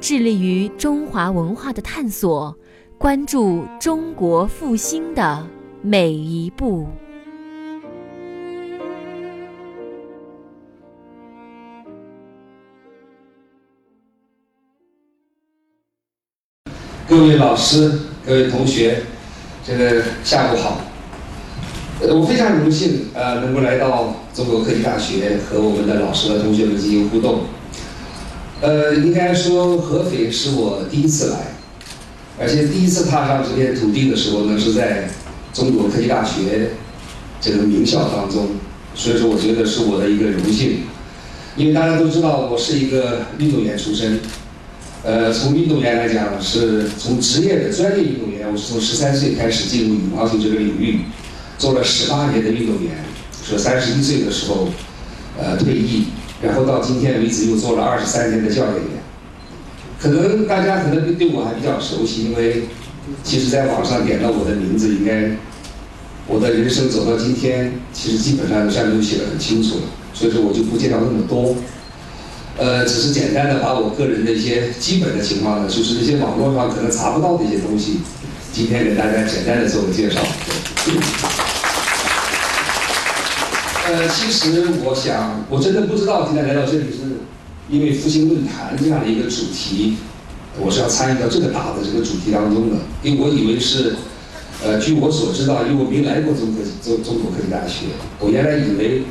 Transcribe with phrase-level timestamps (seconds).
[0.00, 2.56] 致力于中华文化的探索，
[2.96, 5.46] 关注中国复兴的
[5.82, 6.86] 每一步。
[17.06, 17.92] 各位老师、
[18.26, 19.02] 各位同学，
[19.62, 20.80] 这个下午好。
[22.00, 27.42] 我非常荣幸，呃，能够来到中国科技大学和我们的老师和同学们进行互动。
[28.60, 31.54] 呃，应该说合肥是我第一次来，
[32.38, 35.08] 而且第一次踏上这片土地的时候呢，是在
[35.52, 36.72] 中国科技大学
[37.40, 38.48] 这个名校当中，
[38.94, 40.80] 所以说我觉得是我的一个荣幸。
[41.56, 44.20] 因为大家都知道，我是一个运动员出身。
[45.02, 51.00] 呃，从运动员来讲，是从职业的专业运动员，我是从十三岁开始进入羽毛球这个领域，
[51.58, 52.92] 做了十八年的运动员，
[53.42, 54.68] 说三十一岁的时候，
[55.38, 56.04] 呃，退役，
[56.42, 59.00] 然后到今天为止又做了二十三年的教练员。
[59.98, 62.62] 可能大家可能对我还比较熟悉，因为
[63.22, 65.30] 其实在网上点到我的名字，应该
[66.26, 69.82] 我的人生走到今天，其实基本上上面都写的很清楚了，
[70.14, 71.54] 所以说我就不介绍那么多。
[72.56, 78.00] 呃，只是简单的把我个人的一些基本的情况呢，就是那些网络上可能查不到的一些东西，
[78.52, 80.20] 今天给大家简单的做个介绍。
[83.90, 87.18] 呃，其实我想，我真的不知道今天来到这里是
[87.68, 89.96] 因为复兴论坛这样的一个主题，
[90.60, 93.96] 我是要参与到这个大的这个主题当中的，因为我以为是，
[94.62, 97.86] 呃，据我所知道，因为我没来过中科中中国科技大学，
[98.20, 99.02] 我原来以为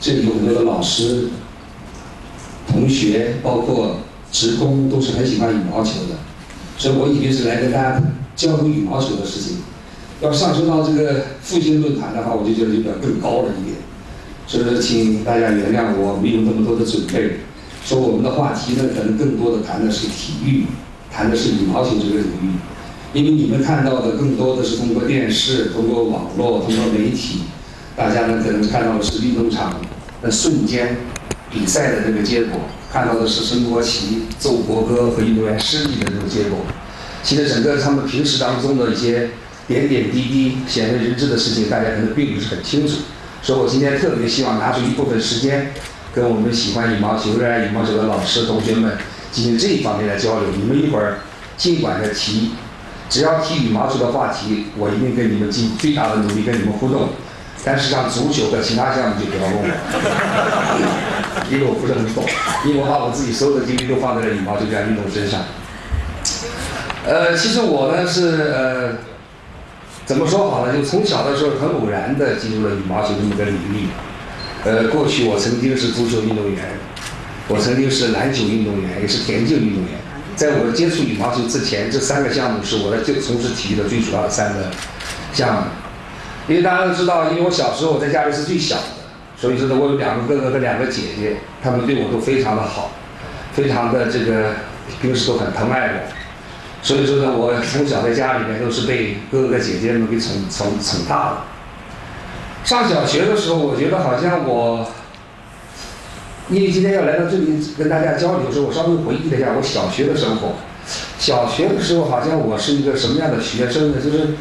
[0.00, 1.28] 这里有很多的老师。
[2.68, 3.96] 同学包括
[4.30, 6.16] 职工都是很喜欢羽毛球的，
[6.78, 8.02] 所以我以为是来跟大家
[8.34, 9.58] 交流羽毛球的事情。
[10.22, 13.76] 要上升到这个复兴论坛的话，我就觉得有点更高了一点。
[14.52, 17.38] 所以说，请大家原谅我没有那么多的准备。
[17.86, 20.66] 说我们的话题呢，可能更多的谈的是体育，
[21.10, 22.52] 谈的是羽毛球这个领域。
[23.14, 27.44] 因为你们看到的更多的是通过电视、通过网络、通过媒体，
[27.96, 29.80] 大家呢可能看到的是运动场
[30.20, 30.98] 的瞬间。
[31.50, 32.60] 比赛的那个结果，
[32.92, 36.58] 看到的是升国旗、奏国歌和运动员失利的那个结果。
[37.22, 39.30] 其实整个他们平时当中的一些
[39.66, 42.96] 点点滴滴、鲜为人知的事情，大家可能并不是很清楚。
[43.42, 45.72] 所以我今天特别希望拿出一部分时间，
[46.14, 48.96] 跟我们喜欢羽毛球、热爱羽毛球的老师同学们
[49.32, 50.50] 进行这一方面的交流。
[50.56, 51.18] 你们一会儿
[51.56, 52.52] 尽管的提，
[53.10, 57.08] 只要提羽毛球的话题，我一定跟你们尽最大的努力跟你们互动。
[57.64, 59.62] 但是像足球和其他项目就不要问我，
[61.50, 62.24] 因为我不是很懂，
[62.66, 65.42] 因为我把我自己所有的精力都放在了羽毛球这项运动身上。
[67.06, 68.96] 呃，其实我呢是呃，
[70.04, 70.76] 怎么说好呢？
[70.76, 73.86] 就从小的时候很偶然的进入了羽毛球这么个领域。
[74.64, 76.64] 呃，过去我曾经是足球运动员，
[77.48, 79.92] 我曾经是篮球运动员，也是田径运动员。
[80.34, 84.70] 在我接触羽毛球之前，这三个项目是我的就从事体育的最主要的三个
[85.32, 85.60] 项目。
[86.48, 88.82] 因为大家都知道，因为我小时候我在家里是最小的，
[89.36, 92.90] 所以说呢，我有两个哥哥和两个姐姐，他们对我都非常的好，
[93.52, 94.54] 非常的这个
[95.00, 96.00] 平时都很疼爱我，
[96.82, 101.36] 所以说呢，我从小在家里面都是被哥哥姐姐们给宠宠宠大的。
[102.64, 104.86] 上小学的时候，我觉得好像我，
[106.50, 110.54] 因为今天要来到这里跟大家交流的时候，我稍微回忆了一下我小学的生活。
[111.18, 113.98] 小学的时候，好像我是一个什么样的学生呢？
[114.02, 114.34] 就是。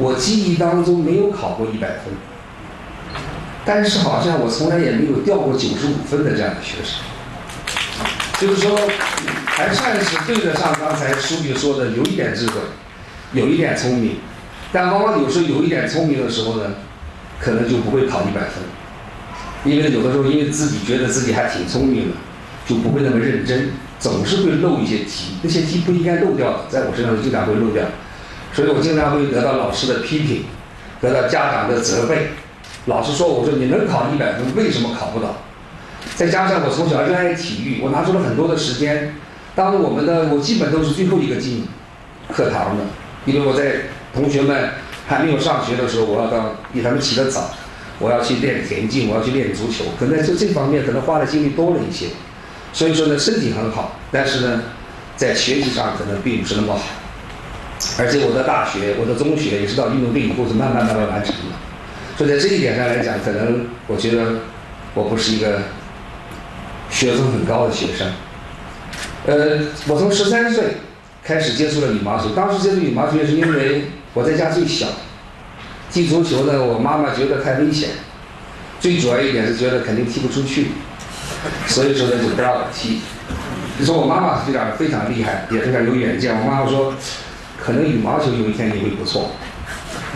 [0.00, 2.14] 我记忆当中没有考过一百分，
[3.64, 7.00] 但是好像我从来也没有掉过九十五分的这样的学生，
[8.40, 8.78] 就是说
[9.46, 12.60] 还算是对得上刚才书记说的有一点智慧，
[13.32, 14.18] 有一点聪明，
[14.72, 16.74] 但往往有时候有一点聪明的时候呢，
[17.40, 18.62] 可能就不会考一百分，
[19.64, 22.16] 因为有的时候因为自己觉得自己还挺聪明的，
[22.64, 27.84] 就不会那么认真，总是会漏一些题，那些题不应该漏掉的，在我身上经常会漏掉。
[28.52, 30.44] 所以我经常会得到老师的批评，
[31.00, 32.28] 得到家长的责备。
[32.86, 35.36] 老师说：“我说你能考一百分，为什么考不到？”
[36.18, 39.14] 再加上我从小热爱体育，我拿出了很多的时间。
[39.54, 41.64] 当我们的我基本都是最后一个进
[42.34, 42.82] 课堂的，
[43.24, 43.82] 因为我在
[44.12, 44.70] 同学们
[45.06, 47.52] 还没有上学的时候，我要到比他们起得早，
[48.00, 49.84] 我要去练田径，我要去练足球。
[49.96, 52.06] 可能在这这方面可能花的精力多了一些。
[52.72, 54.62] 所以说呢，身体很好，但是呢，
[55.14, 56.82] 在学习上可能并不是那么好，
[57.96, 61.54] 而且我的大学、我的中学也是到运动队以后是慢慢慢慢完成的。
[62.16, 64.40] 所以在这一点上来讲，可能我觉得
[64.94, 65.62] 我不是一个
[66.90, 68.06] 学分很高的学生。
[69.26, 70.78] 呃，我从十三岁
[71.22, 74.86] 开始接触了羽毛球，当时接触羽毛球也是因为我在家最小，
[75.90, 77.90] 踢足球呢，我妈妈觉得太危险，
[78.80, 80.68] 最主要一点是觉得肯定踢不出去，
[81.66, 83.00] 所以说呢就不让我踢。
[83.78, 86.34] 你说我妈妈非常非常厉害，也非常有远见。
[86.34, 86.94] 我妈妈说，
[87.62, 89.30] 可能羽毛球有一天你会不错，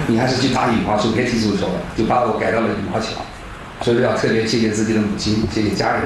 [0.06, 3.08] 你还是去打羽毛球，别踢足球了，就把我改到了羽毛球。
[3.82, 6.02] 所以要特别谢谢自己的母亲，谢谢家人，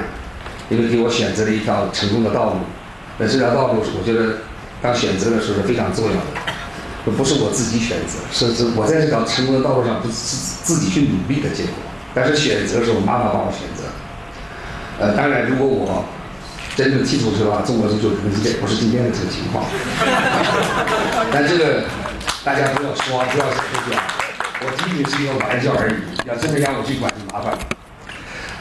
[0.69, 2.59] 因为给我选择了一条成功的道路。
[3.17, 4.37] 那这条道路，我觉得
[4.81, 11.73] 当选择的时候是非常重要的，不是我自己选择，是是我在这条成功的道路上不是自己去努力的结果，
[12.13, 13.83] 但是选择是我妈妈帮我选择。
[14.99, 16.05] 呃，当然如果我。
[16.77, 19.65] 真正踢足球啊，中国足球可能也不是今天的这个情况。
[21.33, 21.85] 但这个
[22.43, 24.03] 大家不要说，不要说出去啊！
[24.61, 25.95] 我仅仅是一个玩笑而已。
[26.27, 27.57] 要真的让我去管，就麻烦了。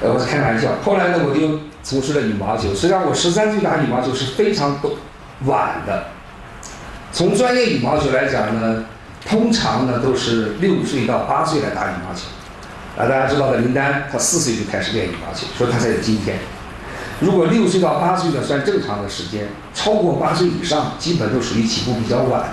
[0.02, 0.68] 呃，我开玩笑。
[0.84, 2.74] 后来呢，我就从事了羽毛球。
[2.74, 4.78] 实际上，我十三岁打羽毛球是非常
[5.44, 6.08] 晚的。
[7.12, 8.84] 从专业羽毛球来讲呢，
[9.26, 12.22] 通常呢都是六岁到八岁来打羽毛球。
[12.98, 16.38] 啊，大家知道的林丹，他四岁就开始练羽毛球，所以他才有今天。
[17.20, 22.48] 如果六岁到八岁的算正常的时间，超过八岁以上，基本都属于起步比较晚的，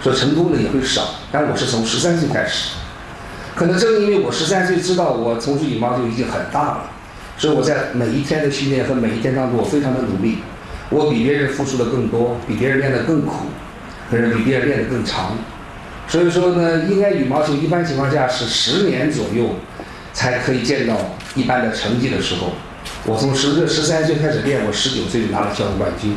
[0.00, 1.02] 所以成功的也会少。
[1.32, 2.70] 但我是从十三岁开始，
[3.58, 6.90] 可能正因为我十三岁知道我从事羽毛球已经很大了，
[7.36, 10.38] 所以我在每一天的训练和每一天当中，我非常的努力，
[10.90, 13.46] 我比别人付出的更多，比别人练得更苦，
[14.08, 15.36] 可是比别人练得更长。
[16.06, 19.56] 所以说呢，应该羽毛球一般情况下是十年左右
[20.12, 20.96] 才可以见到
[21.34, 22.52] 一般的成绩的时候。
[23.04, 26.16] 我从十十三岁开始练，我十九岁就拿了全国冠军。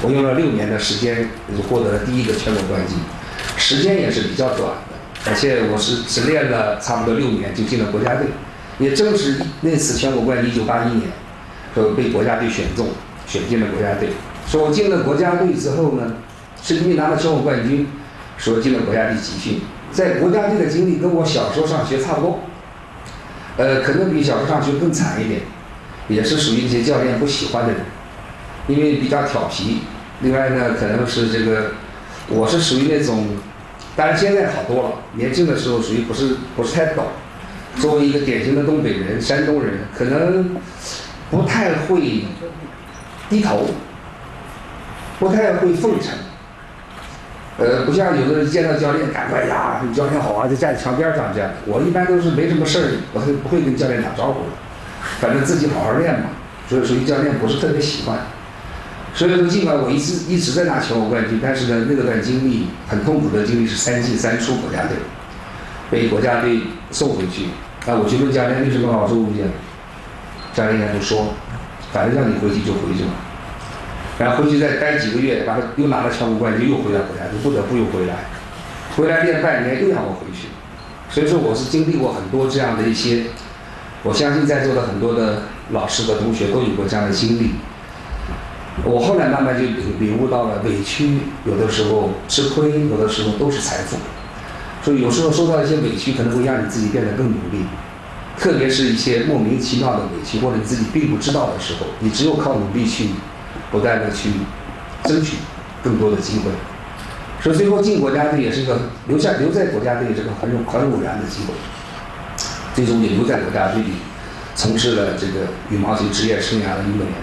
[0.00, 2.96] 我用了六年的时间就获得了第一个全国冠军，
[3.58, 4.72] 时间也是比较短。
[5.26, 8.26] 而且我是只练了差不多六年就进了国家队。
[8.78, 11.08] 也正是那次全国冠军，一九八一年，
[11.74, 12.88] 说被国家队选中，
[13.26, 14.10] 选进了国家队。
[14.46, 16.14] 说我进了国家队之后呢，
[16.62, 17.88] 是因为拿了全国冠军，
[18.36, 19.60] 说进了国家队集训。
[19.90, 22.40] 在国家队的经历跟我小时候上学差不多，
[23.56, 25.40] 呃，可能比小时候上学更惨一点。
[26.08, 27.82] 也是属于一些教练不喜欢的人，
[28.66, 29.80] 因为比较调皮。
[30.22, 31.72] 另外呢，可能是这个，
[32.28, 33.26] 我是属于那种，
[33.98, 34.90] 当然现在好多了。
[35.14, 37.04] 年轻的时候属于不是不是太懂。
[37.78, 40.56] 作为一个典型的东北人、山东人，可能
[41.32, 42.24] 不太会
[43.28, 43.66] 低头，
[45.18, 46.12] 不太会奉承。
[47.58, 51.50] 呃，不像有的人见到教练，赶快呀，你教练好啊，就站在墙边上这样。
[51.66, 54.46] 我一般都是没什么事儿，我是不会跟教练打招呼的。
[55.18, 56.26] 反正自己好好练嘛，
[56.68, 58.16] 所以属于教练不是特别喜欢。
[59.18, 64.96] 所以说，尽管我一直一直在拿全国冠军，但是呢，那段经历很痛苦的经历是三进三出国家队，
[65.90, 66.60] 被国家队
[66.92, 67.46] 送回去。
[67.84, 69.42] 那我去问教练为什么把我送回去，
[70.54, 71.34] 教练也不说，
[71.92, 73.10] 反正让你回去就回去嘛。
[74.20, 78.14] 然后回去再待几个月，完了又拿了全国冠军，又回到国家队，不得不又回来，
[78.96, 80.46] 回来练半年又让我回去。
[81.10, 83.24] 所以说，我是经历过很多这样的一些。
[84.04, 87.54] 我相信在座的很多的老师和同学都有过这样的经历。
[88.84, 89.64] 我后来慢慢就
[89.98, 93.96] 领悟到了，委屈有的时候吃亏，有的时候都是财富。
[94.82, 97.64] 所以有时候受到一些委屈，可能会让你自己变得更努力。
[98.38, 103.08] 特别是一些莫名其妙的委屈，或者你自己并不知道的时候，你只有靠努力去
[103.70, 104.30] 不断的去
[105.04, 105.38] 争取
[105.82, 106.52] 更多的机会。
[107.42, 111.54] 所以最后进国家队也是一个留下留在国家队，也是个很很偶然的机会。
[112.74, 113.90] 最终也留在国家队里，
[114.54, 117.14] 从事了这个羽毛球职业生涯的运动员。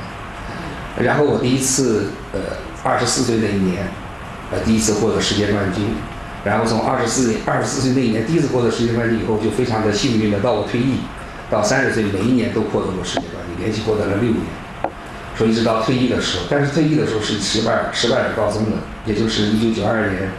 [1.04, 2.40] 然后我第一次，呃，
[2.84, 3.88] 二十四岁那一年，
[4.52, 5.84] 呃，第一次获得世界冠军。
[6.44, 11.00] 然后从二十四二十四岁那一年第一次获得世界冠军以后，就非常的幸运的到我退役，
[11.50, 14.42] 到三十岁每一年都获得过世界冠军，连续获得了六年。
[15.36, 20.30] 所以一直到退役的时候，但是退役的时候是失败失败而告终的，也就是一九九二年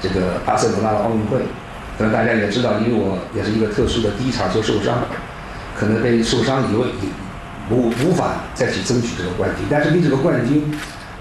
[0.00, 1.38] 这个巴塞罗那的奥运会。
[1.98, 5.08] 可能大家也知道，因为我也是一个特殊的第一场就受伤，
[5.74, 6.84] 可能被受伤以后
[7.70, 9.66] 无无法再去争取这个冠军。
[9.70, 10.62] 但是为这个冠军，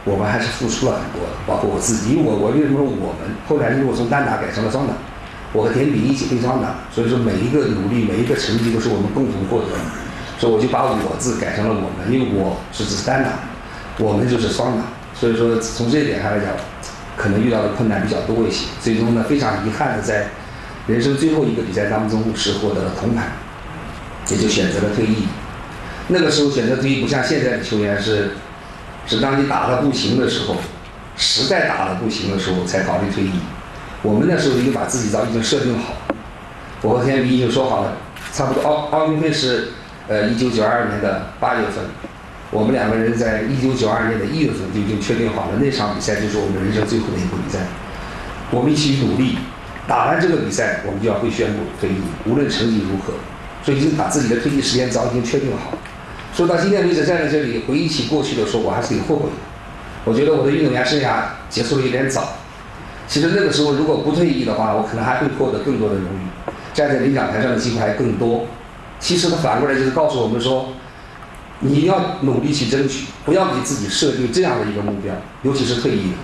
[0.04, 2.12] 我们还是付出了很多，包括我自己。
[2.12, 4.94] 因为我我为什么说我们后来因为我从单打改成了双打，
[5.54, 9.84] 我和田比一起配双打，所以说每一个努力每一个成绩都是我们共同获得的。
[10.38, 13.32] 所以我就把我字改成了我们，因为我是指单打，
[13.98, 14.84] 我们就是双打。
[15.14, 16.48] 所以说从这一点上来讲，
[17.16, 18.66] 可能遇到的困难比较多一些。
[18.82, 20.28] 最终呢，非常遗憾的在。
[20.88, 23.24] 人生最后一个比赛当中是获得了铜牌，
[24.30, 25.26] 也就选择了退役。
[26.08, 28.32] 那个时候选择退役不像现在的球员是，
[29.08, 30.56] 是当你打的不行的时候，
[31.18, 33.32] 实在打的不行的时候才考虑退役。
[34.04, 35.96] 我们那时候已经把自己早已经设定好，
[36.84, 37.98] 我和田比已经说好了，
[38.32, 39.70] 差不多奥奥运会是
[40.08, 41.84] 呃一九九二年的八月份，
[42.52, 47.66] 我们两个人在一九九二年的一月份就已经确定好了那场比赛就是我们人生最后的一个比赛，
[48.52, 49.40] 我们一起努力，
[49.88, 51.96] 打完这个比赛我们就要会宣布退役，
[52.26, 53.14] 无论成绩如何，
[53.64, 55.76] 所以已经把自己的退役时间早已经确定好。
[56.36, 59.36] 说到今天为止站在这里回忆起过去的时候，我还是挺后悔的。
[60.04, 62.34] 我觉得我的运动员生涯结束的有点早。
[63.08, 68.48] 其实那个时候如果不退役的话，我可能还会获得更多的荣誉，站在领奖台上的机会还更多。
[69.00, 70.74] 其实他反过来就是告诉我们说，
[71.62, 76.18] 你要努力去争取，不要给自己设定这样的一个目标，尤其是退役的。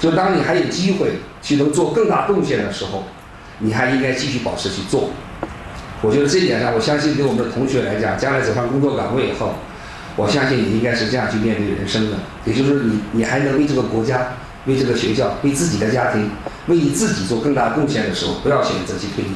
[0.00, 3.04] 就当你还有机会去能做更大贡献的时候，
[3.60, 5.10] 你还应该继续保持去做。
[6.02, 9.54] 我觉得这一点上，我相信对我们的同学来讲，将来走上工作岗位以后，
[10.14, 12.18] 我相信你应该是这样去面对人生的。
[12.44, 14.34] 也就是你，你还能为这个国家、
[14.66, 16.30] 为这个学校、为自己的家庭、
[16.66, 19.34] 为你自己做更大贡献的时候，不要选择去退役，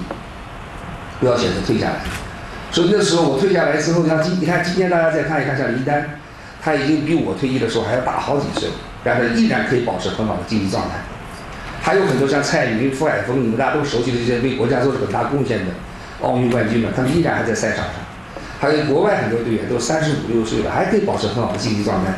[1.19, 2.01] 不要选择退下来。
[2.71, 6.21] 所以那时候我退下来之后，像今你看今天大家再看一看，像林丹，
[6.63, 8.69] 他已经比我退役的时候还要大好几岁，
[9.03, 10.97] 但是依然可以保持很好的竞技状态。
[11.81, 15.73] 还有很多像蔡云、傅海峰，你们大家都熟悉的这些为国家做了很大贡献的。
[16.23, 17.95] 奥运冠军们，他们依然还在赛场上。
[18.61, 22.13] 还有国外很多队员都三十五六岁了，还可以保持很好的竞技状态。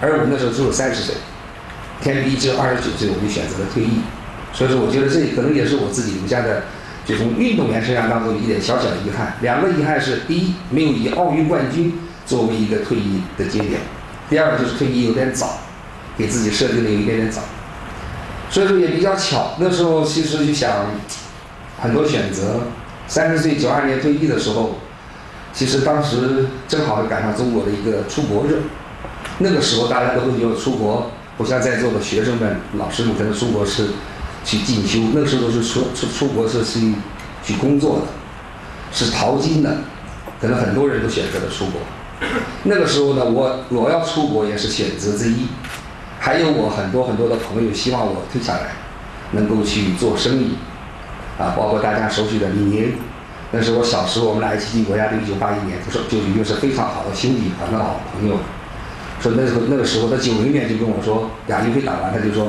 [0.00, 1.16] 而我们那时候只有三十岁，
[2.00, 4.02] 田比只有二十九岁，我们就选择了退役。
[4.52, 6.62] 所以说，我觉得这可能也是我自己留下的，
[7.04, 9.34] 就从运动员生涯当中一点小小的遗憾。
[9.40, 11.92] 两个遗憾是：第一，没有以奥运冠军
[12.24, 13.80] 作为一个退役的节点；
[14.28, 15.58] 第二个就是退役有点早，
[16.16, 17.42] 给自己设定的有一点点早。
[18.48, 20.86] 所以说也比较巧，那时候其实就想
[21.80, 22.60] 很多选择。
[23.10, 24.76] 三十岁九二年退役的时候，
[25.52, 28.58] 其实当时正好赶上中国的一个出国热，
[29.38, 33.88] 那个时候大家都会觉得出国，不像在座的学生们、老师们可能出国是
[34.44, 36.94] 去进修，那个时候是出出出国是去
[37.42, 38.02] 去工作的，
[38.92, 39.78] 是淘金的，
[40.40, 41.80] 可能很多人都选择了出国。
[42.62, 45.48] 那个时候呢，我我要出国也是选择之一，
[46.20, 48.70] 还有我很多很多的朋友希望我退下来，
[49.32, 50.50] 能够去做生意。
[51.40, 52.92] 啊，包括大家熟悉的李宁，
[53.50, 58.36] 那是我小时候我们俩一起进国家队，一九八一年，就说就已经是非常好的兄弟，很好的朋友。
[59.20, 62.48] 说那时候那个时候，他九零年就跟我说，亚运会打完，他就说，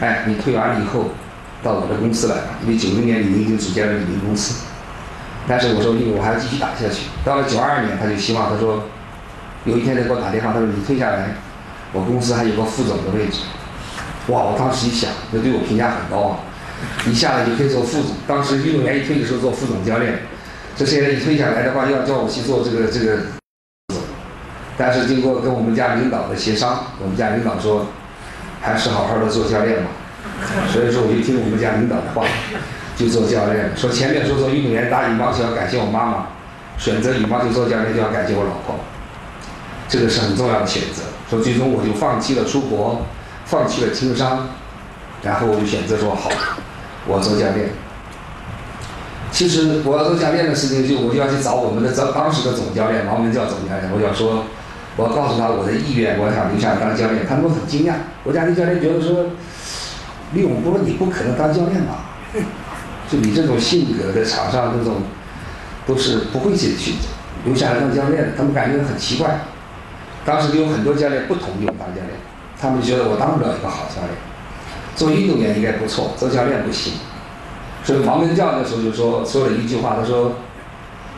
[0.00, 1.10] 哎，你退完了以后，
[1.62, 4.64] 到我的公司来吧，因为九零年李宁已经组建了李宁公司。
[5.46, 7.06] 但是我说，因为我还要继续打下去。
[7.24, 8.84] 到了九二年，他就希望他说，
[9.64, 11.36] 有一天他给我打电话，他说你退下来，
[11.92, 13.40] 我公司还有个副总的位置。
[14.28, 16.38] 哇，我当时一想，那对我评价很高啊。
[17.06, 20.20] 一下来就可以做副总，当时运动员一退的时候做副总教练，
[20.76, 23.18] 这些人一退下来的话，要叫我去做这个这个。
[24.76, 27.86] 但是经过跟我们家领导的协商，我们家领导说，
[28.60, 29.90] 还是好好的做教练吧。
[30.72, 32.26] 所以说我就听我们家领导的话，
[32.96, 33.70] 就做教练。
[33.76, 36.26] 说前面说做运动员打羽毛球要感谢我妈妈，
[36.78, 38.76] 选择羽毛球做教练就要感谢我老婆，
[39.88, 41.02] 这个是很重要的选择。
[41.30, 43.06] 说最终我就放弃了出国，
[43.44, 44.48] 放弃了经商。
[45.22, 46.30] 然后我就选择说好，
[47.06, 47.70] 我做教练。
[49.30, 54.44] 其实我要做教练的事情，就我就要去找我们的当当时的总教练王文教总教练，我要说，
[54.96, 57.26] 我告诉他我的意愿，我想留下来当教练。
[57.26, 59.26] 他们都很惊讶，国家队教练觉得说，
[60.32, 62.14] 李永波你不可能当教练吧？
[63.10, 65.02] 就你这种性格在场上这种，
[65.84, 66.94] 都是不会去去
[67.44, 68.28] 留下来当教练的。
[68.36, 69.40] 他们感觉很奇怪。
[70.24, 72.14] 当时有很多教练不同意我当教练，
[72.58, 74.12] 他们觉得我当不了一个好教练。
[74.96, 76.94] 做运动员应该不错，做教练不行。
[77.82, 80.36] 所以王文教那时候就说说了一句话，他说，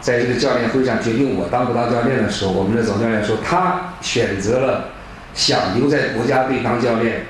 [0.00, 4.88] 在这个教练会上决定我当不当教练的时候，我们的总教练说他选择了
[5.34, 7.26] 想留在国家队当教练，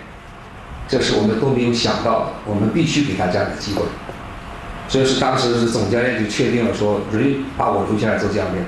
[0.88, 3.83] 这是我们都没有想到的，我们必须给他这样的机会。
[4.88, 8.65] 所以是当时是总教练就确定了说，人把我留下来做教练。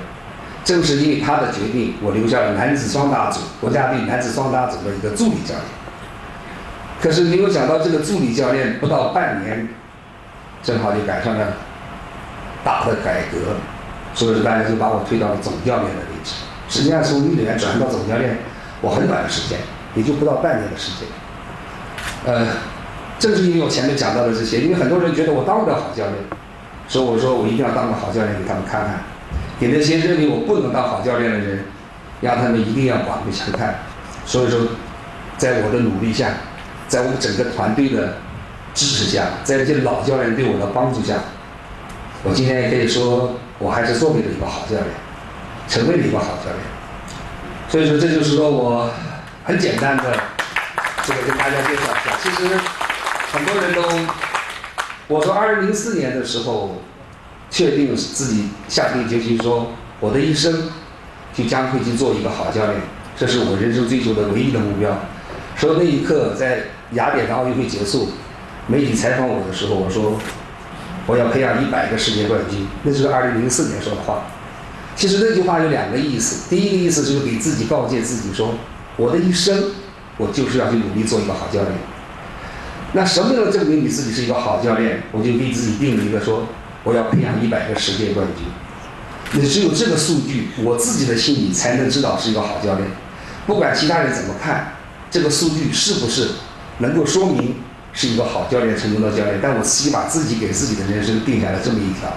[0.65, 5.78] 正是因为他的决定，我留下了男子双打组国家队男子双打组的一个助理教练。
[7.01, 9.69] 可是没有想到，这个助理教练不到半年，
[10.61, 11.53] 正好就赶上了
[12.61, 13.55] 大的改革，
[14.13, 16.33] 所以说大家就把我推到了总教练的位置。
[16.67, 18.39] 实际上从运动员转到总教练，
[18.81, 19.59] 我很短的时间，
[19.95, 21.07] 也就不到半年的时间。
[22.25, 22.47] 呃，
[23.17, 26.15] 正是因为我前面讲到的这些，因为很多人觉得我当不了好教练，
[26.89, 28.99] 所以我说我一定要当个好教练给他们看看，
[29.57, 31.63] 给那些认为我不能当好教练的人，
[32.19, 33.75] 让他们一定要刮目相看。
[34.25, 34.59] 所以说，
[35.37, 36.27] 在我的努力下。
[36.89, 38.17] 在我们整个团队的
[38.73, 41.15] 支持下，在这些老教练对我的帮助下，
[42.23, 44.85] 我今天也可以说，我还是做为了一个好教练，
[45.67, 46.57] 成为了一个好教练。
[47.69, 48.89] 所以说，这就是说我
[49.45, 50.03] 很简单的
[51.05, 52.17] 这个跟大家介绍一下。
[52.23, 52.57] 其实
[53.31, 53.83] 很多人都，
[55.07, 56.81] 我说二零零四年的时候，
[57.51, 60.71] 确定自己下定决心说，我的一生
[61.35, 62.81] 就将会去做一个好教练，
[63.15, 64.97] 这是我人生追求的唯一的目标。
[65.55, 68.09] 说那一刻在雅典的奥运会结束，
[68.67, 70.19] 媒体采访我的时候，我说
[71.05, 74.23] 我要培养一百个世界冠军，那就是二零零四年说的话。
[74.95, 78.55] 其实那句话有两个意思，第一个意思就是给自己告诫自己说，
[78.97, 79.71] 我的一生
[80.17, 81.71] 我就是要去努力做一个好教练。
[82.93, 85.03] 那什么能证明你自己是一个好教练？
[85.11, 86.47] 我就给自己定了一个说，
[86.83, 88.45] 我要培养一百个世界冠军。
[89.39, 92.87] 你只有这个数据，我自己的心里才能知道是一个好教练。
[93.45, 94.73] 不管其他人怎么看，
[95.11, 96.29] 这个数据是不是
[96.79, 97.55] 能够说明
[97.93, 99.39] 是一个好教练、成功的教练？
[99.41, 102.11] 但我自己把自己给自己的人生定下了这么一条。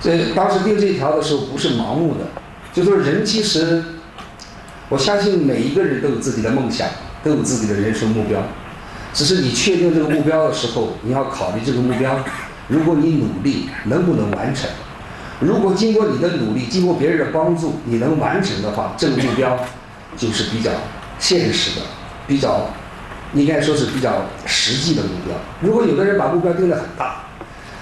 [0.00, 2.26] 所以当时定这一条的时候不是盲目的，
[2.72, 3.82] 就说人其实，
[4.88, 6.86] 我相信每一个人都有自己的梦想，
[7.24, 8.40] 都有自己的人生目标，
[9.12, 12.18] 只是你确定这个目标的时候，你要考虑这个目标，
[12.68, 14.70] 如果你努力能不能完成？
[15.40, 19.58] 如果经过你的努力，经过别人的帮助，你能完成的话，这个目标
[20.16, 20.70] 就是比较
[21.18, 21.86] 现实的，
[22.26, 22.68] 比较
[23.34, 25.36] 应该说是比较实际的目标。
[25.60, 27.24] 如果有的人把目标定得很大，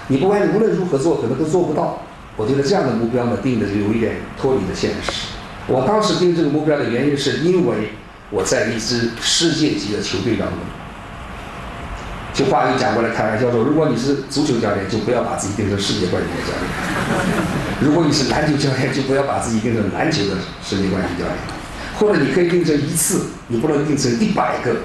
[0.07, 2.01] 你不管你无论如何做，可能都做不到。
[2.35, 5.11] 我觉得这样的目标呢，定的就有一点脱离了现实。
[5.67, 7.93] 我当时定这个目标的原因，是因为
[8.29, 10.57] 我在一支世界级的球队当中。
[12.33, 16.69] 就话又讲过来开玩笑说，如果你是足球教练，就不要把自己定成世界冠军的教练；
[17.81, 21.35] 如果你是篮球教练，就不要把自己定成篮球的世界冠军教练。
[21.97, 24.75] 或者你可以定成一次，你不能定成一百个。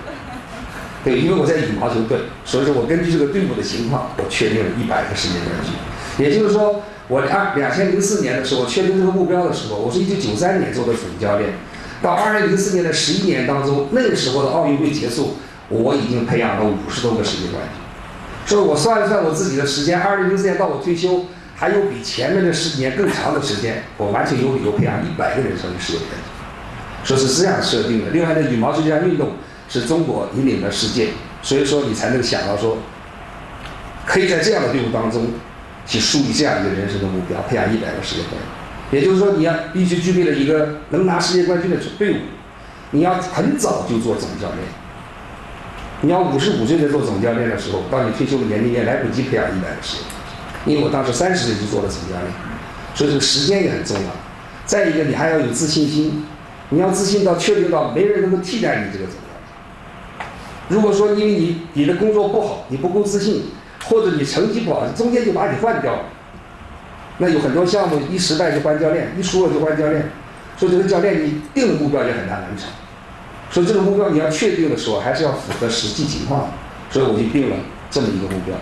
[1.04, 6.24] 对，因为我在羽毛球队，所以说我根据这个队伍的情况，我确定了一百个世界冠军。
[6.24, 6.82] 也就是说。
[7.08, 11.50] 我二两千零四年的时候确定这个目标的时候，我是一九九三年做的主教练，
[12.00, 15.36] 到二零零四年的十一年当中，那个时候的奥运会结束，
[15.68, 17.82] 我已经培养了五十多个世界冠军。
[18.46, 26.24] 所以我算了算我自己的时间，二零零四年到我退休，还有比前面的十几年更长的时间，我完全有理由培养一百个人成为世界冠军。
[27.04, 28.10] 说是这样设定的。
[28.12, 29.32] 另外呢，羽毛球这项运动
[29.80, 31.08] 是中国引领了世界，
[31.42, 32.78] 所以说你才能想到说，
[34.06, 35.26] 可以在这样的队伍当中。
[35.84, 39.00] 去树立这样一个人生的目标，培养一百个世界冠军。
[39.00, 42.16] 也就是说，你要必须具备了一个能拿世界冠军的队伍。
[42.92, 44.58] 你要很早就做总教练。
[46.02, 50.22] 你要五十五岁在做总教练的时候，到你退休的年龄也来不及培养一百个世界冠
[50.64, 50.72] 军。
[50.72, 52.32] 因为我当时三十岁就做了总教练，
[52.94, 54.02] 所以这个时间也很重要。
[54.64, 56.24] 再一个，你还要有自信心。
[56.68, 59.16] 你要自信到确定到没人能够替代你这个总。
[60.72, 63.44] 如果说因为你你的工作不好，你不够自信。
[63.84, 66.02] 或者你成绩不好，中间就把你换掉了。
[67.18, 70.08] 那有很多项目一失败就换教练，一输了就换教练。
[70.56, 72.68] 所以这个教练你定的目标也很难完成。
[73.50, 76.52] 所以这个目标你要确定的时候，还是要符合实际情况。
[76.90, 77.56] 所以我就定了
[77.90, 78.54] 这么一个目标。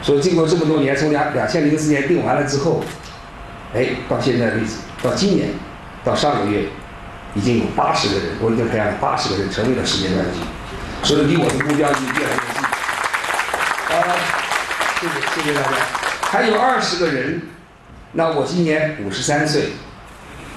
[0.00, 2.82] 所以经过这么多年，从两 两千零四年定完了之后，
[3.74, 5.50] 哎，到现在为止，到今年，
[6.02, 6.64] 到上个月，
[7.34, 10.40] 已经有八十个人，我已经培养了八十个人成为了世界冠军。
[11.06, 12.64] 所以离我的目标就越来越近。
[13.90, 13.94] 呃。
[14.98, 15.76] 谢谢谢谢大家，
[16.22, 17.42] 还有二十个人，
[18.12, 19.68] 那我今年五十三岁，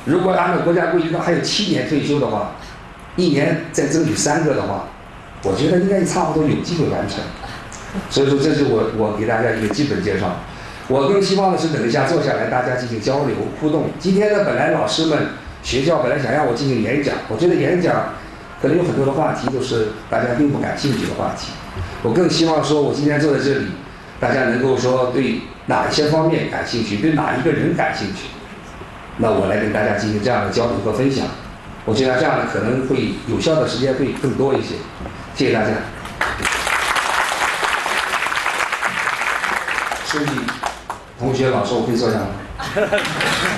[0.05, 2.55] 如果按照国家规矩，还有七年退休的话，
[3.15, 4.85] 一年再争取三个的话，
[5.43, 7.19] 我觉得应该差不多有机会完成。
[8.09, 10.37] 所以说，这是我我给大家一个基本介绍。
[10.87, 13.91] 我更希望的是等一下坐下来，大家进行交流互动。
[13.99, 15.27] 今天呢，本来老师们
[15.61, 18.13] 学校本来想让我进行演讲，我觉得演讲
[18.61, 21.51] 可能有很多的话题都是大家并不感兴趣的话题。
[22.03, 23.67] 我更希望说，我今天坐在这里。
[24.21, 28.25] 大家能够说对哪一些方面感兴趣，对哪一个人感兴趣，
[29.15, 31.25] 那我来跟大家进行这样的交流和分享。
[31.85, 34.75] 我觉得这样的可能会有效的时间会更多一些。
[35.35, 35.69] 谢谢大家。
[40.05, 40.31] 书记、
[41.17, 42.27] 同学、老师，我可以坐下吗？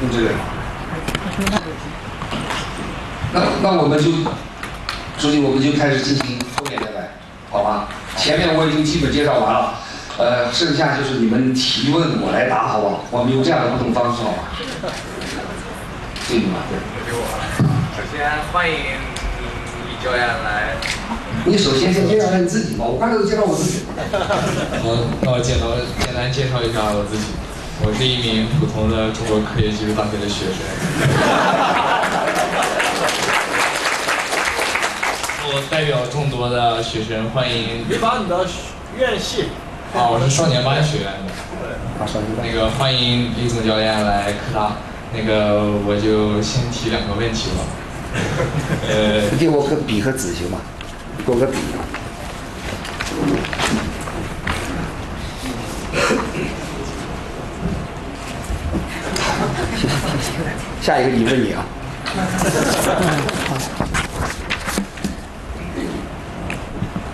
[0.00, 0.30] 用这个。
[3.32, 4.10] 那那我们就，
[5.18, 7.10] 书记，我们就开始进行后面的来，
[7.50, 7.88] 好吧？
[8.16, 9.74] 前面我已经基本介绍完了，
[10.16, 13.04] 呃，剩下就是你们提问我来答，好不好？
[13.10, 14.38] 我们用这样的互动方式，好吗？
[16.28, 16.62] 对吗？
[16.70, 16.78] 对。
[17.96, 20.76] 首先欢迎李教练来。
[21.44, 23.84] 你首先先介绍一下你自己吧，我刚才都介绍我自己。
[24.82, 24.88] 好，
[25.22, 25.68] 那我简单
[26.00, 27.24] 简单介绍一下我自己。
[27.80, 30.54] 我是一名普通的中国科学技术大学的学生。
[35.50, 37.86] 我代表众多的学生欢迎。
[37.88, 38.44] 你把你的
[38.98, 39.44] 院系
[39.94, 41.12] 啊，我是少年班学院的。
[42.02, 42.44] 啊，少年班。
[42.44, 44.72] 那个欢迎李总教练来科大。
[45.14, 47.58] 那个我就先提两个问题吧。
[48.90, 50.58] 呃，你给我个笔和纸行吗？
[51.24, 51.58] 给我个笔。
[60.80, 61.64] 下一个你问你啊。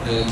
[0.07, 0.25] 嗯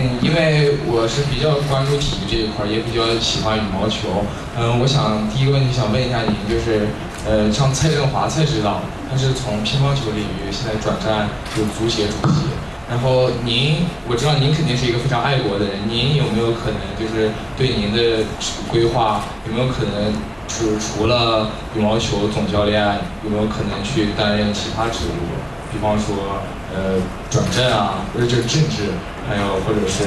[0.00, 4.24] 嗯，因为我是比较关注体育这一块，也比较喜欢羽毛球。
[4.56, 6.86] 嗯，我想第一个问题想问一下您，就是
[7.26, 12.46] 呃，像蔡振华蔡指导，他是从乒乓球领域现在转战就足协主席。
[12.88, 18.24] 然后您，我知道您肯定是一个非常爱国的人，您有没有可能就是对您的
[18.70, 20.14] 规划有没有可能
[20.48, 22.82] 就是除了羽毛球总教练，
[23.22, 25.38] 有没有可能去担任其他职务？
[25.70, 26.40] 比方说
[26.74, 26.96] 呃
[27.30, 28.90] 转正啊，或者就是政治，
[29.28, 30.04] 还有或者是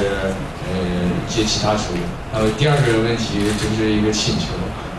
[0.68, 0.74] 呃
[1.30, 1.98] 一些其他职务。
[2.34, 4.48] 还有第二个问题就是一个请求，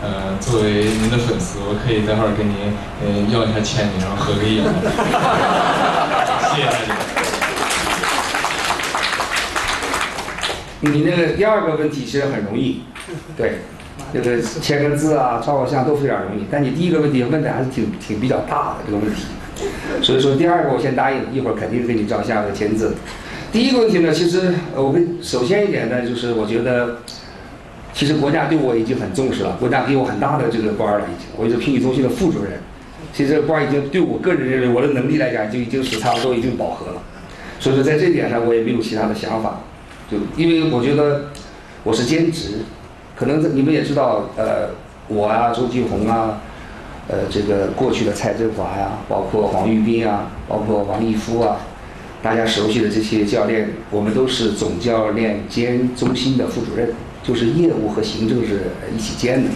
[0.01, 2.55] 呃，作为您的粉丝，我可以待会儿跟您
[3.03, 4.63] 呃要一下签名，然后合个影。
[6.55, 6.77] 谢谢大家。
[10.79, 12.83] 你那个第二个问题其实很容易，
[13.37, 13.61] 对，
[14.13, 16.45] 这个签个字啊、照个相都非常容易。
[16.51, 19.23] 但你第一个问题问的还是挺挺比较大的这个问题，
[20.01, 22.95] 所以说第二个我先答应，一会儿肯定给你照相和签字。
[23.51, 26.97] 第一个问题呢，其实我们首先一点呢，就是我觉得，
[27.93, 32.53] 其实国家对我已经很重视了，国家给我很大的这个官了，已经，我是评语中心的副主任，
[33.13, 37.01] 其实官已经对我个人认为我的能力来讲，就已经是差不多已经饱和了，
[37.59, 39.61] 所以说在这点上我也没有其他的想法。
[40.09, 41.25] 就因为我觉得
[41.83, 42.59] 我是兼职，
[43.23, 44.71] 可能你们也知道，呃，
[45.07, 46.41] 我啊，周继红啊，
[47.07, 51.59] 呃，这个过去的蔡振华呀，包括黄玉斌啊，包括王义夫啊，
[52.21, 56.89] 大家熟悉的这些教练，我们都是总教练兼中心的副主任，
[57.23, 59.49] 就是业务和行政是一起兼的。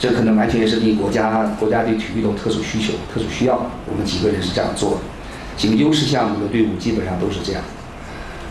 [0.00, 4.96] 这可能完全是对国家国家对体育的特殊需求、特殊需要，我们几个人是这样做的。
[5.56, 7.62] 几个优势项目的队伍基本上都是这样。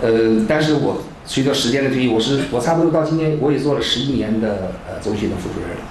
[0.01, 1.01] 呃，但是我。
[1.27, 5.83] 随着时间的推移，我是我差不多到今年我也做了十一年的呃中心的副主任了，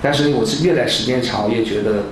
[0.00, 2.04] 但是我是越来时间长我越觉得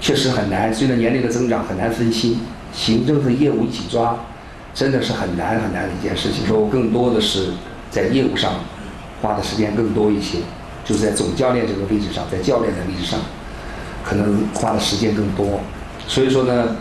[0.00, 2.40] 确实很难，随着年龄的增长很难分心，
[2.72, 4.24] 行政和业务一起抓，
[4.72, 6.46] 真的是很难很难的一件事情。
[6.46, 7.48] 说我更多的是
[7.90, 8.54] 在业务上
[9.20, 10.38] 花的时间更多一些，
[10.86, 13.20] 就是在总教练这个位置上，在教练的位置上，
[14.02, 15.60] 可能花的时间更多。
[16.06, 16.76] 所以说呢，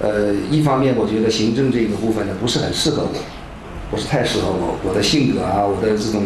[0.00, 3.35] 呃，一方面我觉得行政这个部分呢不是很适合我。
[3.90, 6.24] 不是太适合我，我的性格啊，我的这种，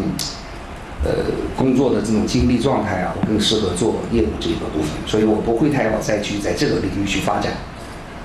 [1.04, 1.10] 呃，
[1.58, 7.52] 工作的这种精力状态啊，我更适合做业务这个部分，所以我不会太好再去在这个领域去发展。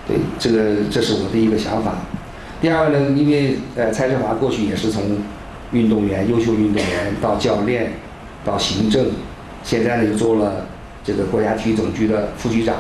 [0.07, 1.95] 对，这个这是我的一个想法。
[2.61, 5.03] 第二呢，因为呃，蔡振华过去也是从
[5.73, 7.91] 运动员、优秀运动员到教练，
[8.45, 9.07] 到行政，
[9.63, 10.65] 现在呢又做了
[11.03, 12.77] 这个国家体育总局的副局长，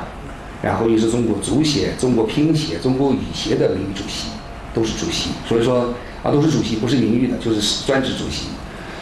[0.61, 4.29] 然后又是中国足协、中国乒协、中国羽协的名誉主席，
[4.73, 5.93] 都是主席，所以说。
[6.25, 8.47] 啊，都是主席，不是名誉的，就是专职主席，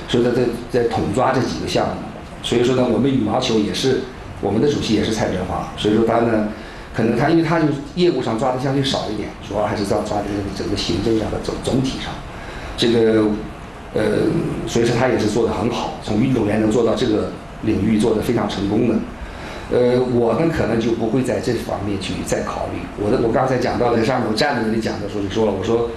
[0.10, 1.94] 所以他在在统抓这几个项目。
[2.44, 4.02] 所以说呢，我们羽毛球也是
[4.42, 6.50] 我们的主席也是蔡振华，所以说他呢，
[6.94, 12.12] 可能他因为他就业务上抓的相对少一点，主要还是抓抓这个整个行政上的总总体上。
[12.76, 13.24] 这个
[13.94, 14.04] 呃，
[14.68, 17.32] 所以说他也是做的很好，从运动员能做到这个
[17.62, 18.96] 领域做的非常成功的。
[19.72, 22.80] 呃，我呢可能就不会在这方面去再考虑。
[23.02, 25.90] 我的我刚才讲到的上面我站在那里讲的时候就说了，我说。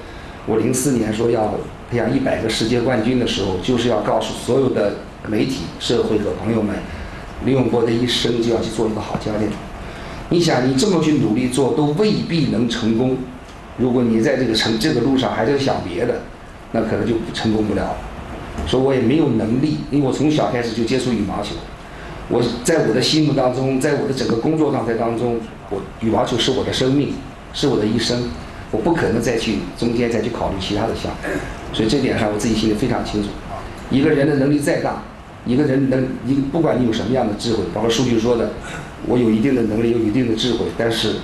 [0.47, 1.55] 我零四年说要
[1.91, 4.95] 培养一百个世界冠军的时候，就是要告诉所有的
[5.29, 6.77] 媒体、社会和朋友们，
[7.45, 9.51] 李永波的一生就要去做一个好教练。
[10.31, 13.17] 你想，你这么去努力做，都未必能成功。
[13.77, 16.23] 如果你在这个成这个路上还在想别的，
[16.73, 17.97] 那可能就成功不了。
[18.67, 21.57] 说我也没有能力，因为我从小开始就接触羽毛球。
[22.29, 25.39] 我在我的心目当中，在我的整个工作状态当中，
[25.71, 27.15] 我羽毛球是我的生命，
[27.53, 28.31] 是我的一生。
[28.73, 31.29] 我不可能再去中间再去考虑其他的项目，
[31.73, 33.29] 所以这点上我自己心里非常清楚。
[33.91, 35.05] 一个人的能力再大，
[35.47, 38.51] 一个人能你不管你有什么样的智慧，包括数据说的，
[39.07, 41.15] 我有一定的能力，有一定的智慧，但是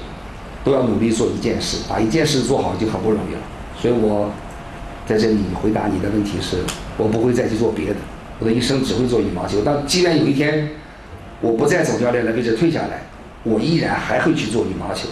[0.62, 3.40] 都要努力做一件事，把一件事做好就很不容易了。
[3.76, 4.30] 所以我
[5.04, 6.58] 在这里回答你的问题是，
[6.96, 7.96] 我不会再去做别的，
[8.38, 9.62] 我的一生只会做羽毛球。
[9.64, 10.70] 但既然有一天
[11.40, 13.02] 我不在总教练的位置退下来，
[13.42, 15.08] 我依然还会去做羽毛球，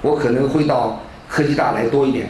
[0.00, 1.02] 我可能会到。
[1.34, 2.28] 科技大来多一点，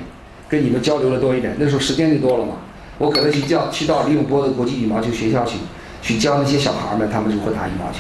[0.49, 1.55] 跟你们交流的多一点。
[1.59, 2.55] 那时候时间就多了嘛，
[2.97, 5.59] 我可能去教去到李永波的国际羽毛球学校去，
[6.01, 7.99] 去教那些小孩们，他们如何打羽毛球。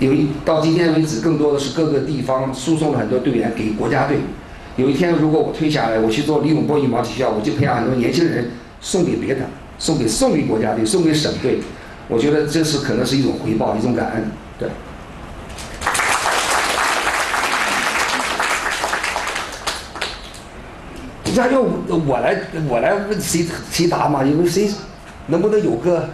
[0.00, 4.18] 有一到今天为止，更多的是各个地方输送了很多队员给国家队。
[4.76, 8.50] 有一天如果我退下来，我去做李永波羽毛球学校，我就培养很多年轻人
[8.82, 9.46] 送给别的
[9.78, 11.60] 送给送给国家队，送给省队，
[12.08, 14.68] 我觉得这是可能是一种回报，一种感恩，对。
[21.34, 24.22] 家要我来我来问谁谁答嘛？
[24.24, 24.70] 因为谁
[25.26, 26.08] 能不能有个？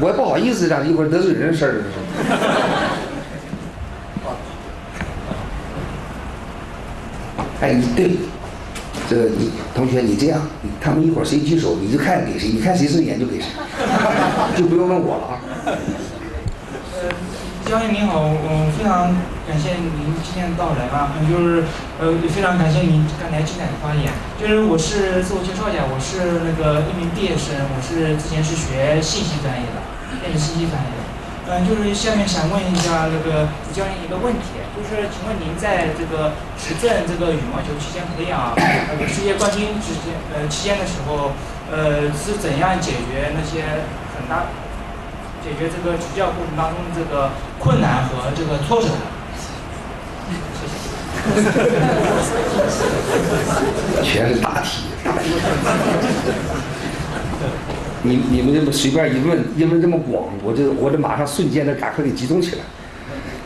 [0.00, 1.82] 我也不好意思这样，一会儿得罪人事儿。
[7.60, 8.12] 哎，对，
[9.06, 10.40] 这个你同学你这样，
[10.80, 13.48] 他们一会儿谁举手你就看给谁，你看谁顺眼就给谁，
[14.56, 15.36] 就不用问我了啊。
[17.70, 19.14] 教练您好，嗯，非常
[19.46, 21.62] 感谢您今天的到来啊，就是
[22.02, 24.10] 呃，也非常感谢您刚才精彩的发言。
[24.34, 29.78] 就是我是自我介绍一下，我是那个一名毕业生，我是之前是学信息专业的，
[30.18, 31.02] 电子信息专业的。
[31.46, 41.38] 嗯，就是下面想问一下那个教练一个问题，就是请问您在这个执政这个羽毛球期间培养呃世界冠军之间呃期间的时候，
[41.70, 43.86] 呃是怎样解决那些
[44.18, 44.50] 很大？
[45.42, 48.88] 解决这个执教过程当中的这个困难和这个挫折。
[54.02, 54.84] 全是大题，
[58.02, 62.62] 你你们这么随便一问，因为这么广，我就我就马上瞬间的赶快给集中起来。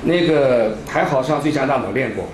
[0.04, 2.26] 那个还好上最强大脑练过。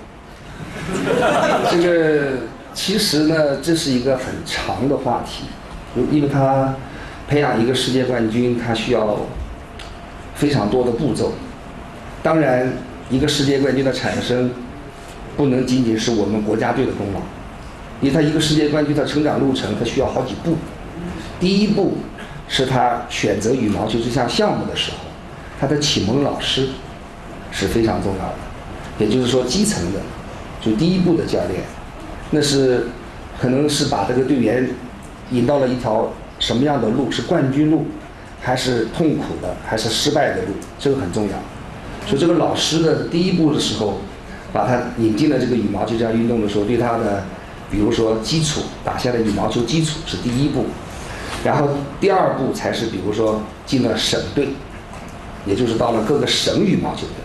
[1.71, 2.37] 这个
[2.73, 5.45] 其实呢，这是一个很长的话题，
[6.11, 6.75] 因为他
[7.27, 9.17] 培养一个世界冠军，他需要。
[10.41, 11.33] 非常多的步骤，
[12.23, 12.73] 当然，
[13.11, 14.49] 一个世界冠军的产生，
[15.37, 17.19] 不能仅仅是我们国家队的功劳，
[18.01, 20.55] 因为他一个世界冠军的成长路程，他需要好几步。
[21.39, 21.99] 第一步
[22.47, 24.97] 是他选择羽毛球这项项目的时候，
[25.59, 26.69] 他的启蒙老师
[27.51, 28.35] 是非常重要的，
[28.97, 29.99] 也就是说基层的，
[30.59, 31.61] 就第一步的教练，
[32.31, 32.87] 那是
[33.39, 34.67] 可能是把这个队员
[35.29, 37.85] 引到了一条什么样的路，是冠军路。
[38.41, 41.35] 还是痛苦的，还是失败的路，这个很重要。
[42.07, 43.99] 所以这个老师的第一步的时候，
[44.51, 47.23] 把他引进了这个羽毛球这项运动的时候，对他的，
[47.69, 50.65] 比如说基础打下的羽毛球基础是第一步，
[51.45, 54.49] 然后第二步才是比如说进了省队，
[55.45, 57.23] 也就是到了各个省羽毛球队，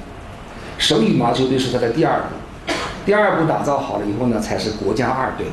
[0.76, 2.72] 省羽毛球队是他的第二步，
[3.06, 5.46] 第二步打造好了以后呢，才是国家二队，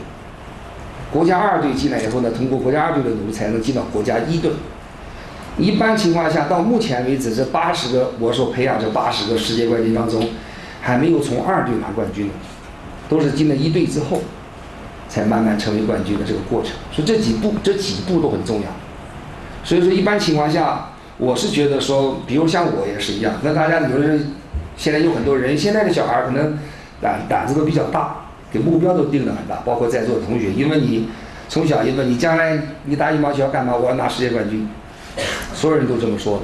[1.09, 4.51] 国家二队进来以后呢，通过国家二队的努力才能进到国家一队。
[5.57, 10.29] 一般情况下，到目前为止，这八十个我所培养这八十个世界冠军当中，
[10.81, 12.33] 还没有从二队拿冠军的，
[13.07, 14.21] 都是进了一队之后，
[15.07, 16.71] 才慢慢成为冠军的这个过程。
[16.91, 18.67] 所以这几步，这几步都很重要。
[19.63, 20.89] 所以说，一般情况下，
[21.19, 23.35] 我是觉得说，比如像我也是一样。
[23.43, 24.33] 那大家有的人，
[24.75, 26.57] 现在有很多人，现在的小孩可能
[26.99, 29.57] 胆胆子都比较大，给目标都定得很大。
[29.57, 31.09] 包括在座的同学，因为你
[31.47, 33.75] 从小因为你将来你打羽毛球干嘛？
[33.75, 34.67] 我要拿世界冠军。
[35.53, 36.43] 所有人都这么说的，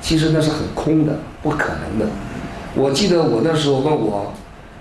[0.00, 2.06] 其实那是很空的，不可能的。
[2.74, 4.32] 我记得我那时候问我，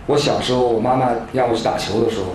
[0.06, 2.28] 我小时候我妈妈让我去打球的时候，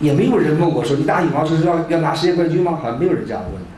[0.00, 2.78] 也没有人问我说你打羽毛球是要要拿世界冠军吗？
[2.82, 3.68] 好像没有人这样问的。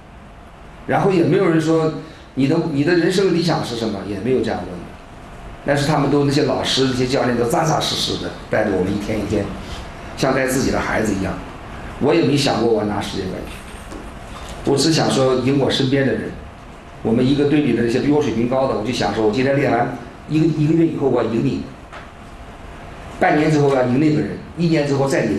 [0.86, 1.94] 然后也没有人说
[2.34, 4.84] 你的你的人生理想是什么，也没有这样问的。
[5.66, 9.44] 但是他们都那些老师那些教练都扎扎实实的带着我们一天一天，
[10.16, 11.34] 像带自己的孩子一样。
[12.00, 13.59] 我也没想过我拿世界冠军。
[14.66, 16.30] 我只想说赢我身边的人，
[17.02, 19.96] 我们一个队里的那些比我水平高的，我就想说，我今天练完
[20.28, 21.62] 一个一个月以后我要赢你，
[23.18, 25.38] 半年之后要赢那个人，一年之后再赢。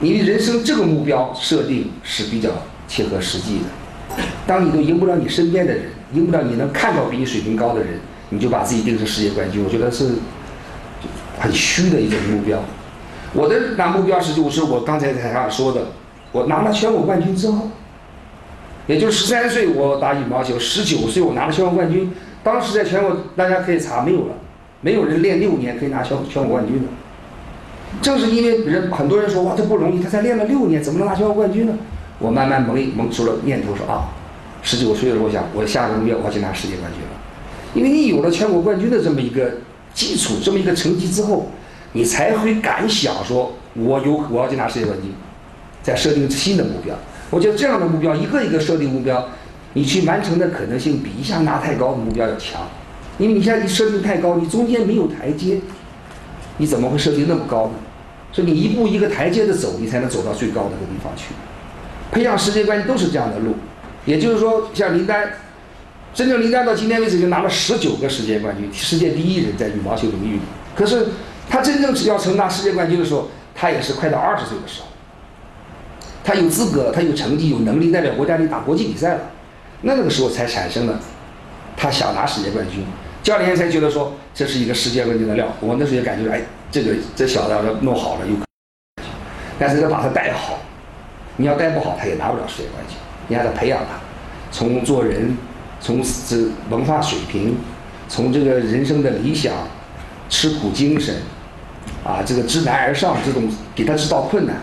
[0.00, 2.50] 你的人生这个目标设定是比较
[2.88, 4.16] 切合实际的。
[4.46, 5.84] 当你都赢不了你身边的人，
[6.14, 10.14] 赢不了你能看到比你水平高的人，你就把自己定成世界冠军，我觉得是
[11.38, 12.62] 很虚的一种目标。
[13.34, 15.88] 我的拿目标是就是我刚才台上说的。
[16.36, 17.70] 我拿了全国冠军之后，
[18.86, 22.12] 也就十三岁我打羽毛球，十九岁我拿了全国冠军。
[22.42, 24.34] 当时在全国大家可以查，没有了，
[24.82, 26.88] 没有人练六年可以拿全全国冠军的。
[28.02, 31.72] 正是因为人很多人说哇这不容易，他才练了六年，怎么能拿全国冠军呢？
[32.18, 34.10] 我慢慢萌萌出了念头说啊，
[34.62, 37.16] 十九岁的时候我想我下个月我要去拿世界冠军了，
[37.72, 39.52] 因为你有了全国冠军的这么一个
[39.94, 41.48] 基础，这么一个成绩之后，
[41.92, 45.10] 你才会敢想说我有我要去拿世界冠军。
[45.86, 46.96] 再设定新的目标，
[47.30, 49.24] 我觉得这样的目标一个一个设定目标，
[49.74, 52.62] 你去完成的可能性比一下拿太高的目标要强，
[53.18, 55.60] 因为你现在设定太高，你中间没有台阶，
[56.56, 57.74] 你怎么会设定那么高呢？
[58.32, 61.26] 所以你一步一个台阶的走，你才能走到最高的那个地方去。
[62.10, 63.54] 培养世界冠军都是这样的路，
[64.06, 65.34] 也就是说，像林丹，
[66.12, 70.40] 真正林丹到今天为止就拿了十九个世界冠军，世界第一人在羽毛球领域里。
[70.74, 71.06] 可是
[71.48, 74.88] 他真正要成拿世界冠军的时候，他也是快到二十岁的时候。
[76.26, 79.20] 他有资格，他有成绩，有能力代表国家队打国际比赛了，
[79.82, 80.98] 那个时候才产生了
[81.76, 82.84] 他想拿世界冠军，
[83.22, 85.46] 教练才觉得说这是一个世界冠军的料。
[85.60, 89.04] 我那时候也感觉，哎，这个这小子要弄好了有可，
[89.56, 90.58] 但是要把他带好，
[91.36, 92.96] 你要带不好，他也拿不了世界冠军。
[93.28, 94.00] 你还得培养他，
[94.50, 95.38] 从做人，
[95.80, 96.36] 从这
[96.70, 97.56] 文化水平，
[98.08, 99.52] 从这个人生的理想、
[100.28, 101.14] 吃苦精神，
[102.04, 104.56] 啊，这个知难而上这种，给他制造困难。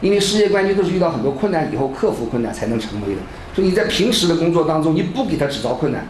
[0.00, 3.20] 因为世界冠军都是遇到很多困难以后克服困难才能成为的。
[3.54, 6.06] 所以你在平时的工作当中，你不给他制造困难，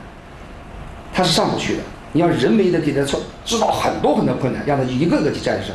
[1.12, 1.82] 他是上不去的。
[2.12, 5.74] 你要人为的给他创制造很多很多困难，让他一个个去战胜，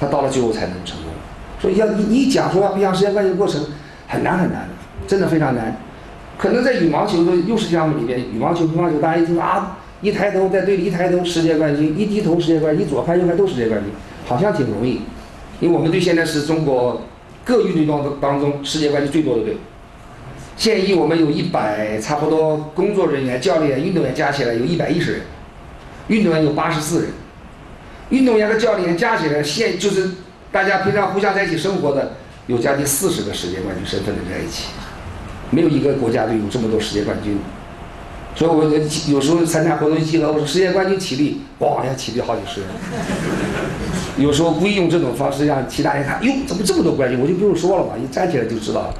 [0.00, 1.12] 他到了最后才能成功。
[1.60, 3.60] 所以要你你讲说培养世界冠军过程
[4.08, 4.68] 很难很难的，
[5.06, 5.76] 真的非常难。
[6.38, 13.90] 可能在羽毛球的幼师项目里边，羽毛球、乒乓球，大家一听啊，一抬头在队里一抬头世界冠军，一低头世界冠军，一左看右看都是世界冠军，
[14.26, 15.02] 好像挺容易。
[15.60, 17.02] 因为我们队现在是中国。
[17.44, 19.56] 各运动当当中，世界冠军最多的队。
[20.56, 25.22] 现役我们有一百，差不多工作人员、教练、运动员加起来有一百一十人，
[26.08, 27.10] 运动员有八十四人。
[28.10, 30.10] 运动员和教练加起来，现就是
[30.52, 32.12] 大家平常互相在一起生活的，
[32.46, 34.66] 有将近四十个世界冠军身份的在一起，
[35.50, 37.38] 没有一个国家队有这么多世界冠军。
[38.34, 38.64] 所以我
[39.10, 42.70] 有时候参加活动集合，我说世界冠军起立，咣一下起立好几十人。
[44.18, 47.20] 有时候故意用这种方式让其他人看，哟，怎么这么多冠军？
[47.20, 48.94] 我就不用说了嘛，一站起来就知道了，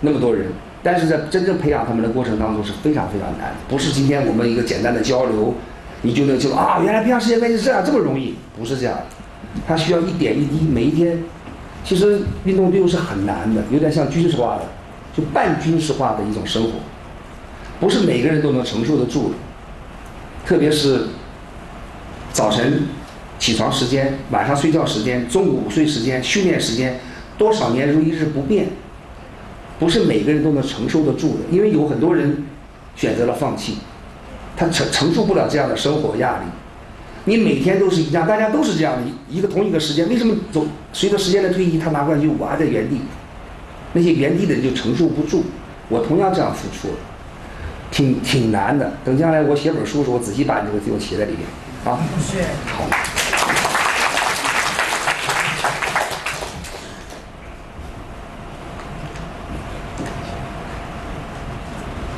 [0.00, 0.46] 那么多人。
[0.82, 5.54] 但是在真正培养他们的过程当中是非常非常难，不是今天我们一个简单的交流，
[6.02, 8.98] 你就能就啊，原来培养世界冠军是这样这么容易，不是这样，
[9.68, 11.22] 他需要一点一滴，每一天。
[11.82, 14.64] 其实运动队伍是很难的，有点像军事化的，
[15.14, 16.70] 就半军事化的一种生活。
[17.78, 19.34] 不是每个人都能承受得住的，
[20.44, 21.06] 特别是
[22.32, 22.84] 早晨
[23.38, 26.98] 起床时间、晚上睡觉时间、中午午睡时间、训练时间，
[27.36, 28.68] 多少年如一日不变，
[29.78, 31.40] 不是每个人都能承受得住的。
[31.50, 32.44] 因为有很多人
[32.94, 33.78] 选择了放弃，
[34.56, 36.44] 他承承受不了这样的生活压力。
[37.24, 43.00] 你每天都是一样，大家都是这样的，一个同一个时间，为什么总随着时间的推移，他拿冠军，我还在原地？
[43.92, 45.44] 那些原地的人就承受不住。
[45.88, 46.98] 我同样这样付出了。
[47.90, 51.40] 挺挺难的，等将来我写本书的时候，我仔细把你这个给我写在里面，
[51.82, 51.96] 啊，好。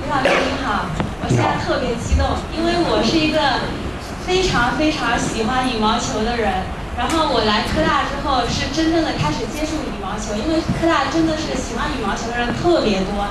[0.03, 0.87] 李老师你好，
[1.23, 3.39] 我现在特别激动，因为我是一个
[4.27, 6.53] 非常非常喜欢羽毛球的人，
[6.99, 13.31] 然后我来科大之后是真正的开始接触羽毛球，因为科大真的是喜欢羽毛球的人特别多。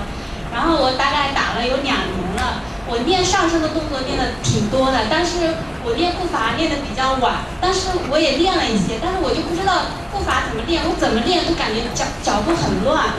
[0.54, 13.14] 然后我大概打了有两年了，我练上身的动作练的挺多的，但是我练步伐练的比较晚，但是我也练了一些，但是我就不知道步伐怎么练，我怎么练都感觉脚脚步很乱。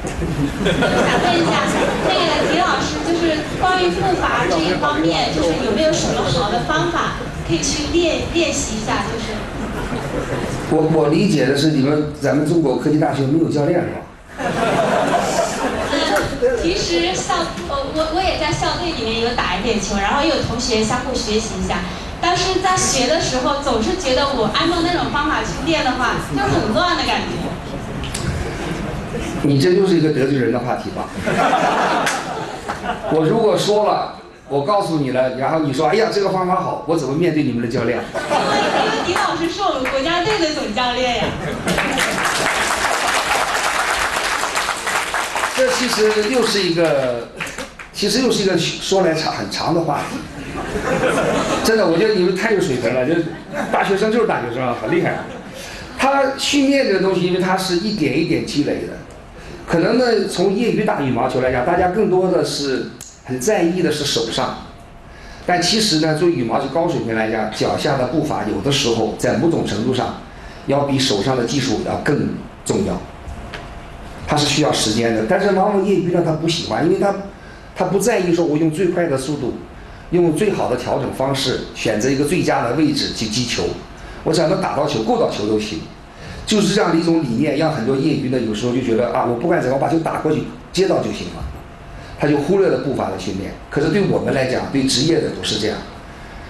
[0.00, 1.66] 想问一下
[2.06, 9.04] 那个李老师，就是关于步伐这一方面，就是有没有什么好的方法可以去练练习一下？
[9.10, 9.34] 就是
[10.70, 14.00] 我我理解的是你们咱们中国科技大学没有教练是吧？
[16.62, 21.78] 其实像呃我我也在校队里面有打一点球，然后也有同学相互学习一下，
[22.20, 27.26] 但是在学的时候总是觉得我按照那种方法去练的话就很乱的感觉。
[29.42, 31.08] 你这就是一个得罪人的话题吧？
[33.12, 34.16] 我如果说了，
[34.48, 37.98] 我告诉你了，然后你说哎呀这个方法好，我怎么面对你们的教练？
[38.14, 41.24] 因为李老师是我们国家队的总教练呀。
[45.56, 47.28] 这其实又是一个，
[48.00, 50.16] 其实又是一个说来长很长的话题。
[51.62, 53.26] 真的，我觉得你们太有水平了，就是
[53.70, 55.18] 大学生就是大学生，很厉害。
[55.98, 58.94] 他训练这个东西，因为他是一点一点积累的。
[59.66, 62.86] 可能呢，从业余打羽毛球来讲，大家更多的是
[63.26, 64.56] 很在意的是手上。
[65.44, 70.22] 但其实呢，做羽毛球高水平来讲，脚下的步伐有的时候在某种程度上，
[70.66, 72.30] 要比手上的技术要更
[72.64, 72.98] 重要。
[74.26, 77.14] 他是需要时间的，但是往往业余呢，他不喜欢，因为他，
[77.80, 79.54] 他不在意说我用最快的速度，
[80.10, 83.62] 用最好的调整方式，选择一个最佳的位置去击球，
[84.22, 85.78] 我只要能打到球、够到球都行，
[86.44, 91.42] 就是这样的一种理念，让很多业余的有时候就觉得啊，我不管怎么把球打过去，接到就行了，
[92.18, 93.50] 他就忽略了步伐的训练。
[93.70, 95.78] 可是对我们来讲，对职业的不是这样。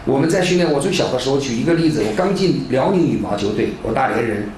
[0.04, 4.48] 我们在训练，我最小的时候举一个例子，我刚进辽宁羽毛球队，我大连人，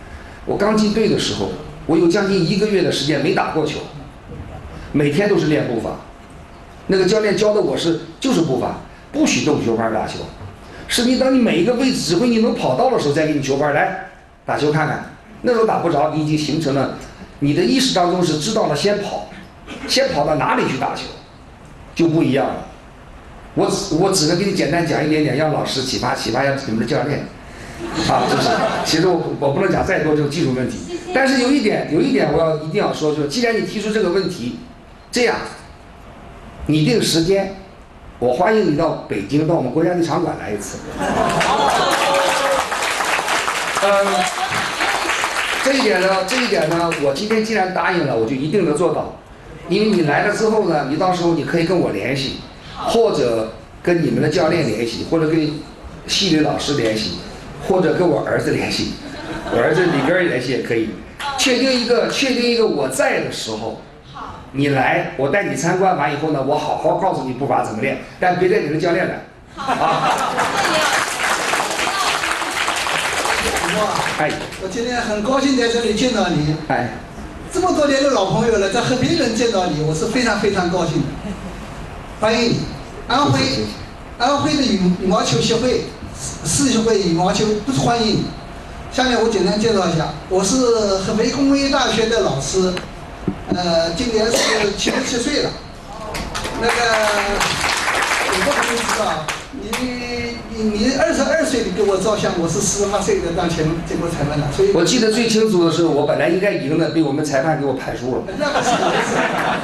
[0.47, 1.51] 我刚进队的时候。
[1.85, 3.81] 我有将近一个月的时间没打过球，
[4.93, 5.97] 每天都是练步伐。
[6.93, 8.81] 那个教练教的我是就是步伐，
[9.11, 10.19] 不许动球拍打球。
[10.89, 14.11] 是你当你每一个位置指挥你能跑到的时候再给你球拍来
[14.45, 15.07] 打球看看。
[15.41, 16.99] 那时候打不着，你已经形成了
[17.39, 19.31] 你的意识当中是知道了先跑，
[19.89, 21.05] 先跑到哪里去打球，
[21.95, 22.67] 就不一样了。
[23.55, 27.27] 我只我只能给你简单讲一点点，让老师启发启发一下你们的教练。
[28.09, 28.49] 啊，就是，
[28.85, 30.77] 其实我我不能讲再多这种技术问题，
[31.13, 34.59] 但是有一点有一点我要一定要说，就是既然你提出这个问题，
[35.11, 35.37] 这样，
[36.67, 37.57] 拟定时间，
[38.19, 40.79] 我欢迎你到北京到我们国家体场馆来一次。
[43.83, 44.07] 嗯，
[45.65, 49.19] 这一点呢，这一点呢，我今天既然答应了，我就一定能做到，
[49.69, 52.37] 因为你来了之后呢，你到时候你可以跟我联系，
[52.77, 55.51] 或者跟你们的教练联系，或者跟
[56.07, 57.19] 系里老师联系。
[57.69, 58.95] 或者跟我儿子联系，
[59.53, 60.89] 我儿子里边联系也可以，
[61.39, 63.81] 确定一个确定一个我在的时候，
[64.53, 69.15] 你来，我带你参观完以后呢，我好好告诉你步伐怎么练，但别带你的教练来，
[69.57, 70.13] 啊。
[74.19, 74.31] 哎，
[74.63, 76.91] 我今天很高兴在这里见到你，哎，
[77.51, 81.07] 这么多年的老朋友了，在和别人见到你，我是非常非常高兴的，
[82.21, 82.61] 欢迎你，
[83.09, 83.41] 安徽，
[84.19, 85.85] 安徽的羽羽毛球协会。
[86.45, 88.25] 世协会羽毛球不欢迎。
[88.93, 90.57] 下面我简单介绍一下，我是
[90.99, 92.73] 合肥工业大学的老师，
[93.49, 95.51] 呃，今年是七十七岁了。
[96.61, 96.73] 那个，
[98.29, 99.69] 我不好意思啊，你
[100.55, 104.71] 你你二十二岁你给我照相，我是四十八岁的当前经过裁判的，所以。
[104.73, 108.23] 我记得最清楚的是，我本来应该赢的，被我们裁判给我判输了。
[108.39, 108.71] 那不是，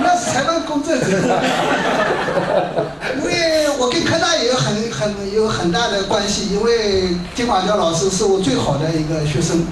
[0.02, 0.98] 那是裁判公正。
[3.16, 9.64] 因为我跟科大也有很很有很大的关系，因为金广娇老师是我最好的一个学生，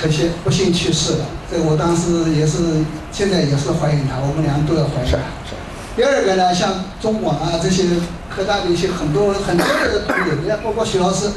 [0.00, 1.24] 可惜不幸去世了。
[1.50, 5.06] 这我当时也是，现在也是怀念他，我们俩都要怀念。
[5.06, 5.16] 是
[5.48, 5.54] 是。
[5.96, 7.84] 第二个呢，像中广啊这些
[8.30, 11.30] 科大的一些很多很多的朋友，你看包括徐老师，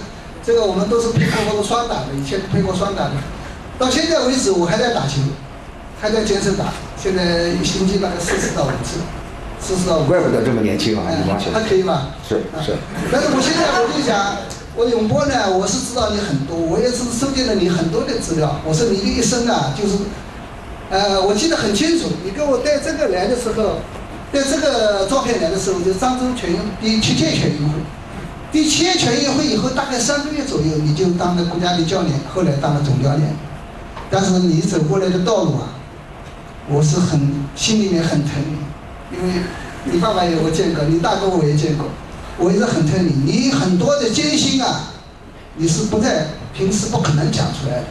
[0.46, 3.12] 这个我们都是配过过双打的，以前配过双打的。
[3.80, 5.18] 到现在为止，我还在打球，
[6.00, 9.00] 还在坚持打，现在一星期大概四次到五次。
[9.64, 11.06] 四十到五，怪不得这么年轻啊！
[11.14, 12.08] 羽毛球还可以吧？
[12.28, 12.76] 是是。
[13.12, 14.38] 但是我现在我就想，
[14.76, 18.60] 我永波呢，我是知道你很多，我也是收集了你很多的资料。
[18.66, 19.98] 我说你的一生啊，就是，
[20.90, 23.80] 呃，我记得很清楚，你给我带这个来的时候，
[24.32, 27.76] 带这个照片来的时候，就漳州全运第七届全运会，
[28.52, 33.36] 第七届全运会以后大概三个月左右，你就当了国家的教练，后来当了总教练。
[34.10, 35.68] 但是你走过来的道路啊，
[36.70, 39.18] 我是很心里面很疼你。
[39.18, 39.42] 因为
[39.84, 41.88] 你爸爸也我见过，你大哥我也见过，
[42.42, 43.32] 我一直很疼你。
[43.32, 44.92] 你很多的艰辛啊，
[45.56, 46.26] 你是不在
[46.56, 47.84] 平时不可能讲出来的。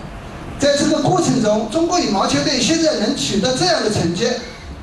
[0.58, 4.28] 在这个过程中，中国羽毛球队现在能取得这样的成绩，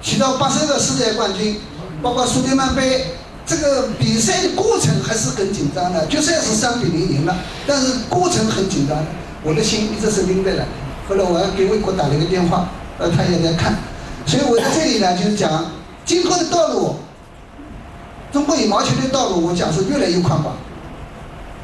[0.02, 1.60] 取到八十个世界冠军，
[2.02, 3.08] 包括苏迪曼杯，
[3.46, 6.06] 这个比赛的过程还是很紧张的。
[6.08, 7.36] 就算是三比零赢了，
[7.68, 8.98] 但是过程很紧张，
[9.44, 10.66] 我的心一直是拎着的。
[11.10, 13.76] 后来我要给魏国打了一个电话，呃，他也在看，
[14.26, 15.66] 所以我在这里呢，就是讲。
[16.06, 16.96] 今后的道路，
[18.32, 20.56] 中国羽毛球的道路，我讲是越来越宽广。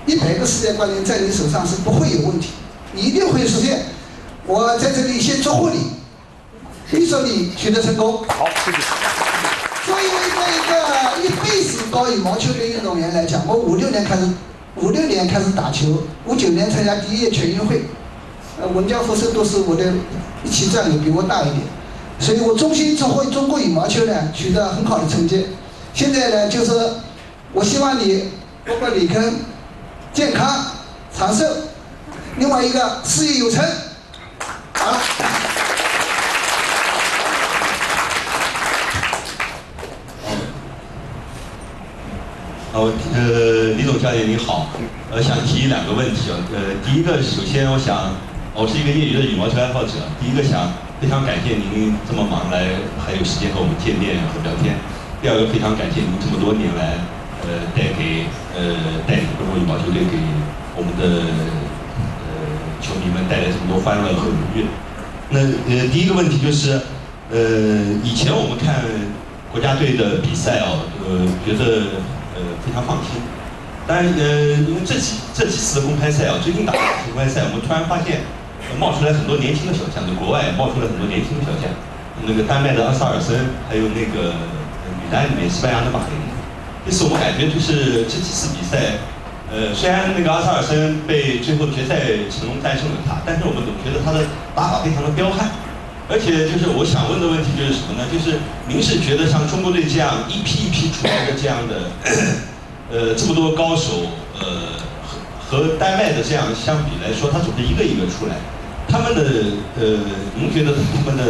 [0.05, 2.49] 一百个世界冠军在你手上是不会有问题，
[2.93, 3.85] 你一定会实现。
[4.45, 8.17] 我在这里先祝贺你，预祝你取得成功。
[8.27, 8.77] 好，谢谢。
[9.85, 10.17] 作为一个
[10.49, 14.27] 一个一辈子搞羽毛球的运动员来讲，我五六年开始，
[14.77, 17.83] 五六年开始打球，五九年参加第一届全运会，
[18.61, 19.93] 呃，文教复生都是我的
[20.43, 21.61] 一起战友，比我大一点。
[22.19, 25.45] 所以我衷心祝贺中国羽毛球呢取得很好的成绩。
[25.93, 26.71] 现在呢，就是
[27.51, 28.31] 我希望你
[28.65, 29.35] 包括李坑
[30.11, 30.65] 健康
[31.15, 31.45] 长寿，
[32.37, 33.63] 另外一个事业有成。
[34.73, 34.97] 好了。
[42.73, 42.81] 好，
[43.13, 44.69] 呃，李总教练你好，
[45.11, 46.37] 呃，想提两个问题啊。
[46.51, 48.11] 呃，第一个，首先我想，
[48.55, 50.71] 我是一个业余的羽毛球爱好者，第一个想。
[51.01, 52.63] 非常感谢您这么忙来
[53.05, 54.77] 还有时间和我们见面和聊天。
[55.23, 56.99] 第二个非常感谢您这么多年来，
[57.47, 58.27] 呃，带给
[58.59, 58.75] 呃
[59.07, 60.19] 带领中国羽毛球队给
[60.75, 61.31] 我们的
[62.27, 62.27] 呃
[62.83, 64.65] 球迷们带来这么多欢乐和愉悦。
[65.29, 65.39] 那
[65.71, 66.75] 呃第一个问题就是，
[67.31, 67.39] 呃
[68.03, 68.83] 以前我们看
[69.49, 72.03] 国家队的比赛哦，呃觉得
[72.35, 73.23] 呃非常放心。
[73.87, 78.19] 但呃因为这几这几次公开赛啊，最近打的公开赛，我们突然发现。
[78.79, 81.67] 冒出来很多年轻的小将，在国外冒出来很多年轻的小将，
[82.25, 83.35] 那个丹麦的阿萨尔森，
[83.67, 84.33] 还有那个
[85.03, 86.15] 女单里面西班牙的马林。
[86.87, 88.95] 这次我感觉就是这几次比赛，
[89.51, 91.99] 呃，虽然那个阿萨尔森被最后决赛
[92.31, 94.23] 成功战胜了他，但是我们总觉得他的
[94.55, 95.51] 打法非常的彪悍。
[96.11, 98.03] 而且就是我想问的问题就是什么呢？
[98.11, 101.87] 就是您是觉得像中国队这样一批一批出来的这样的，
[102.91, 104.75] 呃，这么多高手，呃，
[105.39, 108.35] 和和丹麦的这样相比来说，他总是一个一个出来。
[108.89, 109.21] 他们的
[109.79, 110.03] 呃，
[110.35, 111.23] 您觉得他们的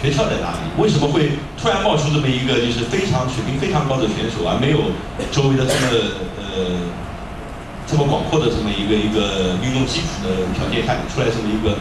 [0.00, 0.70] 诀窍在哪里？
[0.78, 4.94] 为什么会突然冒出这么一个就是非常水平非常高的选手，而没有
[5.32, 5.86] 周围的这么
[6.38, 6.78] 呃
[7.86, 11.74] 这么广阔的这么一个一个运动基础的条件下出来这么一个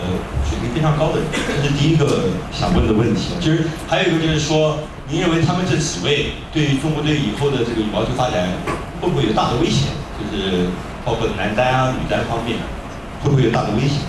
[0.00, 0.16] 呃
[0.48, 1.28] 水平非常高的人？
[1.60, 3.34] 这是第一个想问的问题。
[3.40, 8.48] 其实还有一个就是说，您认为他们这几位对中国队以后的这个羽毛球发展
[9.00, 9.92] 会不会有大的危险？
[10.16, 10.66] 就是
[11.04, 12.56] 包括男单啊、女单方面，
[13.22, 14.00] 会不会有大的危险？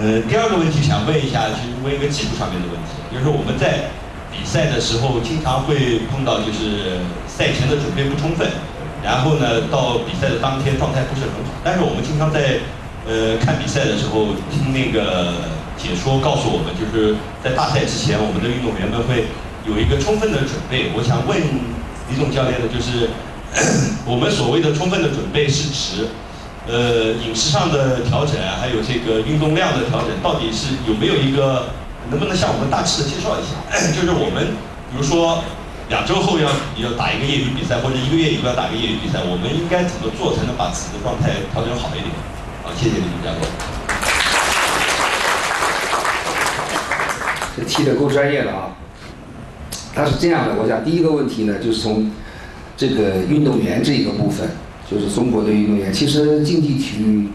[0.00, 3.92] 呃，第二个问题想问一下，就是问一个技术上面的问题，就是我们在
[4.32, 6.96] 比赛的时候经常会碰到，就是
[7.28, 8.48] 赛前的准备不充分，
[9.04, 11.52] 然后呢，到比赛的当天状态不是很好。
[11.62, 12.56] 但是我们经常在
[13.06, 17.14] 呃看比赛的时候听那个解说告诉我们，就是
[17.44, 19.28] 在大赛之前，我们的运动员们会
[19.68, 20.88] 有一个充分的准备。
[20.96, 21.36] 我想问
[22.08, 23.12] 李总教练的就是，
[24.08, 26.08] 我们所谓的充分的准备是指？
[26.68, 31.66] 呃，饮食上的调整，还有这个运动量的调整，到底是有没有一个？
[32.10, 33.54] 能不能向我们大致的介绍一下？
[33.94, 34.44] 就是我们，
[34.90, 35.42] 比如说
[35.88, 42.10] 两周后要要打一个业余比赛，或者一个月以后要打一个业余比赛，我们应该怎么做才能把自己的状态调整好一点？
[42.62, 43.40] 好，谢谢李教练。
[47.56, 48.74] 这踢的够专业的啊！
[49.94, 52.10] 他是这样的，我想第一个问题呢，就是从
[52.76, 54.50] 这个运动员这一个部分。
[54.92, 57.28] 就是中国的运动员，其实竞技体育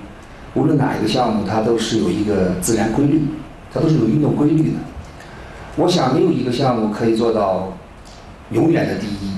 [0.53, 3.21] 无论哪一个项目，它都是有一个自然规律，
[3.73, 4.77] 它都是有运动规律的。
[5.75, 7.75] 我想没有一个项目可以做到
[8.51, 9.31] 永远的第一，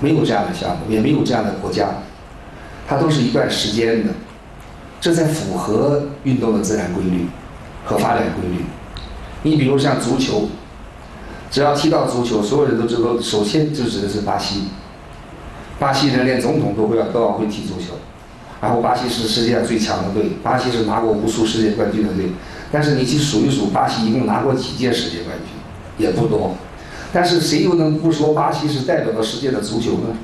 [0.00, 1.88] 没有这样的项目，也没有这样的国家，
[2.86, 4.14] 它都是一段时间的，
[4.98, 7.26] 这才符合运动的自然规律
[7.84, 8.64] 和发展规律。
[9.42, 10.48] 你比如像足球，
[11.50, 14.64] 只要提到足球，所有人都知道，首先就指的是巴西。
[15.78, 17.94] 巴西人连总统都会要都要会踢足球，
[18.60, 22.32] 然后巴西是世界上最强的队，巴西是拿过无数世界冠军的队。
[22.72, 26.56] 但是你去数一数，巴西一共拿过几届世界冠军，也不多。
[27.12, 30.16] 但是谁又能不说巴西是代表了世界的足球呢？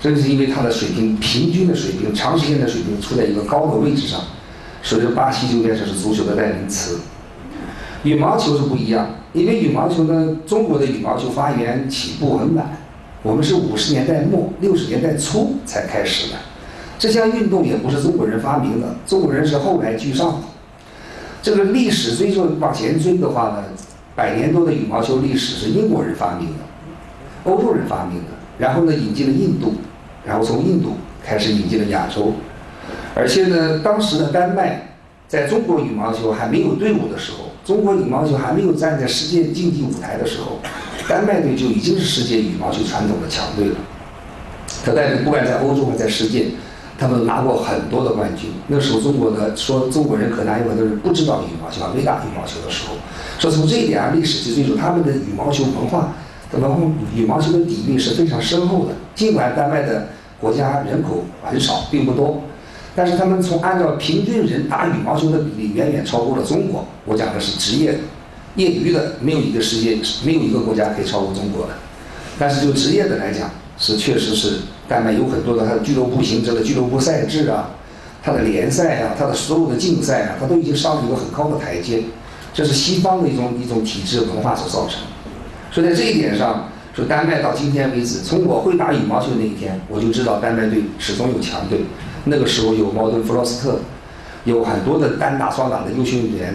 [0.00, 4.20] 正是因为他的水平平均的水平、长时间的水平处在一个高的位置上，
[4.82, 7.00] 所以说巴西就变成是足球的代名词。
[8.02, 12.78] 羽毛球是不一样，因为羽毛球呢，中国的羽毛球发源起步很晚。
[13.22, 16.36] 我们是五十年代末六十年代初才开始的，
[16.98, 20.38] 这项运动也不是中国人发明的，中国人是后来居上的。
[21.42, 23.64] 这个历史追溯往前追的话呢，
[24.14, 29.74] 百年多的羽毛球历史是英国人发明的，欧洲人发明的，然后呢引进了印度，
[30.24, 30.92] 然后从印度
[31.24, 32.32] 开始引进了亚洲，
[33.14, 34.94] 而且呢，当时的丹麦
[35.28, 40.60] 在中国羽毛球还没有队伍的时候，中国羽毛球还没有站在世界竞技舞台的时候。
[41.08, 43.76] 丹麦队就已经是世界羽毛球传统的强队了。
[44.84, 46.46] 他在不管在欧洲还是在世界，
[46.98, 48.50] 他们拿过很多的冠军。
[48.68, 52.94] 那时候中国的说中国人可能还有很多人不知道羽毛球，还没打羽毛球的时候，
[53.38, 56.12] 说从这一点上历史去追溯，他们的羽毛球文化，
[56.50, 58.92] 他们羽毛球的底蕴是非常深厚的。
[59.14, 60.08] 尽管丹麦的
[60.40, 62.42] 国家人口很少，并不多，
[62.96, 66.84] 但是他们从按照平均人打羽毛球的比例远远超过了中国。
[67.04, 67.98] 我讲的是职业的。
[68.56, 71.74] 业余的没有一个世界，没有一个国家可以超过中国的。
[72.38, 77.68] 但是就职业的来讲，是确实是丹麦有很多的它的俱乐部形成的俱乐部赛制啊，
[78.22, 82.02] 它的联赛啊，它的所有的竞赛啊，它都已经上了一个很高的台阶。
[82.54, 85.00] 这是西方的一种一种体制文化所造成。
[85.70, 91.80] 所以在这一点上，说丹麦到今天为止，从我会打羽毛球那一天，我就知道丹麦队始终有强队。
[92.26, 93.80] 那个时候有茅盾弗洛斯特，
[94.44, 96.54] 有很多的单打双打的优秀运动员。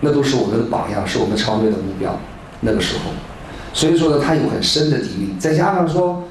[0.00, 2.14] 那都是我们的榜样，是我们超越的目标。
[2.60, 3.04] 那个时候，
[3.72, 6.24] 所以说呢，他有很深的底蕴，再加上说，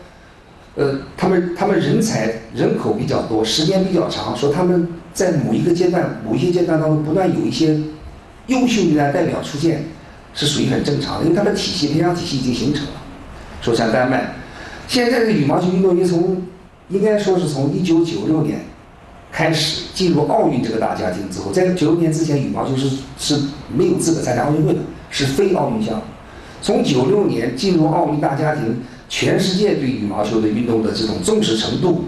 [0.76, 7.80] 呃，他们他们人才人口比较多，时间比较长，说他们在某一个阶段、某一些阶段当中，不断有一些
[8.48, 9.86] 优秀的代表出现，
[10.36, 12.92] 是属于很正常的，因为他的体系培养体系已经形成了。
[13.62, 14.36] 说像丹麦，
[14.88, 16.44] 现在的羽毛球运动员从
[16.90, 18.60] 应该说是从一九九六年。
[19.36, 23.36] 开始进入奥运这个大家庭之后，在九六年之前，羽毛球是是
[23.76, 24.80] 没有资格参加奥运会的，
[25.10, 26.04] 是非奥运项目。
[26.62, 32.06] 从九六年进入奥运大家庭，全世界对羽毛球的运动的这种重视程度，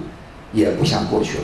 [0.54, 1.44] 也不像过去了，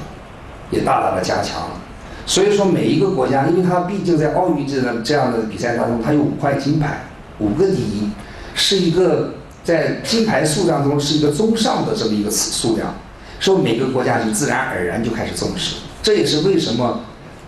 [0.70, 1.82] 也大大的加强了。
[2.28, 7.00] 所以说，每一个国家，因为它毕竟在奥运这样这样的比赛当中，它有五块金牌，
[7.40, 8.08] 五个第一，
[8.54, 12.94] 是一个在金牌数量中是一个中上的这么一个数量。
[13.42, 17.02] 说每个国家就自然而然就开始重视，这也是为什么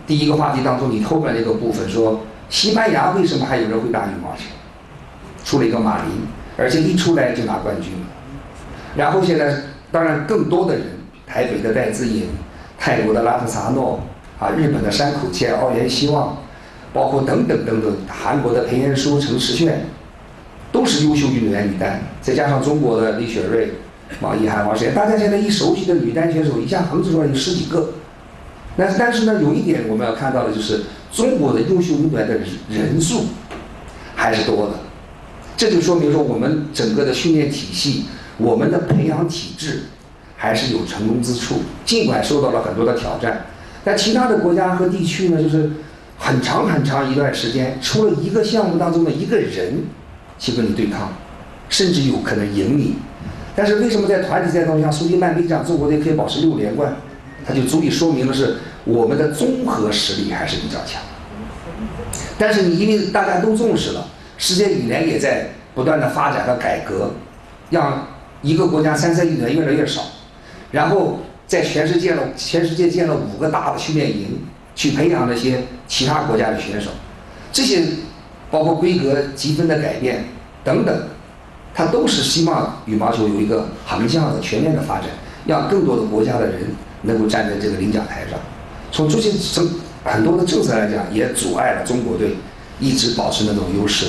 [0.08, 4.44] 第一个话题当中你后面那个部分说西班牙为什么还有人会打羽毛球，
[5.46, 6.08] 出了一个马林，
[6.58, 8.08] 而且一出来就拿冠军了。
[8.96, 9.56] 然后现在
[9.92, 10.84] 当然更多的人，
[11.28, 12.26] 台北的戴资颖，
[12.80, 14.00] 泰国的拉特萨诺，
[14.40, 16.38] 啊，日本的山口茜、奥原希望，
[16.92, 19.86] 包括等等等等，韩国的裴延姝、陈时炫，
[20.72, 22.02] 都是优秀运动员女单。
[22.20, 23.70] 再加上中国的李雪芮、
[24.22, 27.90] 王一涵、王诗焱，大家现在一熟悉的女单选手，一下横着出来有十几个。
[28.76, 32.40] 但是但是呢，有一点我们要看到的就是，中国的优秀运动员的
[32.70, 33.26] 人数
[34.16, 34.74] 还是多的。
[35.56, 38.06] 这就说明说，我们整个的训练体系，
[38.38, 39.84] 我们的培养体制
[40.36, 43.46] 还是有成功之处，尽管受到了很多的挑战。
[43.84, 45.70] 但其他的国家和地区呢，就是
[46.18, 49.84] 很长很长一段时间，出了一个项目当中的一个人
[50.40, 51.14] 去跟你对抗，
[51.70, 52.96] 甚至有可能赢你。
[53.56, 56.96] 但是为什么在团体赛当中，像苏迪曼杯这样中国队可以保持六连冠，
[57.46, 61.02] 它就足以说明的是我们的综合实力还是比较强。
[62.38, 67.12] 但是你因为大家都重视了，世界羽联也在不断的发展和改革，
[67.70, 68.08] 让
[68.42, 70.02] 一个国家参赛运动员越来越少，
[70.72, 71.20] 然后。
[71.46, 74.40] 在全世界了，全世界建了五个大的训练营，
[74.74, 76.90] 去培养那些其他国家的选手。
[77.52, 77.84] 这些
[78.50, 80.24] 包括规格积分的改变
[80.64, 81.08] 等等，
[81.74, 85.08] 他都是希望羽毛球有一个横向的全面的发展，
[85.46, 88.40] 让更多的国家的人能够站在这个领奖台上。
[88.92, 89.70] 从这些政
[90.04, 92.38] 很多的政策来讲，也阻碍了中国队
[92.80, 94.08] 一直保持那种优势。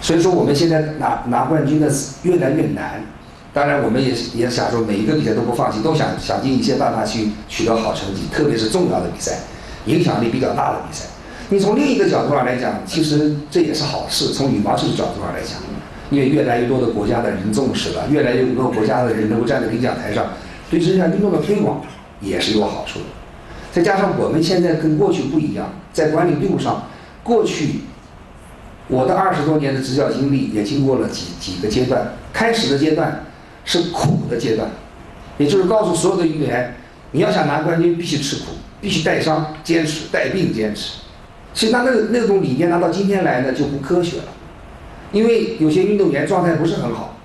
[0.00, 1.90] 所以说，我们现在拿拿冠军的
[2.22, 3.02] 越来越难。
[3.54, 9.38] 当然，我们也也想说，每一个比赛都不放弃，都想想尽一切办法去取得好成绩，特别是重要的比赛，
[9.86, 11.06] 影响力比较大的比赛。
[11.48, 14.34] 你从另一个角度上来讲，其实这也是好事。
[14.34, 15.52] 从羽毛球的角度上来讲，
[16.10, 20.26] 因为越来越多的国家的人重视了，越来越多国家的人能够站在领奖台上，
[20.70, 21.82] 对这项运动的推广
[22.20, 23.06] 也是有好处的。
[23.72, 26.88] 再加上我们现在跟过去不一样，在管理队伍上，
[27.22, 27.80] 过去
[28.88, 33.22] 我的二十多年的执教经历也经过了几几个阶段，开始的阶段。
[33.68, 34.70] 是苦的阶段，
[35.38, 36.76] 也就是告诉所有的运动员，
[37.10, 41.00] 你要想拿冠军，必须吃苦，必须带伤坚持，带病坚持。
[41.52, 44.24] 其实他那那种理念拿到今天来呢就不科学了，
[45.16, 47.16] 因为有些运动员状态不是很好，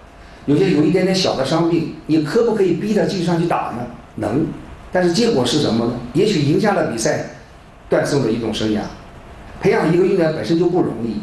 [0.46, 3.86] 有些有一点点小的伤病，你可不可以逼他继续上去打呢？
[4.16, 4.46] 能，
[4.94, 5.94] 但是结果是什么呢？
[6.14, 7.32] 也许赢下了比赛，
[7.90, 8.80] 断送了一种生涯。
[9.60, 11.18] 培养一个运动员本身就不容易，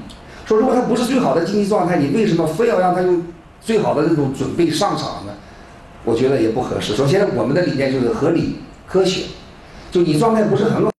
[0.44, 3.24] 说如果他不是最好的竞技状态，你为什么非要让他用？
[3.60, 5.32] 最好的那种准备上场呢，
[6.04, 6.94] 我觉得也不合适。
[6.94, 9.24] 首先，我们的理念就是合理科学，
[9.90, 10.92] 就你状态不是很好，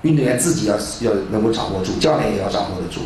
[0.00, 3.02] 运动员自己要要能够掌握住，教练也要掌握得住，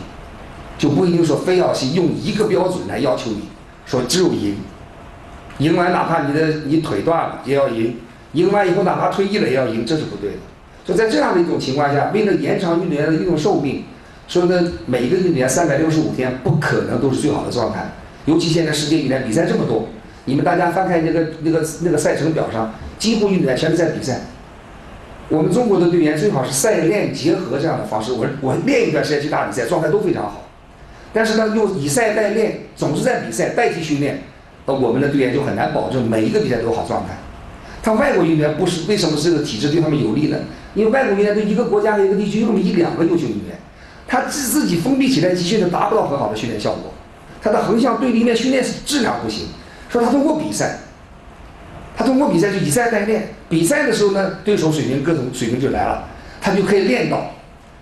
[0.81, 3.43] 就不一定说非要去用一个标准来要求你，
[3.85, 4.57] 说只有赢，
[5.59, 7.99] 赢完哪怕你的你腿断了也要赢，
[8.33, 10.37] 赢完以后哪怕退役了也要赢，这是不对的。
[10.83, 13.85] 就在这样的一种情况下，为了延长运动员的运动寿命，
[14.26, 17.93] 说呢每一个运动员三百六十五天不可能都是最好的状态。
[18.24, 19.89] 尤其现在世界羽联比赛这么多，
[20.24, 24.22] 你们大家翻开那个那个那个赛程表上，几乎运动员全是在比赛。
[25.28, 30.47] 我们中国的队员最好是赛练结合这样的方式，我我练一段时间去打比赛，状态都非常好。
[31.13, 34.23] 但是呢，用以赛代练，总是在比赛代替训练，
[34.67, 37.17] 呃，我们的队员就很难保证每一个比赛都有好状态。
[37.83, 40.39] 他外国运动员不是为什么这个体制对他们有利呢？
[40.75, 43.59] 因为外国运动员对一个国家和一个地区有那么一两个优秀运动员，
[44.07, 46.93] 他自自己封闭起来集训呢，达不到很好的训练效果。
[47.43, 49.47] 他的横向对立面训练质量不行，
[49.89, 50.79] 说他通过比赛，
[51.97, 56.05] 他通过比赛就以赛代练，比赛的时候呢，对手水平各种水平就来了，
[56.41, 57.33] 他就可以练到，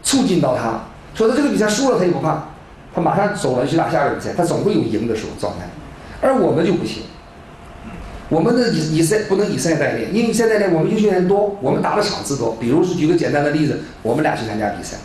[0.03, 2.51] 促进到他，说他这个比赛输了他也不怕，
[2.95, 5.69] 他马上走了去打下个比赛，他总会有赢的时候状态，
[6.21, 7.03] 而我们就不行，
[8.29, 14.97] 我们的以以赛不能以赛代练，因为以赛代练我们优秀员多，我们打的场次多，比如说举个简单的例子，我们俩去参加比赛，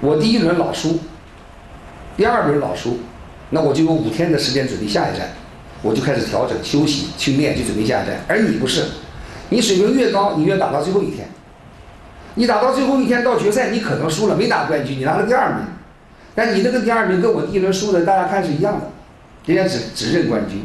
[0.00, 0.98] 我第一轮老输，
[2.16, 2.98] 第二轮老输。
[3.50, 5.28] 那我就有五天的时间准备下一站，
[5.80, 8.16] 我就开始调整休息去练，就准备下一站。
[8.26, 8.82] 而你不是，
[9.50, 11.28] 你水平越高，你越打到最后一天。
[12.34, 15.64] 你打到最后一天到决赛，你可能输了，没拿冠军，你拿了第二名。
[16.36, 18.86] 但你这个第二名跟我第一轮输的，大家看是一样的，
[19.52, 20.60] 人家只只认冠军。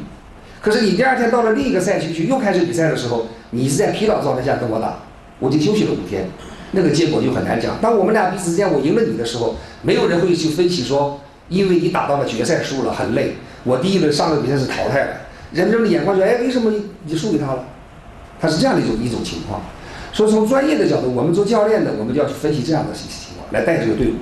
[0.61, 4.99] 可是你第二天到了另一个赛区去又开始比赛的时候，你是在疲劳状态下跟我打，
[5.39, 6.27] 我就休息了五天，
[6.73, 7.79] 那个结果就很难讲。
[7.81, 11.19] 当我们俩彼此之间我赢了你的时候，没有人会去分析说。
[11.49, 13.33] 因为你打到了决赛输了很累，
[13.65, 15.17] 我第一轮上个比赛是淘汰了，
[15.51, 17.65] 人们的眼光说，哎，为什么你你输给他了？
[18.39, 19.59] 他是这样的一种一种情况。
[20.13, 24.13] 所以从专业的角度，我们做教练的，我们就要去分析这样的情情况，来带这个队伍，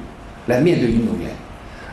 [0.47, 1.29] 来面对运动员。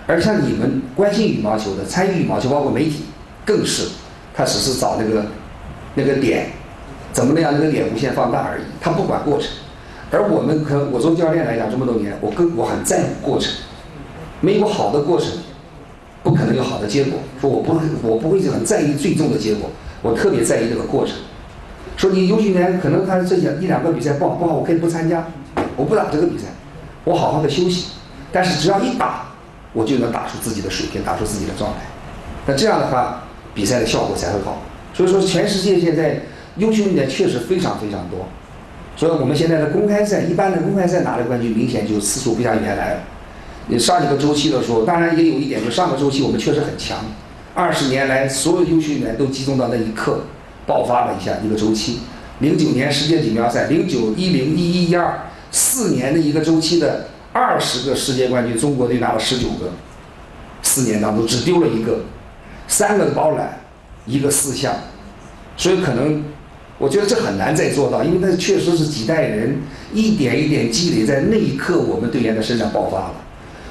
[0.07, 3.05] 而像你们关心羽毛球的，参与羽毛球，包括媒体，
[3.45, 3.89] 更是，
[4.35, 5.27] 他只是找那个
[5.95, 6.51] 那个点，
[7.13, 9.49] 怎么能让那个点无限放大而已，他不管过程。
[10.13, 13.53] 而我们可我做教练来讲这么多年，我更我很在乎过程。
[14.41, 15.31] 没有好的过程，
[16.23, 17.19] 不可能有好的结果。
[17.41, 19.71] 说我不会，我不会很在意最终的结果，
[20.03, 21.17] 我特别在意这个过程。
[21.97, 25.27] 说你优秀员可能他这些一两个比赛不好不好，我可以不参加，
[25.75, 26.45] 我不打这个比赛，
[27.05, 27.87] 我好好的休息。
[28.31, 29.29] 但是只要一打，
[29.77, 31.81] 我就能打出自己的水平，打出自己的状态。
[32.47, 33.25] 那这样的话，
[33.55, 34.63] 比赛的效果才会好。
[34.95, 36.23] 所以说，全世界现在
[36.57, 38.27] 优秀运动员确实非常非常多。
[38.97, 43.01] 所以我们现在的公开赛，一般的公开赛拿的冠军，明显就次数不像原来了。
[43.69, 46.97] 你上一个周期的时候，当然也有一点，就上个周期我们确实很强。
[47.53, 50.21] 二十年来，所有优秀运动员都集中到那一刻，
[50.67, 51.99] 爆发了一下一个周期。
[52.39, 59.71] 零九年世界锦标赛，零九、一零、一一、一二四年的一个周期的二十个世界冠军，中国队拿了十九个。
[60.63, 62.01] 四年当中只丢了一个，
[62.67, 63.61] 三个包揽，
[64.07, 64.75] 一个四项，
[65.57, 66.25] 所以可能
[66.79, 69.59] 我觉得这很难再做到，因为那确实是几代人
[69.93, 73.15] 一点一点积累，在那一刻我们队员的身上爆发了。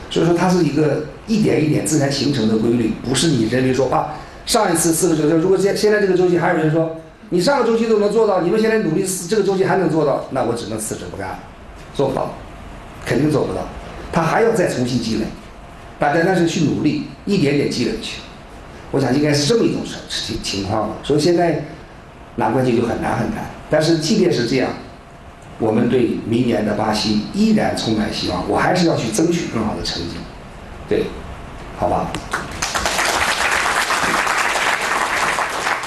[0.09, 4.13] 所以说它是一个一点一点自然形成的规律，不是你人为说啊，
[4.45, 6.95] 上一次四个周期，如果现现在这个周期还有人说
[7.31, 11.39] 你上个周期都能做到，你们现在努力这个周期还能做到，那我只能辞职不干了，
[11.93, 12.33] 做不到，
[13.05, 13.61] 肯定做不到，
[14.11, 15.25] 他还要再重新积累，
[15.99, 18.21] 大家那是去努力，一点点积累去，
[18.91, 20.95] 我想应该是这么一种情情况吧。
[21.03, 21.63] 所以现在
[22.35, 24.69] 拿冠军就很难很难，但是即便是这样。
[25.57, 30.17] 我们对明年的巴西依然充满希望，我还是要去争取更好的成绩，
[30.89, 31.05] 对，
[31.77, 32.11] 好吧。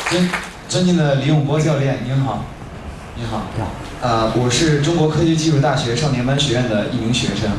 [0.09, 0.31] 尊
[0.71, 2.47] 尊敬的李永波教练，您好，
[3.15, 3.71] 您好，你好，
[4.01, 7.51] 呃，我是中国科学技术大学少年班学院的一名学生，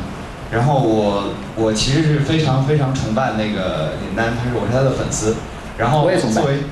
[0.50, 5.36] 然后我我其实是非常非常崇拜那个林丹，他是我是他的粉丝，
[5.76, 6.56] 然后我也崇拜作为，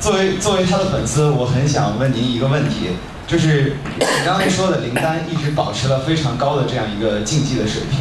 [0.00, 8.00] 作为作为他的粉丝，我很想问您一个问题，就是你刚才说的林丹一直保持了非常高的这样一个竞技的水平。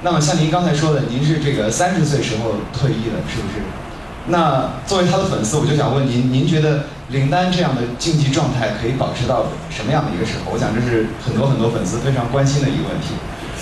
[0.00, 3.60] 那么像您刚才说的，您是这个三十岁时候退役的，是不是？
[4.26, 10.52] 那作为他的粉丝，我就想问您，您觉得林丹这样的竞技状态可以保持到什么样的一个时候？
[10.52, 13.14] 我想这是很多很多粉丝非常关心的一个问题。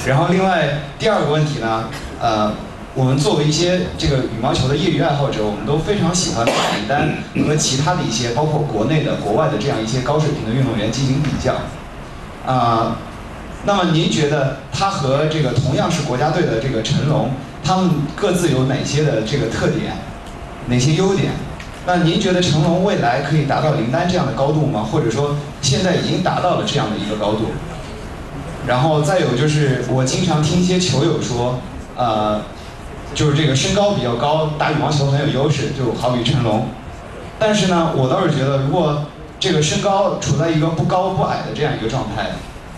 [0.06, 1.84] 然后另外第二个问题呢，
[2.20, 2.52] 呃，
[2.94, 7.08] 我们作为一些这个羽毛球的业余爱好者，我们都非常喜欢林丹
[7.46, 11.54] 和其他的一些，包括国内的、国外的这样一些高水平的运动员进行比较。
[12.46, 12.96] 啊、
[13.64, 17.30] 那么您觉得他和这个同样是国家队的这个陈龙，
[17.62, 19.92] 他们各自有哪些的这个特点，
[20.66, 21.32] 哪些优点？
[21.86, 24.86] 那您觉得成龙未来可以达到林丹这样的高度吗？
[24.92, 27.46] 或者说现在已经达到了这样的一个高度？
[28.66, 31.58] 然后再有就是，我经常听一些球友说，
[31.96, 32.42] 呃，
[33.14, 36.68] 就是这个身高比较高，打羽毛球很有优势，就好比成龙。
[37.38, 39.06] 但是呢，我倒是觉得，如果
[39.40, 42.32] 这个身高处在一个不高不矮的这样一个状态，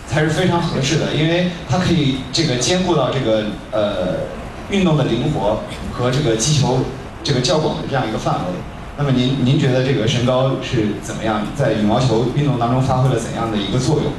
[0.07, 4.15] 才是非常合适的，因为它可以这个兼顾到这个呃
[4.69, 5.59] 运动的灵活
[5.91, 6.79] 和这个击球
[7.23, 8.41] 这个较广的这样一个范围。
[8.97, 14.11] 那么您您觉得这个身高是怎么样，在羽毛球运动当中发挥了怎样的一个作用？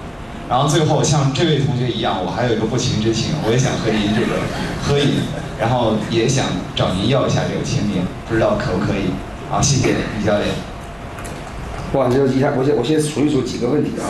[0.49, 4.37] 然后最后像这位同学一样，我还有一个不情之请，我也想和您这个
[4.83, 5.23] 合影，
[5.59, 6.45] 然后也想
[6.75, 9.15] 找您要一下这个签名，不知道可不可以？
[9.49, 10.49] 好，谢谢李教练。
[11.95, 14.05] 哇，这一下，我先我先数一数几个问题啊，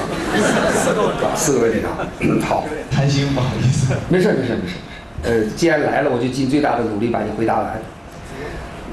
[1.37, 2.03] 四个问题啊，
[2.49, 3.95] 好，贪心，不好意思。
[4.09, 7.79] 没事儿没事儿没事儿，呃，既然来了，我就尽最大的努力把你回答完。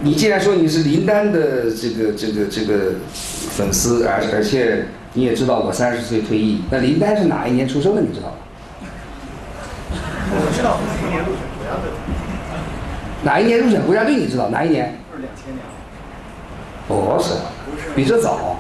[0.04, 2.94] 你既然说你是林丹的这个这个这个
[3.52, 8.02] 粉丝，而而且你也知道我三十岁退役，那林丹是哪一年出生的？
[8.02, 8.34] 你知道吗？
[10.34, 11.92] 我知道，哪一年入选国家队，
[13.24, 14.16] 哪一年入选国家队？
[14.16, 14.96] 你知道哪一年？
[15.12, 15.62] 就是两千年。
[16.88, 17.34] 不是，
[17.96, 18.58] 比这早。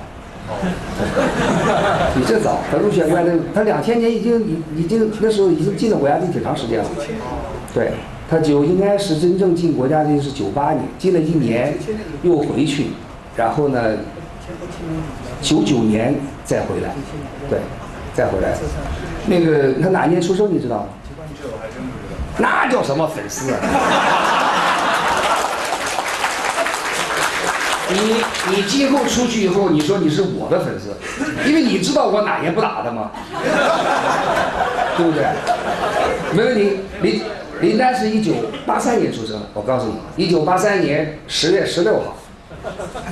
[2.14, 6.86] 比这早，他入选国家队，他两千年已经已已经那时候已经进了国家队挺长时间了。
[7.74, 7.94] 对，
[8.32, 11.78] 他九应该是真正进国家队是九八年，进了一年
[12.24, 12.92] 又回去，
[13.36, 13.98] 然后呢，
[15.42, 16.16] 九九年
[16.46, 16.92] 再回来，
[17.50, 17.60] 对，
[18.14, 18.54] 再回来。
[19.26, 20.86] 那个他哪年出生你知道吗？
[22.38, 23.60] 那叫什么粉丝啊？
[27.92, 28.24] 你
[28.56, 30.96] 你今后出去以后，你说你是我的粉丝，
[31.46, 33.12] 因为你知道我哪年不打的吗？
[34.96, 35.26] 对不对？
[36.32, 36.80] 没问题。
[37.02, 37.22] 你
[37.62, 38.34] 林丹是一九
[38.66, 42.18] 八三年出生的，我告诉你，一九八三年十月十六号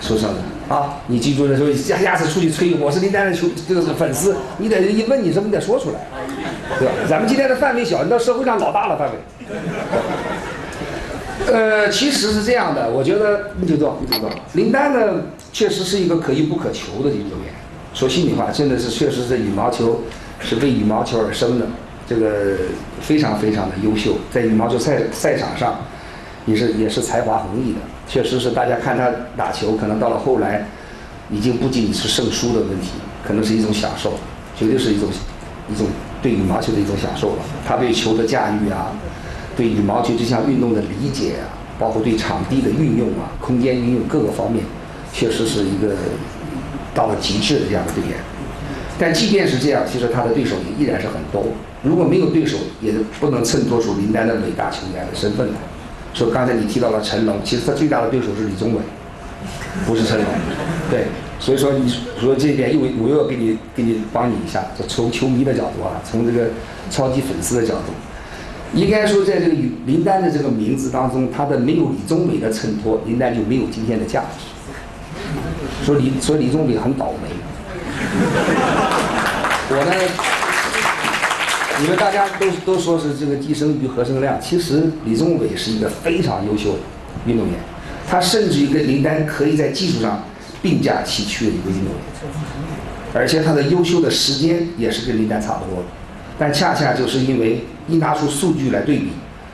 [0.02, 0.98] 出生的啊！
[1.08, 6.00] 你记住了，说下下次出去吹我是林丹的球这个是粉丝，你得一问你什么你得说出来，
[6.78, 6.94] 对吧？
[7.08, 9.18] 咱们今天的范围小，你到社会上老大了范围。
[11.52, 17.54] 呃，其实是这样的，我觉得你知道，你知道，林丹呢，确实是一个可遇不可求的运动员。
[17.94, 20.02] 说心里话，真的是确实是羽毛球
[20.40, 21.66] 是为羽毛球而生的，
[22.10, 22.58] 这个
[23.00, 25.80] 非常非常的优秀，在羽毛球赛赛场上
[26.48, 27.80] 也是也是才华横溢的。
[28.08, 30.66] 确实是大家看他打球，可能到了后来，
[31.30, 32.94] 已经不仅仅是胜输的问题，
[33.24, 34.14] 可能是一种享受，
[34.58, 35.08] 绝对是一种
[35.72, 35.86] 一种
[36.20, 37.44] 对羽毛球的一种享受了。
[37.64, 38.92] 他对球的驾驭啊，
[39.56, 44.66] 对羽毛球这项运动的理解啊，包括对场地的运用啊、空间运用各个方面，
[45.14, 45.94] 确实是一个
[46.96, 48.18] 到了极致的这样的队员。
[48.98, 51.46] 但即便是这样，其实他的对手也依然是很多。
[51.82, 55.54] 如果没有对手，也不能衬托出林丹的伟大球员的身份来。
[56.14, 58.82] 说刚才你提到了成龙，其实他最大的对手是李宗伟，
[59.86, 60.26] 不是成龙。
[60.92, 61.06] 对，
[61.40, 61.88] 所以说你
[62.20, 66.50] 说这一点又我又要给你给你帮你一下，从球迷的角度啊，从这个
[66.90, 67.94] 超级粉丝的角度，
[68.74, 69.54] 应该说在这个
[69.86, 75.86] 林丹的这个名字当中，他的没有李宗伟的衬托，林丹就没有今天的价值。
[75.86, 77.30] 说李说李宗伟很倒霉，
[79.70, 80.39] 我呢。
[81.82, 86.80] 你们大家都都说是这个计生于何生亮，其实李宗伟是一个非常优秀的
[87.26, 87.56] 运动员，
[88.06, 90.26] 他甚至于跟林丹可以在技术上
[90.62, 92.02] 并驾齐驱的一个运动员，
[93.14, 95.86] 而且他的优秀的时间也是跟林丹差不多的，
[96.38, 99.12] 但恰恰就是因为一拿出数据来对比，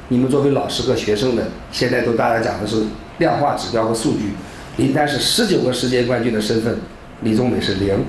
[0.07, 2.85] 你们作为老师和学生的，现在都大家讲的是
[3.19, 4.31] 量化指标和数据，
[4.77, 6.79] 林丹是十九个世界冠军的身份，
[7.21, 8.03] 李宗伟是零，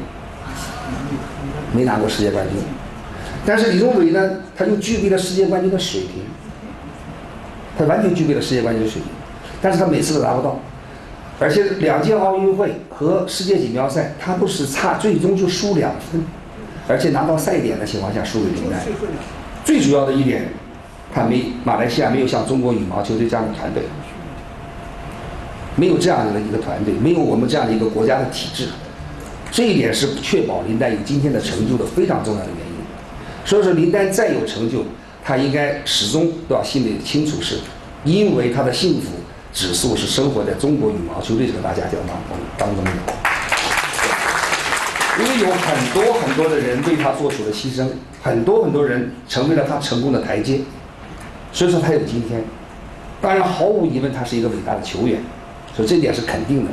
[1.75, 2.57] 没拿过世界冠军。
[3.47, 6.25] 但是李宗伟呢，他就具备了世界冠军的水平，
[7.79, 9.11] 他完全具备了世界冠军的水平，
[9.63, 10.59] 但是他每次都达不到，
[11.39, 16.21] 而且两届奥运会和世界锦标赛，他不是差，最终就输两分，
[16.89, 18.81] 而且拿到赛点的情况下输给林丹。
[19.65, 20.49] 最主要的一点，
[21.15, 23.85] 他没马来西亚没有像中国羽毛球队这样的团队，
[25.77, 28.71] 没有这样的一个团队，没有我们这样的一个国家的体制，
[29.53, 32.66] 这一点是确保林丹有今天的成就的非常重要的原因。
[33.47, 34.85] 所以说，林丹再有成就，
[35.25, 37.61] 他应该始终都要心里清楚，是
[38.05, 39.13] 因为他的幸福
[39.53, 42.91] 指数是生活在中国羽毛球队这个大家庭当中当中的。
[45.19, 47.87] 因为有很多很多的人为他做出了牺牲，
[48.21, 50.61] 很多很多人成为了他成功的台阶，
[51.53, 52.43] 所以说他有今天。
[53.23, 55.21] 当然，毫无疑问，他是一个伟大的球员，
[55.75, 56.71] 所以这点是肯定的。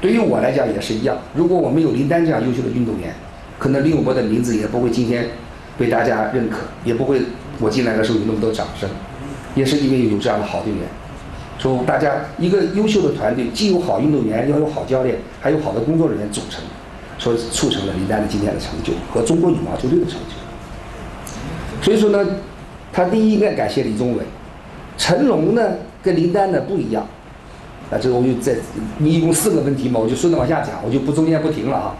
[0.00, 3.14] 对于我来讲也是一样，如果我没有林丹这样优秀的运动员，
[3.58, 5.30] 可能李永波的名字也不会今天。
[5.78, 7.20] 被大家认可，也不会
[7.60, 8.88] 我进来的时候有那么多掌声，
[9.54, 10.82] 也是因为有这样的好队员。
[11.58, 16.62] 说大家一个优秀的团队，既有好运动员，要有好教练，还有好的工作人员组成，
[17.18, 21.82] 说促成了林丹的今天的成就和中国羽毛球队的成就。
[21.82, 22.26] 所以说呢，
[22.92, 24.22] 他第一应该感谢李宗伟，
[24.98, 25.62] 成龙呢
[26.02, 27.06] 跟林丹呢不一样。
[27.90, 28.54] 啊，这个我就在
[28.98, 31.94] 你一共四个问题嘛，我就顺着往下讲，我就不中间不停了啊。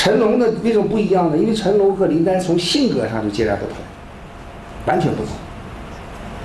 [0.00, 1.36] 成龙的为什么不一样呢？
[1.36, 3.74] 因为成龙和林丹从性格上就截然不同，
[4.86, 5.26] 完全不同。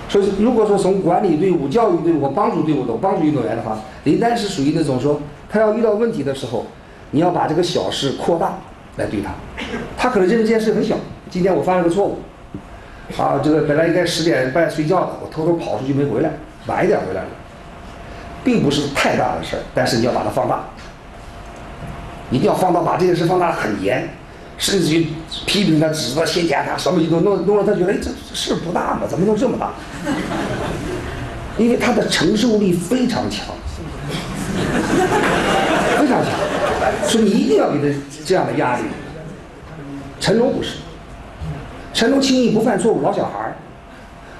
[0.09, 6.65] 所以如果说从管理队伍、教育队伍、帮助队伍的帮助运动员的话，林丹是属于那种说，他要遇到问题的时候，
[7.11, 8.57] 你要把这个小事扩大
[8.97, 9.31] 来对他。
[9.95, 10.97] 他可能认为这件事很小，
[11.29, 12.17] 今天我犯了个错误，
[13.17, 16.29] 啊，这个本来应该十点半睡觉的，我偷偷跑出去没回来，
[16.67, 17.29] 晚一点回来了，
[18.43, 20.65] 并不是太大的事儿，但是你要把它放大。
[22.31, 24.07] 一定要放大，把这件事放大很严，
[24.57, 25.07] 甚至于
[25.45, 29.71] 批评他、指责他、先检他，什么都弄弄了，他觉得哎，这事不大嘛，怎么能这么大？
[31.57, 33.45] 因为他的承受力非常强，
[35.97, 36.31] 非常强，
[37.07, 38.83] 所以你一定要给他这样的压力。
[40.19, 40.77] 成龙不是，
[41.93, 43.55] 成龙轻易不犯错误，老小孩儿，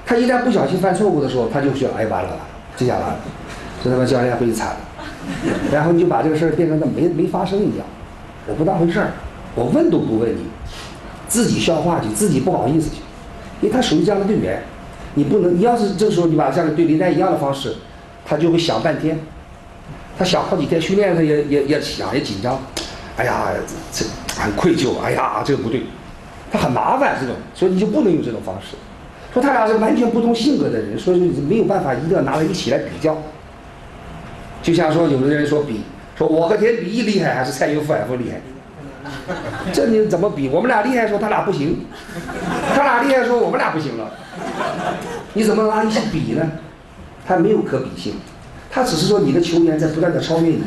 [0.04, 2.36] 他一旦不小心犯错误的时候，他就觉得哎完了，
[2.76, 3.16] 这下完了，
[3.82, 4.76] 这他妈教练会惨了。
[5.72, 7.86] 然后你就把这个事儿变成那没没发生一样，
[8.46, 9.10] 我不当回事儿，
[9.54, 10.42] 我问都不问你，
[11.28, 12.96] 自己消化去，自己不好意思去，
[13.60, 14.62] 因为他属于这样的队员，
[15.14, 17.74] 你不能，你要是这时候你把像对林丹一样的方式，
[18.24, 19.18] 他就会想半天，
[20.16, 22.58] 他想好几天训练他也也也想也紧张，
[23.16, 23.48] 哎呀
[23.92, 24.04] 这
[24.40, 25.82] 很愧疚，哎呀这个不对，
[26.52, 28.76] 他很麻烦这种，所以你就不能用这种方式，
[29.34, 33.16] 说他俩是完全不同性格的人，所以你没有办法一定要拿来一起来比较。
[34.66, 35.82] 就像说，有的人说比，
[36.18, 38.40] 说我和田比翼厉害还是蔡英文夫厉害？
[39.72, 40.48] 这你怎么比？
[40.48, 41.86] 我们俩厉害说他俩不行，
[42.74, 44.10] 他俩厉害说我们俩不行了，
[45.34, 46.50] 你怎么拿一起比呢？
[47.24, 48.14] 他没有可比性，
[48.68, 50.64] 他只是说你的球员在不断的超越你，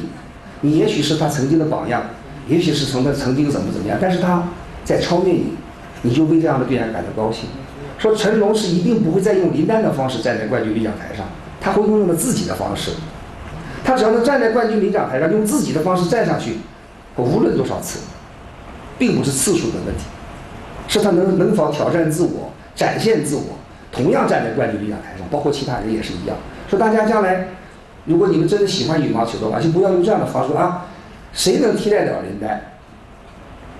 [0.61, 2.01] 你也许是他曾经的榜样，
[2.47, 4.47] 也许是从他曾经怎么怎么样，但是他
[4.85, 5.55] 在超越你，
[6.03, 7.49] 你就为这样的队员感到高兴。
[7.97, 11.25] 说成龙是一定不会再用林丹的方式站在冠军领奖台上，
[11.59, 12.91] 他会用他自己的方式。
[13.89, 16.59] 他只要能站在冠军领奖台上，用自己的方式站上去，
[17.17, 18.01] 无论多少次，
[18.99, 20.03] 并不是次数的问题，
[20.87, 23.57] 是他能能否挑战自我、展现自我，
[23.91, 26.37] 同样站在冠军领奖台上，包括其他人也是一样。
[26.69, 27.47] 说大家将来，
[28.05, 30.85] 如果你们真的喜欢羽毛球的话，就不要用这样的方式啊，
[31.33, 32.61] 谁能替代了林丹？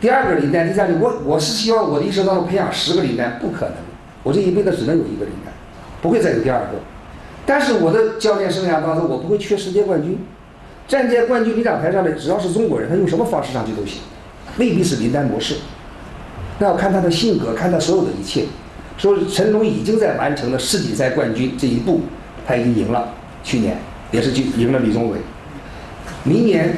[0.02, 3.76] 第二个林丹，第三个，我我是希望我的一生当中培养十个林丹，不可能，
[4.24, 5.54] 我这一辈子只能有一个林丹，
[6.02, 6.80] 不会再有第二个。
[7.50, 10.20] 但是我的教练生涯当中，我不会缺世界冠军，
[10.88, 14.02] 站在冠军领奖台上的只要是中国人，他用什么方式上去都行，
[14.60, 15.56] 未必是林丹模式，
[16.60, 18.44] 那要看他的性格，看他所有的一切。
[19.00, 22.02] 说陈龙已经在完成了世锦赛冠军这一步，
[22.46, 23.80] 他已经赢了，去年
[24.12, 25.18] 也是去赢了李宗伟，
[26.24, 26.76] 明年，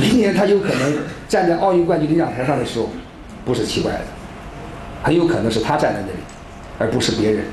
[0.00, 2.88] 明年他有可能站在奥运冠军领奖台上的时候，
[3.44, 4.00] 不是奇怪的，
[5.02, 6.18] 很有可能是他站在那里，
[6.78, 7.44] 而不是别人。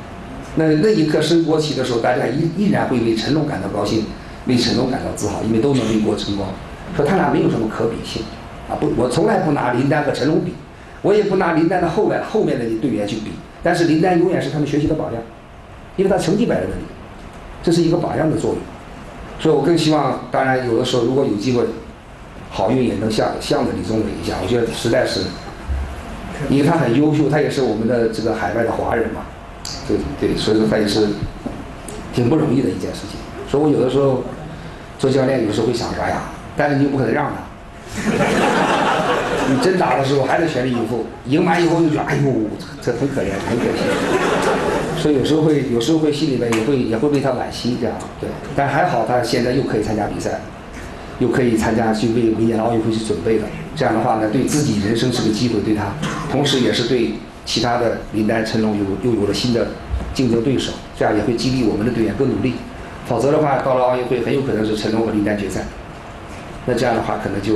[0.55, 4.05] 那那一刻升国旗的时候，大家依依然会为成龙感到高兴，
[4.47, 6.49] 为成龙感到自豪，因为都能为国争光。
[6.95, 8.21] 说他俩没有什么可比性，
[8.69, 10.53] 啊不，我从来不拿林丹和成龙比。
[11.01, 13.31] 我也不拿林丹的后来后面的队员去比，
[13.63, 15.23] 但是林丹永远是他们学习的榜样，
[15.95, 16.83] 因为他成绩摆在那里，
[17.63, 18.59] 这是一个榜样的作用。
[19.39, 21.63] 所以我更希望，当然有的时候如果有机会，
[22.51, 24.35] 好运也能向向着李宗伟一下。
[24.43, 25.21] 我觉得实在是，
[26.49, 29.21] 因为他很优秀，他也是我们的这个海外的华人嘛，
[29.87, 31.07] 对对，所以说他也是
[32.13, 33.19] 挺不容易的一件事情。
[33.49, 34.23] 所以我有的时候
[34.97, 36.21] 做教练，有时候会想说，哎呀，
[36.55, 37.33] 但是你又不可能让他。
[39.49, 42.31] 你真打的时候还得全力以赴，赢完以后又觉得哎呦，
[42.81, 43.83] 这很可怜，很可惜。
[44.97, 48.29] 所以有时候会，有时候会心里面也会也会为他惋惜这样，对。
[48.55, 50.39] 但还好他现在又可以参加比赛，
[51.19, 53.47] 又可以参加去为明年的奥运会去准备了。
[53.75, 55.85] 这样的话呢，对自己人生是个机会，对他，
[56.31, 57.13] 同时也是对
[57.45, 59.67] 其他的林丹、成龙有又有了新的
[60.13, 62.53] 竞争对手，这样也会激励我们的队员更努力。
[63.07, 65.65] 否则的话，到了奥运会很有可能是成龙和林丹决赛，
[66.65, 67.55] 那这样的话可能就。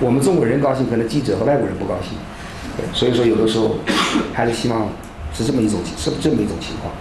[0.00, 2.16] 我们中国人高兴，可能记者和外国人不高兴，
[2.92, 3.76] 所以说有的时候
[4.32, 4.88] 还是希望
[5.34, 6.92] 是这么一种是这么一种情况。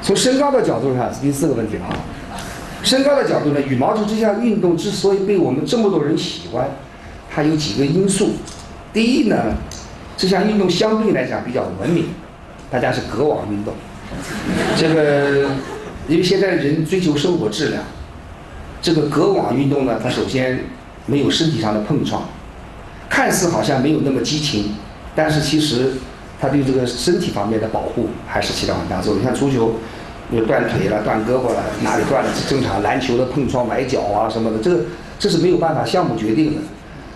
[0.00, 1.96] 从身高的角度上第四个问题了啊。
[2.84, 6.68] 身高的角度呢，羽毛球这项运动之所以被我们这么多人喜欢，
[7.34, 8.32] 它有几个因素。
[8.94, 9.36] 第一呢，
[10.16, 12.06] 这项运动相对来讲比较文明，
[12.70, 13.74] 大家是隔网运动。
[14.74, 15.50] 这个
[16.08, 17.82] 因为现在人追求生活质量，
[18.80, 20.60] 这个隔网运动呢，它首先。
[21.06, 22.22] 没有身体上的碰撞，
[23.10, 24.74] 看似好像没有那么激情，
[25.14, 25.92] 但是其实
[26.40, 29.20] 它对这个身体方面的保护还是起到很大作用。
[29.20, 29.74] 你看足球，
[30.30, 32.82] 有断腿了、断胳膊了，哪里断了正常。
[32.82, 34.84] 篮球的碰撞、崴脚啊什么的，这个
[35.18, 36.62] 这是没有办法项目决定的。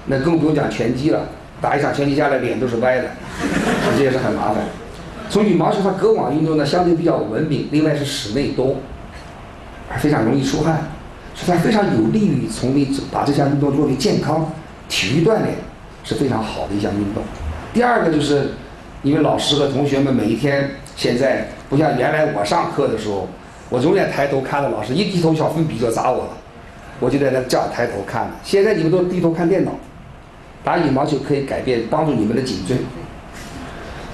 [0.05, 1.27] 那更不用讲拳击了，
[1.61, 3.11] 打一场拳击下来脸都是歪的，
[3.97, 4.57] 这也是很麻烦。
[5.31, 8.77] 从羽毛球它隔网运动呢，相对比较文明，另外是室内多，
[9.99, 10.89] 非常容易出汗。
[11.35, 14.51] 所以它非常有利于从你把这项运动作为健康
[14.89, 15.55] 体育锻炼
[16.03, 17.23] 是非常好的一项运动。
[17.73, 18.55] 第二个就是，
[19.05, 23.29] 因为老师和同学们每一天现在不像原来我上课的时候，
[23.69, 26.31] 我永远抬头看着老师，一低头小粉笔就砸我了，
[26.99, 28.29] 我就在那这样抬头看。
[28.43, 29.71] 现在你们都低头看电脑，
[30.69, 32.77] 打羽毛球可以改变帮助你们的颈椎。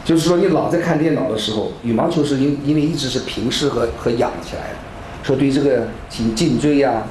[0.04, 4.76] 就是说你老在看电脑的时候，羽毛球是因因为一直是平视和和仰起来的。
[5.24, 7.02] 说对这个颈颈椎呀，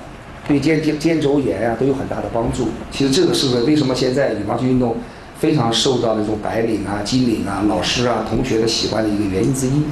[0.48, 2.70] 对肩肩肩周炎呀都有很大的帮助。
[2.90, 4.96] 其实这个是为什么现在羽毛球运动
[5.38, 9.84] 非常受到那种白领啊、金领啊、老师啊、同学的喜欢的一个原因之一，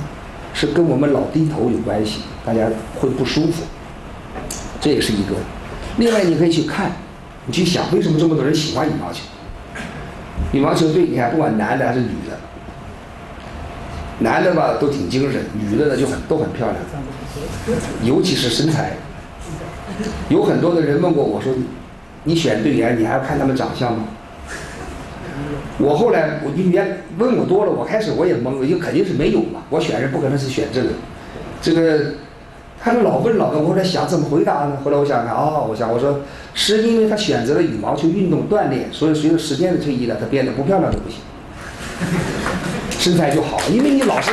[0.53, 2.69] 是跟我们老低头有关系，大家
[3.01, 3.63] 会不舒服，
[4.79, 5.35] 这也是一个。
[5.97, 6.93] 另外你可以去看，
[7.47, 9.19] 你去想为什么这么多人喜欢羽毛球？
[10.51, 12.37] 羽毛球队你看不管男的还是女的，
[14.19, 16.77] 男的吧都挺精神，女的呢就很都很漂亮。
[18.03, 18.93] 尤其是身材，
[20.29, 21.53] 有很多的人问过我说
[22.25, 24.03] ：“你选队员，你还要看他们长相吗？”
[25.79, 26.81] 我后来我因为
[27.17, 29.63] 问我多了，我开始我也懵了，因为肯定是没有嘛。
[29.69, 30.89] 我选人不可能是选这个，
[31.61, 32.13] 这个
[32.83, 34.77] 他们老问老问，我在想怎么回答呢？
[34.83, 36.21] 后来我想想，哦，我想我说
[36.53, 41.19] 是因为他选择了羽毛球运动锻炼，所以随着时间的推移呢，他变得不漂亮都不行，
[42.99, 44.31] 身材就好了，因为你老是。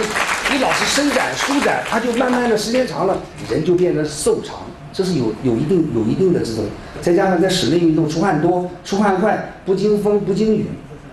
[0.51, 3.19] 你老是伸展舒展，他就慢慢的时间长了，
[3.51, 4.61] 人就变得瘦长，
[4.95, 6.65] 这是有有一定有一定的这种，
[7.03, 10.65] 再加上在室内运动出汗多出汗快，不经风不经雨，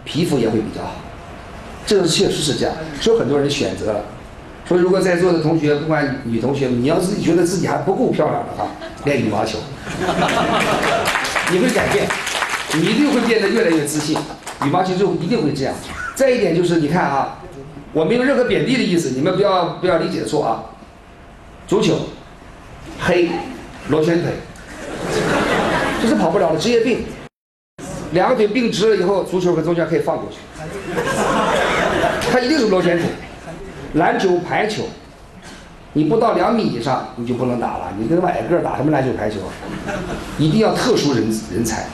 [0.05, 0.95] 皮肤也会比较好，
[1.85, 4.05] 这个确实是这样，所以很多人选择了。
[4.67, 8.67] 所以如果在座的同学，不管女同学，你要自己觉得自己还不够漂亮的话，
[9.05, 9.59] 练羽毛球，
[11.51, 12.07] 你会改变，
[12.73, 14.17] 你一定会变得越来越自信，
[14.63, 15.73] 羽毛球就一定会这样。
[16.15, 17.39] 再一点就是你看啊。
[17.93, 20.65] 我没有任何贬低的意思，你们不要不要理解错啊。
[21.65, 21.95] 足球，
[22.99, 23.29] 黑，
[23.87, 24.33] 螺旋腿，
[26.01, 27.05] 这是跑不了的职业病。
[28.11, 30.39] 两个腿并直了以后，足球和中间可以放过去。
[32.29, 33.07] 它一定是螺旋腿。
[33.95, 34.83] 篮球、排球，
[35.93, 39.37] 你不到两米以上你就不能打了，你跟矮个打什么篮球排球？
[40.37, 41.23] 一定要特殊人
[41.53, 41.85] 人才，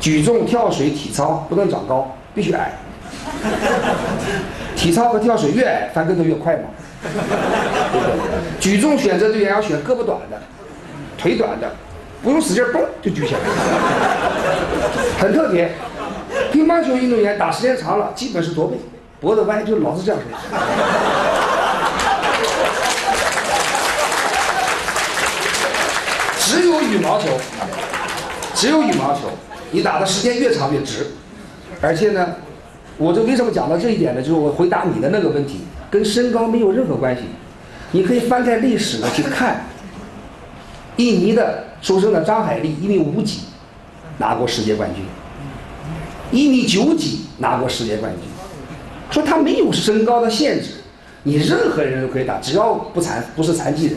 [0.00, 2.72] 举重、跳水、体操不能长高，必须矮。
[4.76, 6.64] 体操和跳水越矮翻跟头越快嘛。
[8.58, 10.42] 举重选择队员要选胳膊短的，
[11.16, 11.70] 腿短的，
[12.22, 13.40] 不用使劲蹦就举起来，
[15.20, 15.70] 很特别。
[16.50, 18.76] 乒乓球运动员打时间长了，基本是驼背，
[19.24, 20.26] 脖子歪，就老是这样式。
[26.38, 27.28] 只有羽毛球，
[28.54, 29.20] 只有羽毛球，
[29.70, 31.12] 你打的时间越长越直，
[31.80, 32.34] 而且呢，
[32.98, 34.20] 我这为什么讲到这一点呢？
[34.20, 35.60] 就是我回答你的那个问题，
[35.90, 37.22] 跟身高没有任何关系。
[37.92, 39.64] 你可以翻开历史呢去看，
[40.96, 43.44] 印尼的出生的张海丽一米五几，
[44.18, 45.02] 拿过世界冠军。
[46.30, 48.22] 一米九几拿过世界冠军，
[49.14, 50.70] 说他没有身高的限制，
[51.22, 53.96] 你任何人都可以打，只要不残不是残疾人，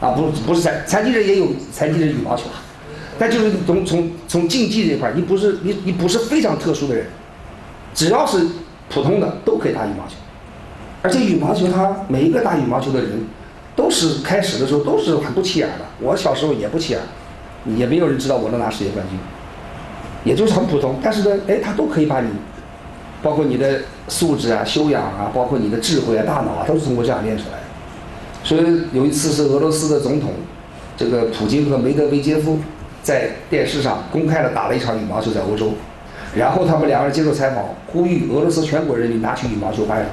[0.00, 2.44] 啊不不是残残疾人也有残疾人羽毛球，
[3.18, 7.04] 但就是从从从竞技这块，你不是你你不是非常特殊的人，
[7.92, 8.46] 只要是
[8.88, 10.14] 普通的都可以打羽毛球，
[11.02, 13.10] 而且羽毛球它每一个打羽毛球的人，
[13.76, 17.00] 都是开始的时候都是很不起眼的，我小时候也不起眼，
[17.76, 19.18] 也没有人知道我能拿世界冠军。
[20.24, 22.30] 也就是很普通，但是呢，哎，他都可以把你，
[23.22, 27.62] 包括你的素质啊、修养啊，包括你的智慧啊、大脑啊，都是通过这样练出来的。
[28.44, 30.32] 所以有一次是俄罗斯的总统，
[30.96, 32.58] 这个普京和梅德韦杰夫
[33.02, 35.74] 在电视上公开的打了一场羽毛球在欧洲，
[36.34, 40.04] 然后他们两个人接受采访，呼吁俄罗斯全国人民拿起羽毛球拍。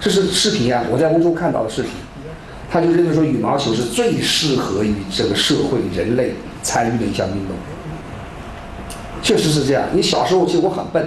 [0.00, 1.90] 这是视频啊，我在欧洲看到的视频，
[2.70, 6.32] 他就认为说羽毛球是最适合于这个社会人类
[6.62, 7.54] 参与的一项运动。
[9.22, 9.84] 确实是这样。
[9.92, 11.06] 你小时候其实我很笨，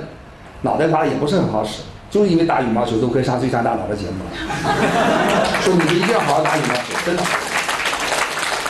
[0.64, 4.32] 脑袋瓜也不是很好使，就是因为打羽毛球都可以上《最强大脑》的节目了。
[5.62, 7.24] 说你们一定要好好打羽毛球，真的。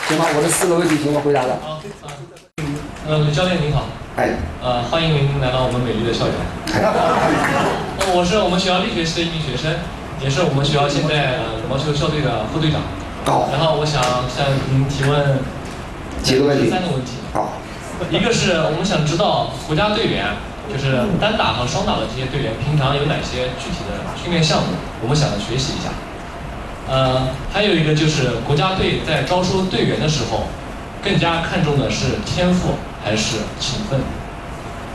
[0.08, 1.20] 行吧，我这四个问题行吗？
[1.24, 1.56] 回答的。
[1.62, 1.80] 好，
[3.06, 3.84] 呃，教练您好。
[4.16, 4.30] 哎。
[4.60, 6.34] 呃，欢迎您来到我们美丽的校园。
[6.66, 9.70] 呃，我是我们学校力学系的一名学生，
[10.20, 12.80] 也是我们学校现在呃羽毛球校队的副队长。
[13.24, 13.48] 好。
[13.52, 15.38] 然后我想向您提问
[16.24, 16.68] 几个问题。
[16.68, 17.22] 三个问题。
[17.32, 17.52] 好。
[18.10, 20.26] 一个是我们想知道国家队员，
[20.72, 24.68] 就是单打和双打的这些队员，平常有哪些具体的训练项目，
[25.02, 25.90] 我们想学习一下。
[26.88, 30.44] 呃，还有一个就是国家队在招收队员的时候，
[31.02, 34.00] 更加看重的是天赋还是勤奋？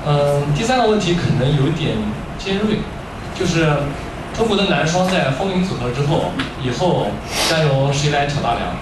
[0.06, 1.98] 嗯，第三个问题可能有点
[2.38, 2.80] 尖锐，
[3.38, 3.68] 就是
[4.38, 6.32] 中国的男双在风云组合之后，
[6.64, 7.08] 以后
[7.50, 8.76] 将由谁来挑大梁？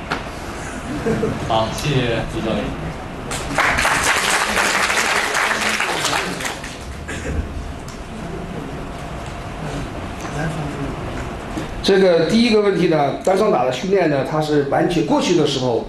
[1.47, 1.95] 好，谢谢
[2.35, 2.86] 李教练。
[11.87, 15.85] 这个第一个问题呢，单双打的训练呢，它是完全过去的时候，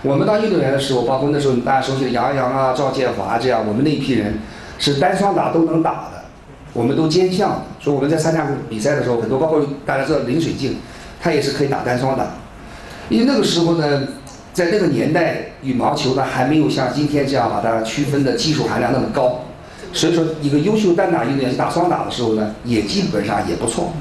[0.00, 4.38] 我们当运动员的时候，包括那时候大家熟悉的杨洋啊、赵建华这样，我们那一批人
[4.78, 6.24] 是单双打都能打的，
[6.72, 7.62] 我们都兼项。
[7.78, 10.78] 所以我们在参加比赛的时候，很多包括大家知道林水静，
[11.20, 12.24] 他也是可以打单双打。
[13.10, 14.02] 因为那个时候呢，
[14.54, 19.42] 在那个年代，羽毛球呢还没有像今天这样把它区分的技术含量那么高，
[19.92, 23.92] 所以说一个优秀单打运动员打双打的时候呢，也基本上也不错。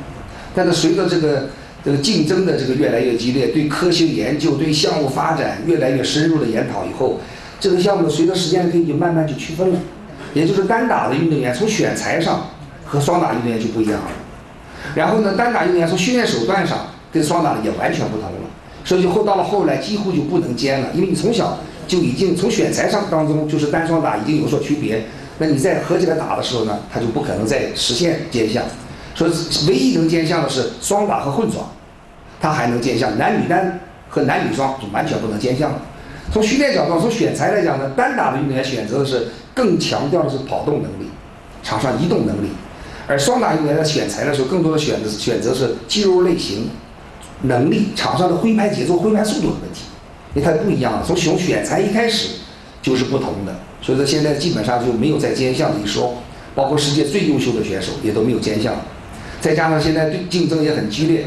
[0.55, 1.49] 但是随着这个
[1.83, 7.19] 这个竞争的这个越来越激烈，对科学研究、对项目发展越来越深入的研讨以后，
[7.59, 9.79] 这个项目随着时间推移，慢慢就区分了。
[10.33, 12.49] 也就是单打的运动员从选材上
[12.85, 14.11] 和双打运动员就不一样了。
[14.95, 18.49] 然后呢，单打运动员从训练手段上跟双打的也完全不同了。
[18.85, 25.03] 所以就后到了后来几乎就不能兼了，因为你从小就已经从选材上当中就是单双打已经有所区别，
[25.37, 28.63] 那你在合起来打的时候呢，它就不可能再实现兼项。
[29.29, 31.65] 说唯一能兼项的是双打和混双，
[32.41, 33.79] 他还能兼项，男女单
[34.09, 35.81] 和男女双就完全不能兼项了。
[36.31, 41.09] 从训练角度，从选材来讲呢，单打的运动员选择的是更强调的是跑动能力、
[41.61, 42.47] 场上移动能力，
[43.07, 46.69] 而双打运动员在选材的时候，更多的选择选择是肌肉类型、
[47.43, 49.83] 能力、场上的挥拍节奏、挥拍速度的问题，
[50.33, 51.03] 因为它不一样了。
[51.05, 52.29] 从选选材一开始
[52.81, 56.15] 就是不同的，所以说现在基本上就没有再兼项的一说，
[56.55, 58.73] 包括世界最优秀的选手也都没有兼项。
[59.43, 61.25] 再加上现在对竞争也很激烈，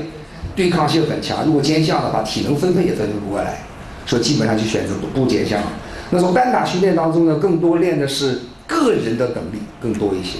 [0.54, 1.44] 对抗性很强。
[1.44, 3.58] 如果兼项的话，体能分配也分配不过来，
[4.06, 5.60] 所以基本上就选择不不兼项。
[6.08, 10.38] 那从单打训练当中呢，更多练的是个人的能力更多一些，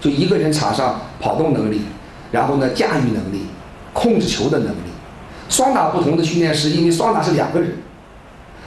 [0.00, 1.82] 就一个人场上跑动能力，
[2.32, 3.46] 然后呢驾驭能力、
[3.92, 4.90] 控制球的能力。
[5.48, 7.74] 双打不同的训练是因为双打是两个人，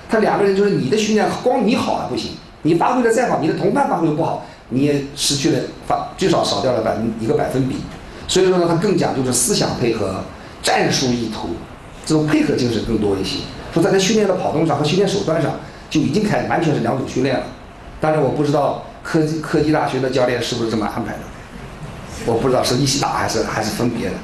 [0.08, 7.76] 他两个人就是你的训练光你好还不行，你发挥的再好，你的同伴发挥的不好，你也失去了发，最少少掉了百分一个百分比。
[8.28, 10.24] 所以说呢，他更讲究是思想配合、
[10.62, 11.50] 战术意图，
[12.06, 13.38] 这种配合精神更多一些。
[13.74, 15.60] 说在他训练的跑动上和训练手段上
[15.90, 17.44] 就已经开完全是两种训练了。
[18.02, 21.20] 当然我不知道科技科技大学的教练是不是这么安排的，
[22.26, 24.16] 我不知道是一起打还是还是分别的。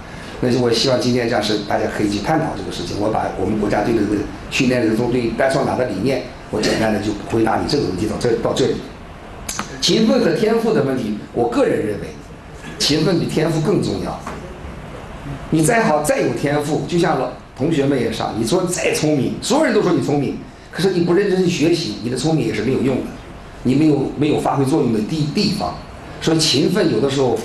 [0.42, 3.00] 那就我希望今天这样是大家可以去探讨这个事情。
[3.00, 4.22] 我把我们国家队的这个
[4.52, 8.76] 训练的这种对单双打的理念，我简单的就回答你这个问题到这到这里。
[9.80, 12.08] 勤奋和天赋的问题，我个人认为，
[12.84, 14.19] 勤奋比天赋更重要。
[15.51, 20.38] 你再好再有天赋，就像老同学们也上，你说再聪明，所有人都说你聪明，
[20.69, 23.03] 可是你不认真去学习，你的聪明也是没有用的，
[23.64, 25.76] 你没有没有发挥作用的地地方。
[26.19, 27.39] 所以勤奋有的时候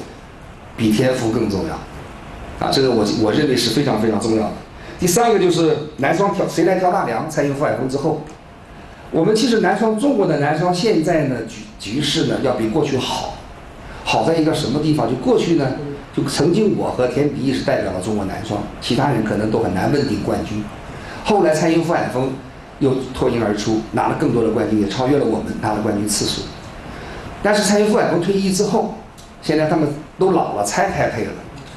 [0.77, 4.52] 比天赋更重要，啊，这个我我认为是非常非常重要的。
[4.98, 7.31] 第三个就是男双挑谁来挑大梁？
[7.31, 8.23] 蔡英傅海峰之后。
[9.10, 13.38] 我们其实男双中国的男双现在呢局局势呢要比过去好，
[14.11, 15.07] 好在一个什么地方？
[15.07, 15.73] 就过去呢，
[16.17, 20.65] 就曾经我和田比翼是代表了中国男双，其他人可能都很难问鼎冠军。
[21.27, 22.31] 后来蔡英傅海峰
[22.79, 26.41] 又脱颖而出，拿了更多的冠军，也超越了我们拿了冠军次数。
[27.43, 28.95] 但是蔡英傅海峰退役之后，
[29.43, 29.87] 现在他们
[30.19, 31.33] 都老了，拆开配了。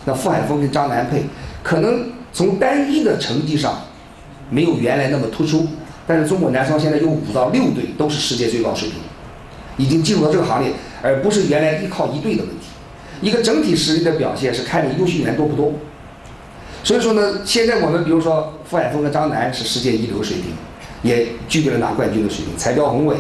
[0.06, 1.26] 那傅海峰跟张楠配，
[1.62, 3.78] 可能从单一的成绩上
[4.50, 5.68] 没有原来那么突出。
[6.08, 9.00] 但是中国男双现在有五到六队都是世界最高水平，
[9.76, 10.72] 已经进入到这个行列，
[11.02, 12.68] 而不是原来依靠一队的问题。
[13.22, 15.74] 一个整体实力的表现是看你优秀员多不多。
[16.84, 20.52] 所以说呢，现在我们比如说傅海峰和张楠是世界一流水平，
[21.04, 22.58] 也具备了拿冠军的水平。
[22.58, 23.16] 才雕宏伟，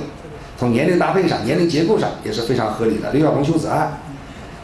[0.58, 3.12] 从年龄搭配上、年龄结构上也是非常合理的。
[3.12, 4.00] 刘晓鹏、邱子安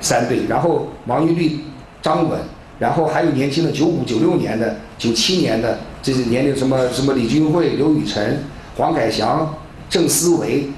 [0.02, 1.60] 三队，然后王玉律、
[2.02, 2.40] 张稳，
[2.80, 5.78] 然后还有年轻的九五、九六年的、九七年的。
[6.00, 8.42] 这些年龄什么什么李俊慧、刘雨辰、
[8.78, 9.54] 黄凯翔、
[9.90, 10.70] 郑思维，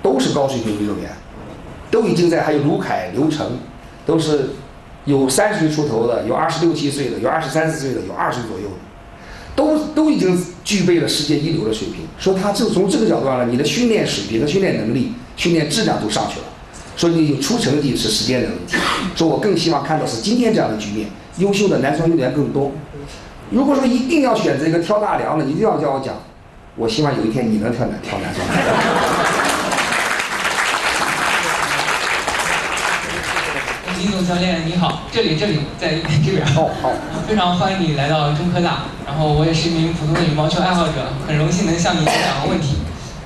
[0.00, 1.10] 都是高水平运动员，
[1.90, 3.58] 都已经在还有卢凯、刘成，
[4.06, 4.50] 都是
[5.04, 8.76] 有三十岁出头的，有二十六七岁的，有二十三四岁的，有二十左右的，
[9.56, 12.06] 都都已经具备了世界一流的水平。
[12.18, 16.46] 说他就从这个角度上来，你的训练水平、和训练能力、训练质量都上去了。
[16.96, 18.76] 所以你出成绩是时间的问题。
[19.16, 21.08] 说我更希望看到是今天这样的局面，
[21.38, 22.70] 优秀的男双运动员更多。
[23.50, 26.14] 如果说一定要选择一个挑大梁的，一定要叫我讲，
[26.76, 28.46] 我希望有一天你能挑男挑男双。
[34.22, 35.94] 教练你好，这里这里在
[36.24, 36.46] 这边。
[36.46, 36.92] 好好。
[37.26, 42.76] 非常欢迎你来到中科大，然后我也是一名普通的羽毛球爱好者，很荣幸能向你提两个问题。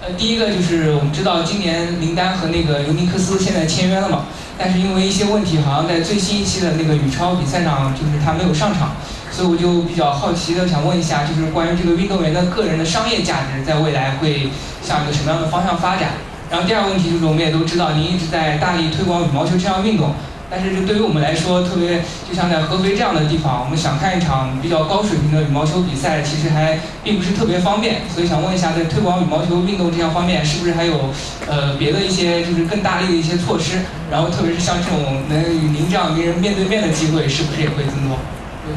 [0.00, 4.26] 呃，第一个就是我们知道今年林丹和那个尤尼克斯现在签约了嘛，
[4.58, 8.92] 但是因为一些问题，好像在最新一期的那个羽超比赛上，就是他没有上场。
[9.32, 14.48] 所以我就比较好奇的想问一下，就是关于这个运动员的个人的商业价值，在未来会
[14.80, 16.10] 向一个什么样的方向发展？
[16.50, 20.14] 然后第二个问题就是，我们也都知道您一直在大力推广羽毛球这项运动，
[20.54, 28.02] 但是就对于我们来说，特别就像在合肥这样的地方，我们想看一场比较高水平的羽毛球比赛，其实还并不是特别方便。
[28.14, 31.10] 所以想问一下，在推广羽毛球运动这项方面，是不是还有
[31.48, 33.78] 呃别的一些就是更大力的一些措施？
[34.08, 38.16] 然后特别是像这种能与您这样名人面对面的机会，是不是也会增多？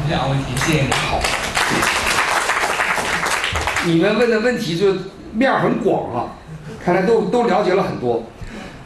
[0.08, 0.90] 这两个问题，谢谢你。
[0.90, 1.20] 好，
[3.86, 4.96] 你们问的问题就
[5.32, 6.34] 面儿很广啊，
[6.84, 8.24] 看来都都了解了很多。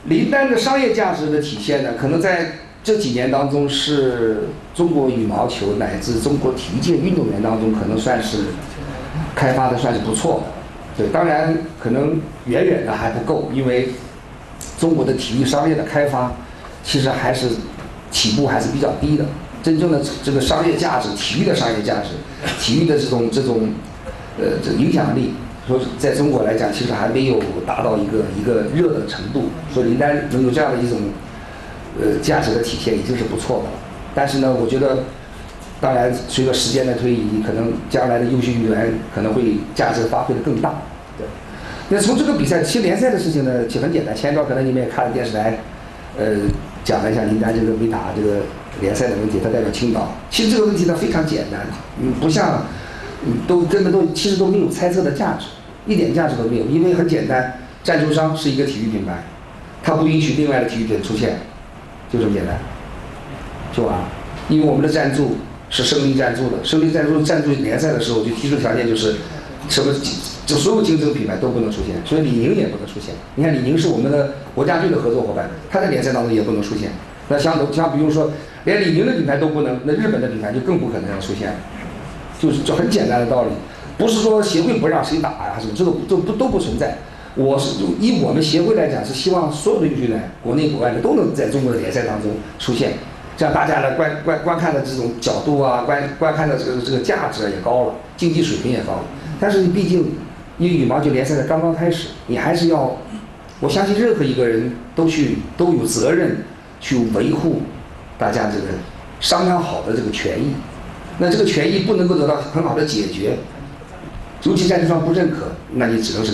[0.04, 2.50] 林丹的商业价值的体现呢，可能在
[2.84, 8.38] 这几年当中是中国羽毛球乃至中国体育界运动员当中可能算是
[9.34, 11.04] 开发的算是不错的。
[11.04, 13.90] 对，当然可能远远的还不够，因为
[14.78, 16.32] 中国的体育商业的开发
[16.82, 17.48] 其实还是
[18.10, 19.24] 起步还是比较低的。
[19.62, 22.08] 真正的这个商业价值，体育的商业价值，
[22.58, 23.72] 体育的这种这种，
[24.36, 25.34] 呃，这影响力，
[25.68, 29.44] 说在中国来讲，其实还没有达到一个一个热的程度。
[29.72, 30.98] 说林丹能有这样的一种，
[32.00, 33.70] 呃，价值的体现，已经是不错的了。
[34.14, 35.04] 但是呢，我觉得，
[35.80, 40.74] 当然随着时间的推移，可能将来的优秀运动员可能会价值发挥的更大。
[41.18, 41.26] 对。
[41.88, 44.14] 那从这个比赛，其实联赛的事情呢，其实很简单。
[44.14, 45.58] 前一段可能你们也看了电视台，
[46.16, 46.36] 呃，
[46.84, 48.40] 讲了一下林丹这个没打这个。
[48.80, 50.14] 联赛的问题，他代表青岛。
[50.30, 51.60] 其实这个问题呢非常简单，
[52.00, 52.64] 嗯，不像，
[53.24, 55.48] 嗯，都根本都其实都没有猜测的价值，
[55.86, 56.64] 一点价值都没有。
[56.64, 59.22] 因为很简单，赞助商是一个体育品牌，
[59.82, 61.40] 它不允许另外的体育品出现，
[62.12, 62.58] 就这么简单，
[63.72, 64.08] 就完了。
[64.48, 65.36] 因为我们的赞助
[65.70, 69.14] 是胜利赞助的，胜利赞助赞助联赛的时候就提出条件就是，
[69.68, 69.94] 什么
[70.44, 73.14] 就所有竞争品牌都不能出现，所以李宁也不能出现。
[73.36, 76.90] 你看李宁是我们的国家队的合作伙伴，他在联赛当中也不能出现。
[77.28, 78.30] 那像像比如说。
[78.64, 81.52] 连李宁的品牌都不能，那日本的品牌就更不可能要出现，
[82.38, 83.48] 就是这很简单的道理，
[83.98, 86.96] 不是说协会不让谁打呀什么，这个都不都不存在。
[87.34, 92.92] 我是以我们协会来讲，是希望所有的运动员，国内国外的都能在中国的联赛当中出现，
[93.36, 99.04] 这样大家的观观观看的这种角度啊，观观看的这个这个价值也高了，竞技水平也高了。
[99.40, 100.12] 但是你毕竟，
[100.58, 102.96] 因为羽毛球联赛才刚刚开始，你还是要，
[103.60, 106.44] 我相信任何一个人都去都有责任
[106.80, 107.62] 去维护
[108.18, 108.66] 大家这个
[109.20, 110.52] 商量好的这个权益。
[111.18, 113.36] 那这个权益不能够得到很好的解决，
[114.42, 116.32] 尤其在这方不认可，那你只能是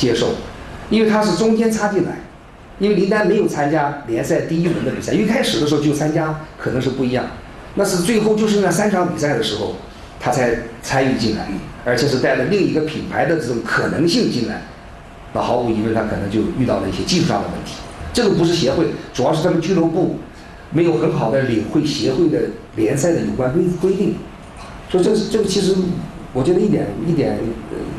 [0.00, 0.28] 接受，
[0.88, 2.12] 因为他是中间插进来。
[2.78, 7.26] 因为林丹没有参加联赛第一轮的比赛，因为开始的时候就参加，可能是不一样。
[7.74, 9.76] 那是最后就是那三场比赛的时候，
[10.18, 10.50] 他才
[10.82, 11.46] 参与进来，
[11.84, 14.62] 而且是带了另一个品牌的这种可能性进来。
[15.34, 17.74] 那毫无疑问，他可能就遇到了一些技术上的问题。
[18.14, 20.16] 这个不是协会，主要是他们俱乐部
[20.70, 22.38] 没有很好的领会协会的
[22.76, 24.14] 联赛的有关规规定。
[24.90, 25.76] 所以这这个其实，
[26.32, 27.38] 我觉得一点一点，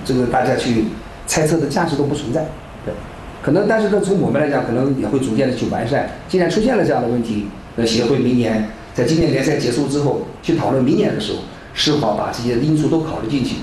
[0.04, 0.86] 这个大家去
[1.32, 2.46] 猜测的价值都不存在。
[2.84, 2.94] 对。
[3.42, 6.10] 可能，但是呢，从我们来讲，可能也会逐渐的去完善。
[6.28, 7.48] 既然出现了这样的问题，
[7.78, 11.40] 那协会明年在今年联赛结束之后，去讨论明年的时候，
[11.74, 13.56] 是否把这些因素都考虑进去，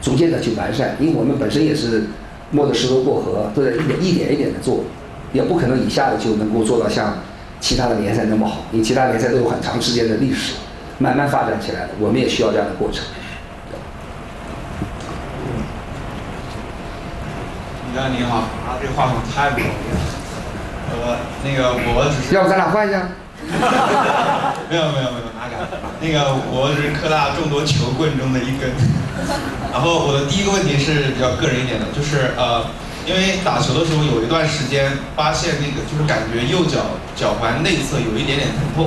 [0.00, 0.96] 逐渐的去完善。
[0.98, 2.04] 因为我们本身也是
[2.50, 4.80] 摸着石头过河，都在一点一点一点的做，
[5.34, 7.18] 也不可能一下子就能够做到像
[7.60, 8.62] 其他的联赛那么好。
[8.72, 10.54] 因为其他联赛都有很长时间的历史，
[10.98, 13.04] 慢慢发展起来的，我们也需要这样的过程。
[17.90, 19.98] 李丹您好，啊，这话筒太不容易了。
[20.94, 23.02] 呃，那个我只是要不咱俩换一下？
[24.70, 25.66] 没有没有没有，哪敢？
[25.98, 28.70] 那个我只是科大众多球棍中的一根。
[29.74, 32.62] 然后我的第一个问题是比较个人一点的，就是呃，
[33.10, 38.86] 因为打球的时候有一段时间发现那个就是感觉右脚脚踝内侧有一点点疼痛，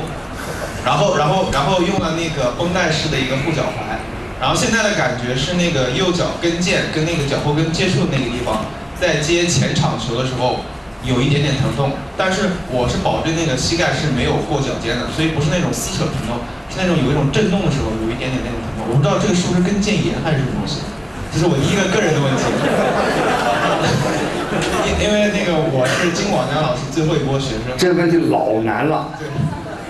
[0.88, 4.00] 然后然后然后用了那个绷带式的一个护脚踝，
[4.40, 8.64] 然后现在的感觉是那个右脚跟腱跟那个脚后跟接触的那个地方。
[9.04, 10.64] 在接前场球的时候，
[11.04, 16.40] 有一点点疼痛，但是我是保证那个膝盖是没有过脚尖的，所以不是那种撕扯疼痛，
[16.72, 18.88] 是那种有一种震动的时候有一点点那种疼痛。
[18.88, 20.88] 我不知道这个是不是跟腱炎还是什么东西，
[21.36, 22.48] 这是我第一个个人的问题。
[24.88, 29.12] 因因为那个我是金广江老师最后一波学生，这个问题老难了。
[29.20, 29.28] 对，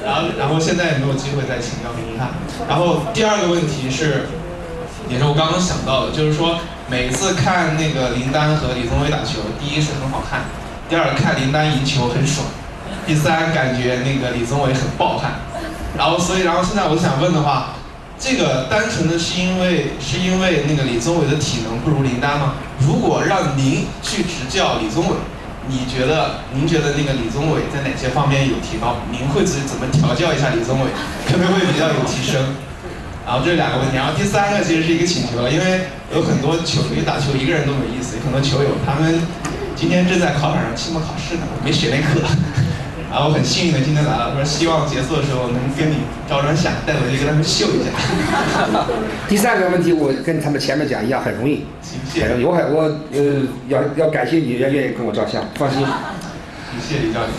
[0.02, 2.34] 然后然后现在也没有机会再请教给您看。
[2.66, 4.26] 然后第二个问题是，
[5.10, 6.60] 也是我刚刚想到的，就是说。
[6.90, 10.42] 每次看那个林丹和李宗伟打球，第一是很好看，
[10.90, 12.46] 第二看林丹赢球很爽，
[13.08, 15.32] 第三感觉那个李宗伟很暴汗，
[15.98, 17.70] 然后所以然后现在我想问的话，
[18.20, 22.56] 这个单纯的是因为是因为那个李宗伟的体能不如林丹吗？
[22.80, 25.16] 如果让您去执教李宗伟，
[25.68, 28.98] 你觉得您觉得那个李宗伟在哪些方面有提高？
[29.10, 30.88] 您会自己怎么调教一下李宗伟，
[31.26, 32.54] 可能会比较有提升？
[33.26, 35.82] 然后这是两个问题，然后第三个其实是一个请求，因为
[36.14, 39.20] 有很多球，因为打球一个人都没意思，有很多球友他们
[39.76, 42.20] 今天正在考场上期末考试呢，没学那课，
[43.10, 45.98] 然后很幸运的今天来了，说希望结束的时候能跟你
[46.30, 47.90] 照张相，带回去跟他们秀一下。
[49.30, 52.46] 第三个问题我跟他们前面讲一样，很容易，谢谢。
[52.46, 52.84] 我很我
[53.14, 55.80] 呃要要感谢你愿愿意跟我照相，放心。
[56.82, 57.32] 谢谢李教练。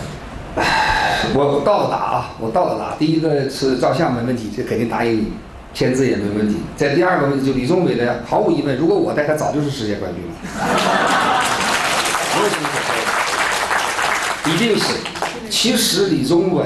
[1.35, 2.95] 我到了答啊，我到了答。
[2.97, 5.33] 第一个是照相没问题，这肯定答应你。
[5.75, 6.55] 签字也没问题。
[6.77, 10.31] 在第二个问题，就李宗伟的，毫无疑问，如果我带他，早就是世界冠军了。
[12.33, 12.69] 没有什么
[14.45, 14.93] 说，一定是。
[15.49, 16.63] 其实李宗伟，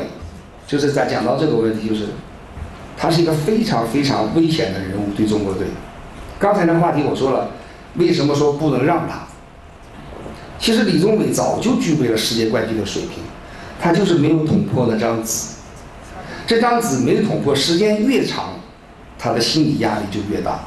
[0.68, 2.10] 就是在讲到这个问题，就是
[2.96, 5.66] 他是一个非常非常危险的人物，对中国队。
[6.38, 7.50] 刚才那个话题我说了，
[7.96, 9.22] 为什么说不能让他？
[10.60, 13.24] 其实李宗伟早就具备了世界冠军的水平，
[13.82, 15.56] 他就是没有捅破那张纸。
[16.46, 18.59] 这张纸没捅破，时间越长。
[19.20, 20.62] 他的心理压力就越大。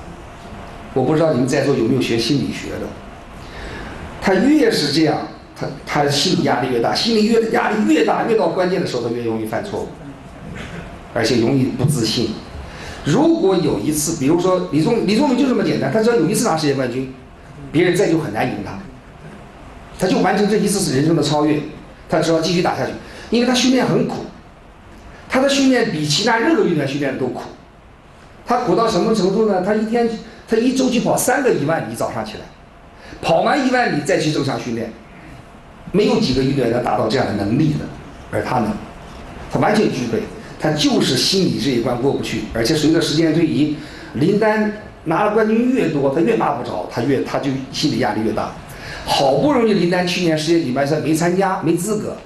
[0.94, 2.86] 我不知道你们在座有没有学心理学的。
[4.20, 5.26] 他越是这样，
[5.56, 9.88] 他他的心理压力越大，心理越压力越大，越到关键的时候，他越容易犯错误，
[11.14, 12.30] 而且容易不自信。
[13.04, 17.12] 如果有一次，比如说李宗李宗伟就这么简单，他只要有一次拿世界冠军，
[17.72, 18.78] 别人再就很难赢他。
[19.98, 21.58] 他就完成这一次是人生的超越，
[22.08, 22.92] 他只要继续打下去，
[23.30, 24.26] 因为他训练很苦，
[25.28, 27.40] 他的训练比其他任何运动员训练都苦。
[28.52, 29.62] 他苦到什么程度呢？
[29.64, 30.06] 他一天，
[30.46, 32.40] 他一周去跑三个一万米，早上起来，
[33.22, 34.92] 跑完一万米再去正常训练，
[35.90, 37.86] 没有几个运动员能达到这样的能力的，
[38.30, 38.70] 而他能，
[39.50, 40.18] 他完全具备，
[40.60, 43.74] 他就是心理这一关过不去，而且随着时间推移，
[44.14, 44.70] 林丹
[45.04, 48.52] 拿了冠军越多，他越拿不着，他越他就心理压力越大，
[49.06, 52.18] 好不容易林丹去年世界锦标赛没参加，没资格，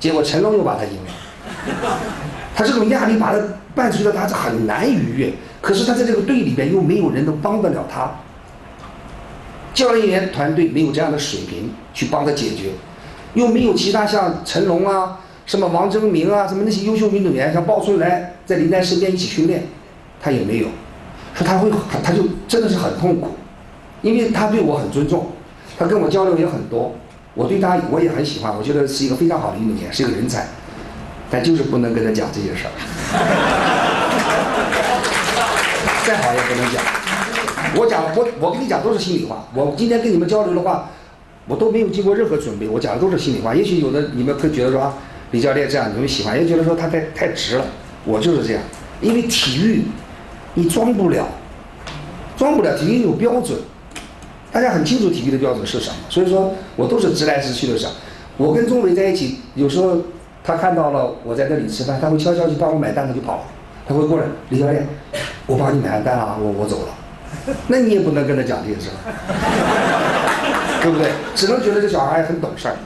[0.00, 1.98] 结果成龙又把他赢了，
[2.56, 3.38] 他这种压力把他
[3.74, 5.32] 伴随着他是很难逾越。
[5.60, 8.10] 可是他在这个队里边又没有人能帮得了他，
[9.74, 12.70] 教练员团队没有这样的水平去帮他解决，
[13.34, 19.64] 又没有其他像成龙啊、什么王征明啊，什么那些优秀运动员，像鲍春来在林丹身边一起训练，
[20.20, 20.66] 他也没有，
[21.34, 21.70] 说他会，
[22.02, 23.32] 他就真的是很痛苦，
[24.02, 25.26] 因为他对我很尊重，
[25.78, 26.94] 他跟我交流也很多，
[27.34, 30.48] 我对他我也很喜欢，我觉得是一个非常好的运动员，是一个人才，
[31.30, 32.70] 但就是不能跟他讲这些事儿，
[36.04, 36.82] 再好也不能讲。
[37.76, 40.90] 我讲我我跟你讲都是心里话，我今天跟你们交流的话，
[41.46, 43.54] 我都没有经过任何准备，我讲的都是心里话。
[43.54, 44.92] 也许有的你们会觉得说，
[45.30, 47.64] 李教练这样你们喜欢，也觉得说他太太直了，
[48.04, 48.62] 我就是这样，
[49.00, 49.84] 因为体育
[50.54, 51.28] 你装不了，
[52.36, 53.56] 装不了，体育有标准，
[54.50, 57.88] 大家很清楚体育的标准是什么，所以说我都是直来直去的讲。
[58.36, 59.96] 我跟钟伟在一起，有时候
[60.42, 63.42] 他看到了我在那里吃饭，他会悄悄去帮我买单，他就跑了，
[63.86, 64.86] 他会过来，李教练，
[65.46, 66.94] 我帮你买完单了，我我走了。
[67.68, 68.96] 那你也不能跟他讲这个事儿，
[70.82, 71.10] 对不对？
[71.34, 72.76] 只能觉得这小孩很懂事儿，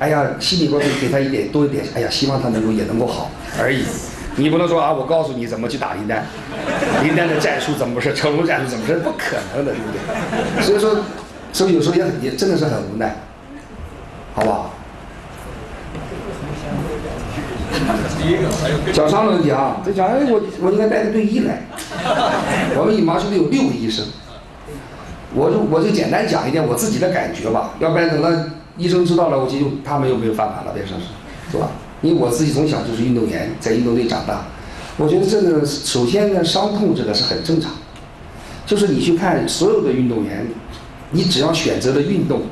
[0.00, 3.30] 哎呀，心里边给他一点多一点，哎呀，希望他能够也能够好
[3.60, 3.84] 而已。
[4.36, 6.24] 你不能说啊，我告诉你怎么去打林丹，
[7.02, 10.62] 林丹的战术怎么是，成龙战术怎么是，不可能的，对不对？
[10.64, 11.04] 所以说，
[11.52, 13.14] 所以有时候也很也真的是很无奈，
[14.34, 14.74] 好不好？
[18.92, 21.62] 脚伤的问题啊，这讲哎，我我应该带个队医来。
[22.76, 24.04] 我们羽毛球队有六个医生，
[25.34, 28.28] 我就我就简单讲一点我自己的感觉吧，要不然等到
[28.76, 31.68] 医生知道了，我就他们又没有饭碗了，别说是，是吧？
[32.02, 34.46] 因为我自己从小就是运动员，在运动队长大，
[34.96, 37.70] 我觉得这个首先呢，伤痛这个是很正常，
[38.66, 40.46] 就是你去看所有的运动员，
[41.10, 42.42] 你只要选择了运动，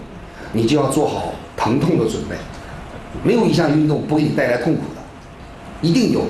[0.52, 2.36] 你就要做好疼痛的准备，
[3.24, 4.99] 没有一项运动不给你带来痛苦的。
[5.82, 6.26] 一定有，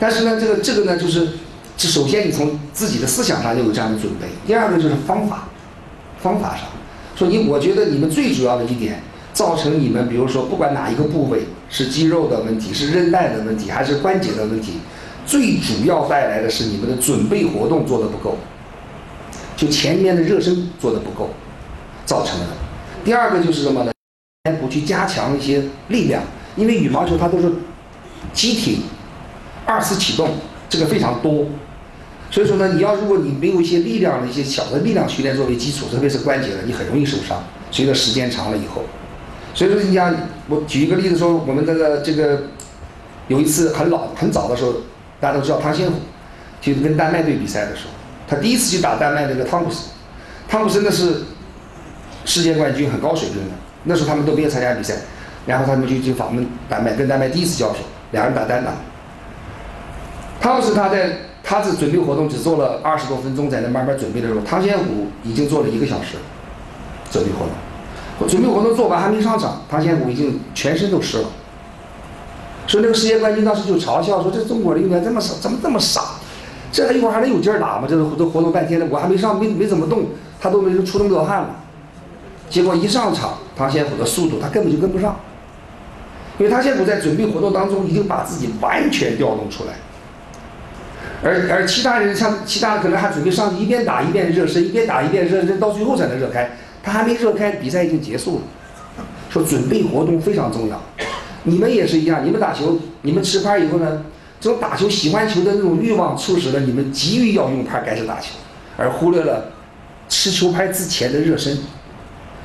[0.00, 1.28] 但是呢，这个这个呢，就是，
[1.76, 4.26] 这首先你从自己的思想上就有这样的准备。
[4.44, 5.48] 第二个就是方法，
[6.20, 6.66] 方法上，
[7.14, 9.00] 说你，我觉得你们最主要的一点，
[9.32, 14.80] 造成你们，比如说不管哪一个部位是肌肉的问题，是韧带的问题，还是关节的问题，
[15.24, 18.36] 最主要带来的是你们的准备活动做的不够，
[19.56, 21.30] 就前面的热身做的不够，
[22.04, 22.46] 造成的。
[23.04, 23.92] 第二个就是什么呢？
[24.60, 26.22] 不去加强一些力量，
[26.56, 27.52] 因为羽毛球它都是。
[28.32, 28.82] 机体
[29.64, 30.30] 二次启动
[30.68, 31.46] 这个非常多，
[32.30, 37.42] 所以说呢，你要如果你没有一些力量的一些小的力量训练作为基础，特别是关节的，你很容易受伤。
[37.70, 38.82] 随着时间长了以后，
[39.52, 40.14] 所以说你像
[40.48, 42.44] 我举一个例子说，我们这个这个
[43.28, 44.72] 有一次很老很早的时候，
[45.20, 45.98] 大家都知道汤仙虎，
[46.60, 47.90] 就是跟丹麦队比赛的时候，
[48.28, 49.82] 他第一次去打丹麦那个汤普森，
[50.48, 51.22] 汤普森那是
[52.24, 53.50] 世界冠军，很高水平的，
[53.84, 54.94] 那时候他们都没有参加比赛，
[55.44, 57.80] 然后他们就去访问丹麦，跟丹麦第一次交手。
[58.16, 58.72] 两人打单打，
[60.40, 66.16] 汤姆斯他在他是准备活动只做了二十多分钟，在那慢慢准备的时候，汤显虎已经做了一个小时
[67.10, 71.28] 准备活动，准备活动做完还没上场，汤显虎已经全身都湿了。
[72.66, 76.00] 说那个世界冠军当时就嘲笑说：“这中国的运动员这么傻，怎么这么傻？
[76.72, 77.86] 这一会儿还能有劲打吗？
[77.86, 80.06] 这个这活动半天了，我还没上，没没怎么动，
[80.40, 81.50] 他都没出那么多汗了。
[82.48, 85.14] 结果一上场，汤显虎的速度他根本就跟不上。”
[86.38, 89.72] 因为他现在在准备活动当中，已经把自己完全调动出来，
[91.22, 96.50] 而而其他人像其他可能还准备上去一边打一边热身，一边打一边热身，到最后才能热开。
[96.82, 98.42] 他还没热开，比赛已经结束了。
[99.30, 100.80] 说准备活动非常重要，
[101.44, 104.04] 你们也是一样，你们打球，你们持拍以后呢，
[104.38, 108.34] 这种打球喜欢球的那种欲望，促使了你们急于要用拍开始打球，
[108.76, 109.52] 而忽略了
[110.08, 111.58] 持球拍之前的热身。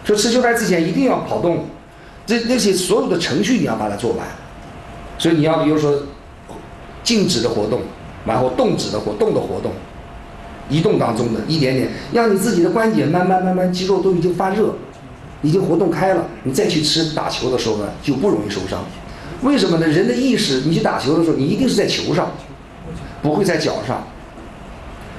[0.05, 1.65] 说持球拍之前一定要跑动。
[2.26, 4.26] 这那些所有的程序你要把它做完，
[5.18, 5.93] 所以你要比如说
[7.03, 7.81] 静止的活动，
[8.26, 9.72] 然后动止的活动的活动，
[10.69, 14.76] 移动当中的一点点，让你自己的关节慢慢慢慢肌肉都已经发热，
[15.41, 18.84] 已经活动开了，你再去吃打球的时候呢就不容易受伤。
[19.41, 19.88] 为什么呢？
[19.88, 22.31] 人的意识，你去打球的时候，你一定是在球上，
[23.23, 24.06] 不会在脚上。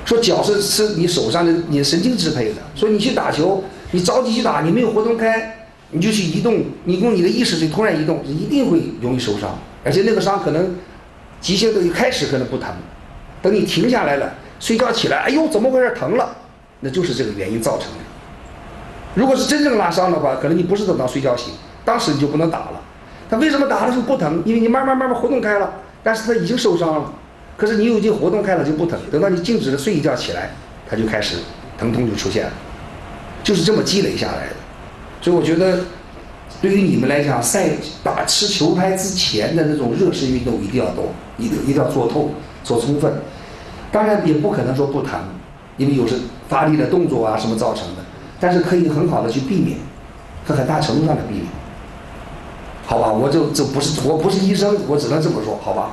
[0.04, 5.61] 说脚是是你手上的你的神经支配的，所以你去打球，你着急去打，你没有活动开。
[5.92, 10.74] 你就去移动，你用你的意识去突然移动，一定会容易受伤，而且那个伤可能
[11.40, 12.70] 急性的一开始可能不疼，
[13.40, 15.94] 等你停下来了，睡觉起来，哎呦，怎么回事？
[15.94, 16.34] 疼了，
[16.80, 17.98] 那就是这个原因造成的。
[19.14, 21.52] 如果是真正拉伤的话，可能你不是等到睡觉醒，
[21.84, 22.80] 当时你就不能打了。
[23.28, 24.42] 他为什么打的时候不疼？
[24.46, 27.12] 因为你慢慢慢慢活动开了，但是他已经受伤了，
[27.56, 30.50] 可是你已经活动开了就不疼，等到你静止的睡一觉起来，
[30.88, 31.36] 他就开始
[31.76, 32.52] 疼痛就出现了，
[33.44, 34.56] 就是这么积累下来的。
[35.22, 35.78] 所以我觉得，
[36.60, 37.70] 对于你们来讲，赛
[38.02, 42.32] 打吃球拍之前的那种热身运动一定要多，一定一定要做透、
[42.64, 43.22] 做充分。
[43.92, 45.20] 当然也不可能说不疼，
[45.76, 46.16] 因为有时
[46.48, 48.02] 发力的动作啊什么造成的，
[48.40, 49.78] 但是可以很好的去避免，
[50.44, 51.46] 和很大程度上的避免。
[52.84, 55.92] 好吧，我就这不是我不是医生，我只能这么说，好吧。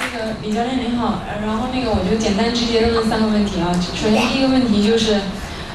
[0.00, 3.72] 那个李教练您好，然后那个我就简单直接的问三个问题啊。
[3.94, 5.20] 首先第一个问题就是，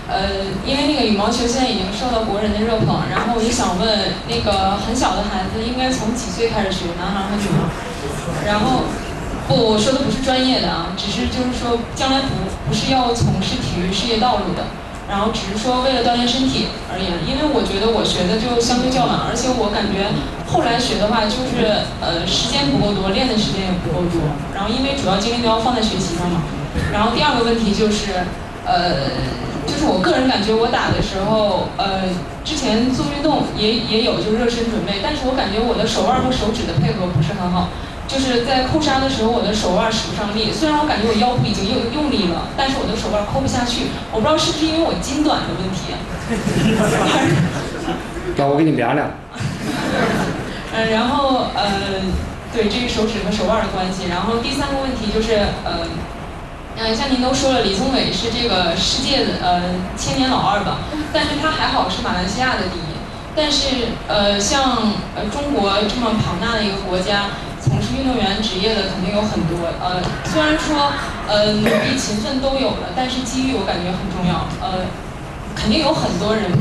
[0.07, 8.45] 呃，因为那个羽毛球现在已经受到国人的热捧，然后我就想问，那个很小的孩子应该从几岁开始学，男孩和女孩？
[8.45, 8.85] 然后，
[9.47, 12.29] 不，我说的不是专业的啊，只是就是说将来不
[12.69, 14.69] 不是要从事体育事业道路的，
[15.09, 20.13] 然后只是说为了锻炼身体而言，因为我觉得我学的就相对较晚，而且我感觉
[20.45, 24.21] 后来学的话就是呃时间不够多，练的时间也不够多，
[24.53, 26.45] 然后因为主要精力都要放在学习上嘛。
[26.93, 28.21] 然后第二个问题就是，
[28.65, 29.09] 呃，
[29.65, 32.01] 就是我个人感觉我打的时候，呃，
[32.43, 37.69] 之前做运动也也有就热身准备，但是我感觉我的手腕和手指的配合不是很好。
[38.07, 40.51] 就是在扣杀的时候，我的手腕使不上力。
[40.53, 43.87] 虽然我感觉我腰部已经用用力了，但是我的手腕扣不下去。
[44.13, 45.89] 我不知道是不是因为我筋短的问题。
[48.37, 49.09] 那我给你量量。
[50.71, 51.65] 嗯，然后呃，
[52.53, 54.05] 对，这是手指和手腕的关系。
[54.07, 55.89] 然后第三个问题就是呃，
[56.77, 59.61] 呃，像您都说了，李宗伟是这个世界的呃
[59.97, 60.79] 千年老二吧，
[61.13, 62.91] 但是他还好是马来西亚的第一。
[63.35, 69.67] 但是呃，像呃中国这么庞大的一个国家，从事运动员职业的肯定有很多。
[69.79, 70.91] 呃，虽然说
[71.27, 74.47] 呃努力勤奋都有了，但是机遇我感觉很重要。
[74.59, 74.87] 呃，
[75.55, 76.51] 肯定有很多人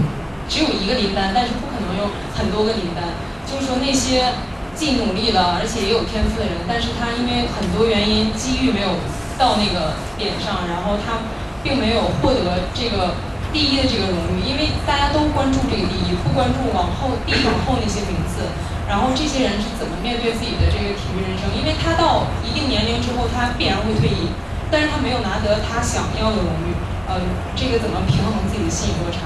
[0.49, 3.03] 只有一个林丹，但是不可能有很多个林丹。
[3.47, 4.35] 就是说那些
[4.75, 8.99] 既努力了，而且也有天赋的人，但是他因为很多原因机遇没有
[9.39, 11.25] 到那个点上，然后他
[11.63, 13.15] 并没有获得这个
[13.53, 18.47] 第一的这个荣誉，因为大家都关注这个第一，不关注往后第一往后那些名次。
[18.87, 21.49] 然后这些人是怎么面对自己的这个体育人生？
[21.57, 24.29] 因为他到一定年龄之后，他必然会退役，
[24.71, 26.77] 但是他没有拿得他想要的荣誉。
[27.09, 27.21] 呃，
[27.57, 29.21] 这个怎么平衡自己的心理落差？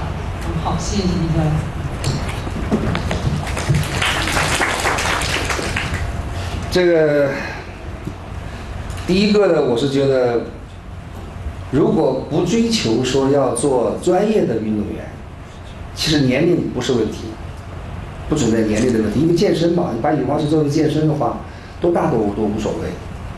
[0.47, 1.51] 嗯，好，谢谢李教练。
[6.71, 7.31] 这个
[9.09, 10.41] 第一个呢，我是觉得，
[11.71, 15.03] 如果不追求说要做专业的运动员，
[15.95, 17.21] 其实年龄不是问题，
[18.29, 19.19] 不存在年龄的问题。
[19.21, 21.39] 因为健身嘛，你把羽毛球作为健身的话，
[21.81, 22.89] 多大都都无所谓，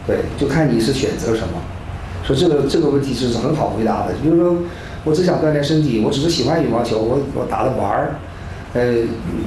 [0.05, 1.53] 对，就看你是选择什么。
[2.25, 4.13] 说这个这个问题是很好回答的。
[4.21, 4.57] 比如说，
[5.05, 8.15] 我只想锻炼身体，我只是喜欢羽毛球，我我打着玩儿，
[8.73, 8.93] 呃，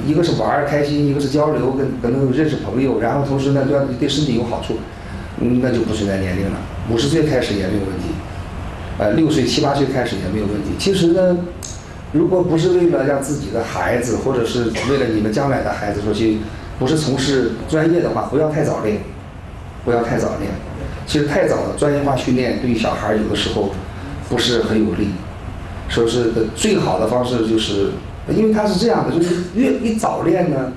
[0.07, 4.73] 一个是玩儿开心，一个是交流，跟可能认识朋友，然后同时呢，对对身体有好处，
[5.39, 6.57] 那就不存在年龄了。
[6.89, 8.05] 五十岁开始也没有问题，
[8.97, 10.69] 呃，六岁七八岁开始也没有问题。
[10.77, 11.37] 其实呢，
[12.11, 16.39] 如果不是为了让自己的孩子，或者是为了你们将来的孩子说去，
[16.79, 18.99] 不是从事专业的话，不要太早练，
[19.83, 20.51] 不要太早练。
[21.05, 23.71] 其实太早的专业化训练对小孩有的时候
[24.27, 25.09] 不是很有利。
[25.87, 27.91] 说是最好的方式就是，
[28.35, 30.71] 因为他是这样的，就是越你早练呢，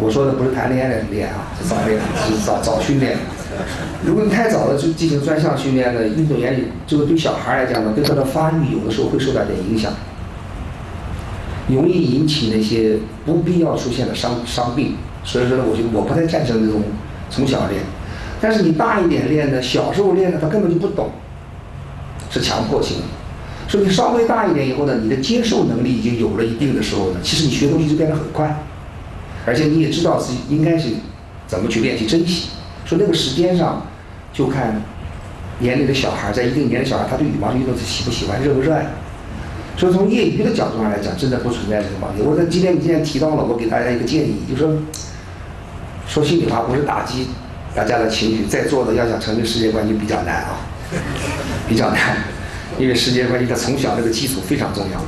[0.00, 3.16] 我说的不是谈恋爱的练啊，是早练，是早早训练。
[4.04, 9.92] 如果你太早的就进行专项训练呢，运动员这个对小孩来讲呢，对他的发育有的时候会受到点影响，
[11.68, 14.96] 容易引起那些不必要出现的伤伤病。
[15.22, 16.82] 所以说呢，我就我不太赞成这种
[17.30, 17.80] 从小练。
[18.40, 21.10] 但是你大一点练呢，小时候练呢，他根本就不懂，
[22.30, 23.04] 是强迫性的。
[23.68, 28.62] 所以你稍微大一点以后呢，你的接受能力已经有了一定的时候呢，其实你学东西就变得很快，
[29.46, 30.88] 而且你也知道自己应该是
[31.46, 32.48] 怎么去练习珍惜。
[32.84, 33.86] 说那个时间上，
[34.32, 34.82] 就看
[35.58, 38.86] 年龄的小孩，在一定年龄小孩，他对羽毛球运动是喜不喜欢、热不热爱。
[39.76, 42.22] 所以从业余的角度上来讲，真的不存在这个问题。
[42.22, 44.76] 我在今天你既然提到了，我给大家一个建议，就是说，
[46.06, 47.28] 说心里话，不是打击
[47.74, 50.60] 大家的情绪，在座的要想成为世界冠军比较难啊，
[51.68, 52.16] 比较难。
[52.78, 55.00] 因为世界冠军他从小这个基础非常重要，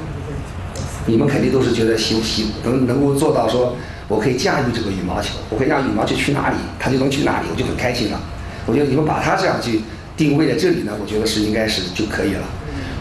[1.06, 3.76] 你们肯定都是觉得喜喜能能够做到说，
[4.08, 8.20] 我可以驾驭这个羽毛球，我可以让羽毛球去哪里，它就能去哪里，我就很开心了。
[8.66, 9.80] 我觉得你们把它这样去
[10.16, 12.42] 定位在这里呢，我觉得是应该是就可以了。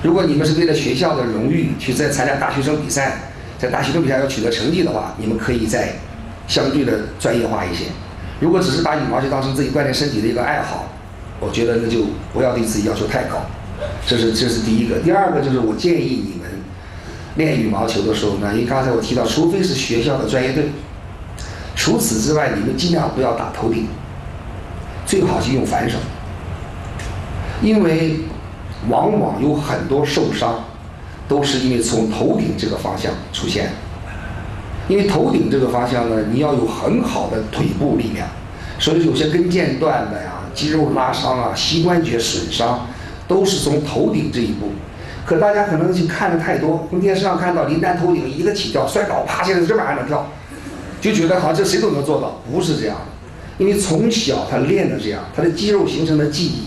[0.03, 5.94] 如果你们是为了学校的荣誉去在参加大学生比赛，在大学生比赛要取得成绩的话，你们可以再
[6.48, 7.86] 相对的专业化一些。
[8.40, 10.91] 如果只是把羽毛球当成自己锻炼身体的一个爱好，
[11.40, 13.45] 我觉得那就不要对自己要求太高。
[14.06, 16.49] 这是这是第一个，第二个就是我建议你们
[17.36, 20.65] 练羽毛球的时候呢，因为刚才我提到，除非是学校的专业队，
[21.76, 23.88] 除此之外，你们尽量不要打头顶，
[25.06, 25.97] 最好是用反手，
[27.61, 28.22] 因为
[28.89, 30.64] 往往有很多受伤
[31.27, 33.72] 都是因为从头顶这个方向出现，
[34.88, 38.27] 因为头顶这个方向呢，你要有很好的腿部力量，
[38.80, 42.88] 所以有些跟腱断的呀、肌肉拉伤啊、膝关节损伤。
[43.27, 44.68] 都是从头顶这一步，
[45.26, 50.27] 可大家可能就看的太多，从电视上看到林丹头顶一个起跳摔倒，啪，现在这么还能跳，
[51.06, 53.64] 就觉得好像这谁都能做到，不是这样的。
[53.64, 56.64] 因为从小他练的这样，他的肌肉形成的记忆，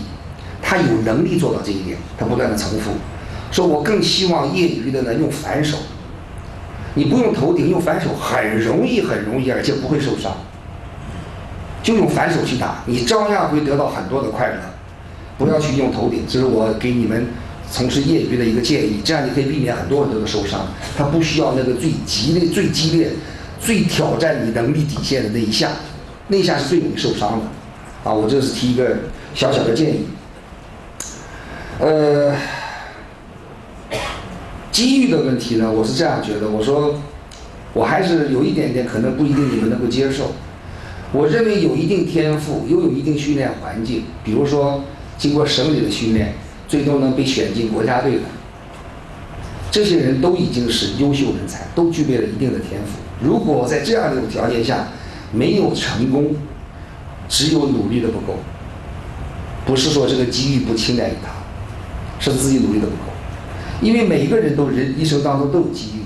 [0.61, 2.91] 他有能力做到这一点，他不断的重复。
[3.51, 5.77] 说我更希望业余的呢用反手，
[6.93, 10.31] 你不用头顶，用反手很容易，很容易，而且不会受伤。
[11.83, 14.55] 就用反手去打，你照样会得到很多的快乐。
[15.37, 17.27] 不要去用头顶，这是我给你们
[17.69, 20.67] 从事业余的一个建议，这样你可以避免很多很多的受伤。
[20.97, 23.11] 他不需要那个最激烈、最激烈、
[23.59, 25.71] 最挑战你能力底线的那一下，
[26.27, 27.45] 那一下是最容易受伤的。
[28.09, 28.97] 啊，我这是提一个
[29.35, 30.05] 小小的建议。
[31.79, 32.33] 呃，
[34.71, 36.99] 机遇的问题呢，我是这样觉得，我说
[37.73, 40.31] 我还是有一点点可能不一定你们能够接受。
[41.11, 44.83] 我认为有一定天赋，又有一定训练环境，比如说
[45.17, 46.33] 经过省里的训练，
[46.67, 48.21] 最终能被选进国家队的，
[49.71, 53.08] 这些人都已经是优秀人才，都具备了一定的天赋。
[53.21, 54.87] 如果在这样的条件下
[55.31, 56.35] 没有成功，
[57.27, 58.39] 只有努力的不够，
[59.65, 61.29] 不是说这个机遇不青睐于他，
[62.19, 63.11] 是自己努力的不够。
[63.81, 65.99] 因为每一个人都人一生当中都有机遇。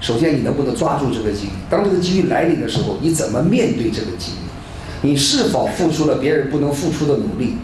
[0.00, 1.50] 首先，你能不能抓住这个机遇？
[1.70, 5.08] 当这个机遇来临的时候，你怎么面对这个机遇？
[5.08, 7.56] 你是否付出了别人不能付出的努力？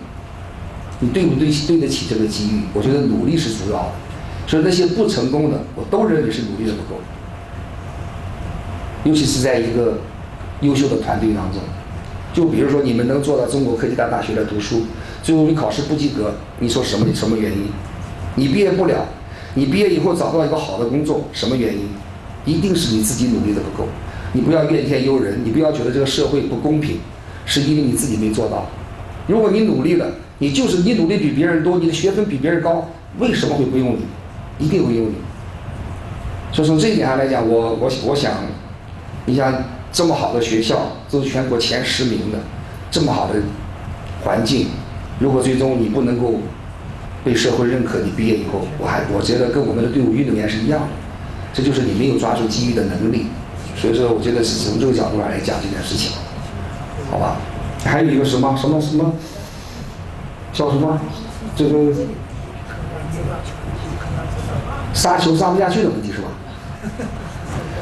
[1.00, 2.60] 你对不对对得起这个机遇？
[2.72, 3.92] 我觉得努力是主要的。
[4.46, 7.00] 所以那些不成功的，我都认为是努力的不够。
[9.08, 9.98] 尤其是在一个
[10.60, 11.62] 优秀的团队当中，
[12.34, 14.82] 就比如说你们能做到中国科技大大学来读书，
[15.22, 17.68] 最后你考试不及格，你说什么什么原因？
[18.34, 19.06] 你毕业不了，
[19.54, 21.88] 你毕业以后找不到一个好的工作，什么原因？
[22.44, 23.88] 一定是你自己努力的不够，
[24.34, 26.98] 你不要怨天尤人，你不要觉得这个社会不公平，
[27.46, 28.66] 是因为你自己没做到。
[29.26, 30.06] 如果你努力了，
[30.38, 34.66] 你就是你努力比别人多，你的学分比别人高，为什么会不用你？
[34.66, 35.14] 一定会用你。
[36.52, 38.32] 所以从这一点上来讲，我我我想，
[39.28, 39.52] 你像
[39.92, 42.38] 这么好的学校，都是全国前十名的，
[42.90, 43.34] 这么好的
[44.24, 44.68] 环境，
[45.20, 46.36] 如果最终你不能够
[47.22, 50.86] 被社会认可，你毕业以后，我还我觉得跟我们的队伍运动员是一样的。
[51.52, 53.26] 这就是你没有抓住机遇的能力，
[53.76, 56.12] 所以说我觉得是从这个角度上来讲这件事情，
[57.10, 57.36] 好吧？
[57.84, 59.12] 还有一个什么什么什么
[60.54, 60.98] 叫什么
[61.54, 61.92] 这个
[64.94, 66.27] 杀球杀不下去的问题是吧？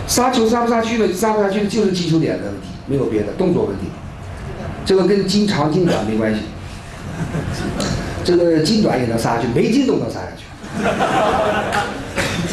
[0.06, 3.86] 杀球杀不下去的杀不下去的就是击球点的问题，没有别的动作问题，
[4.84, 6.40] 这个跟筋长筋短没关系，
[8.24, 10.44] 这个筋短也能杀下去，没筋都能杀下去。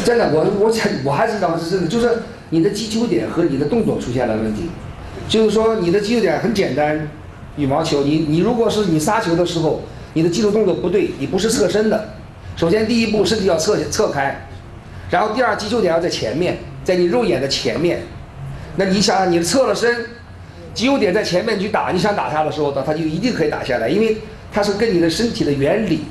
[0.04, 4.68] 真的，我我想我还是讲是真的，就是你的击球点和你的动作出现了问题。
[5.28, 7.08] 就是说你的击球点很简单，
[7.56, 9.82] 羽毛球，你你如果是你杀球的时候，
[10.12, 12.10] 你的击球动作不对，你不是侧身的。
[12.56, 14.46] 首先第一步身体要侧侧开，
[15.10, 18.02] 然后第二击球点要在前面，在你肉眼的前面。
[18.76, 20.06] 那你想想你侧了身，
[20.74, 24.18] 击球点在前面去打，你想打他的时候，它它就一定可以打下来，因为
[24.52, 26.04] 它是跟你的身体的原理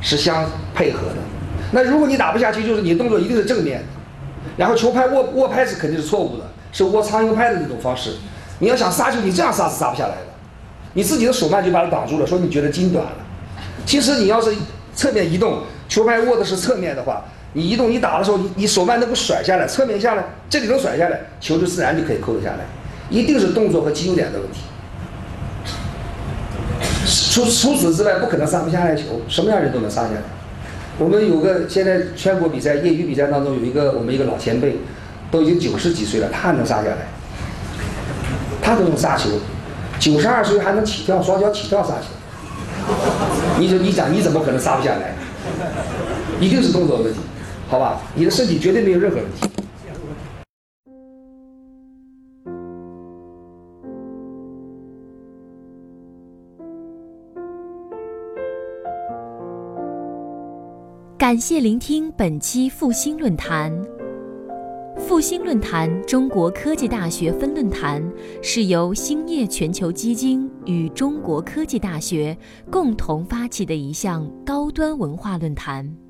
[0.00, 1.16] 是相配合的。
[1.72, 3.82] 那如果你打不下去，就是你动作一定是正面，
[4.56, 8.16] 然后球拍握握拍是肯定是错误的，是握苍蝇拍的那种方式。
[8.58, 10.26] 你要想杀球，你这样杀是杀不下来的，
[10.92, 13.12] 你自己的手慢就把它挡住了，说你觉得筋短了。
[13.86, 14.54] 其实你要是
[14.94, 17.24] 侧面移动，球拍握的是侧面的话，
[17.54, 22.60] 你移动你打的时候，你你手腕能够甩下来，侧面下来，这里能甩下来，球就自然就可以扣得下来。
[23.10, 24.60] 一定是动作和击球点的问题。
[27.30, 30.22] 除除此之外，不可能杀不下来球，什么样人都能杀下来。
[30.98, 34.78] 我们有个现在全国比赛业余比赛当中有一个我们一个老前辈，
[35.30, 37.08] 都已经九十几岁了，他还能杀下来，
[38.62, 39.28] 他都能杀球，
[39.98, 42.94] 九十二岁还能起跳双脚起跳杀球，
[43.58, 45.14] 你说你讲你怎么可能杀不下来？
[46.40, 47.20] 一定是动作问题，
[47.72, 48.02] 好吧？
[48.14, 49.48] 你的身体绝对没有任何问题。
[61.16, 63.72] 感谢聆听本期复兴论坛。
[64.98, 68.06] 复兴论坛中国科技大学分论坛
[68.42, 72.36] 是由兴业全球基金与中国科技大学
[72.70, 76.01] 共同发起的一项高端文化论坛。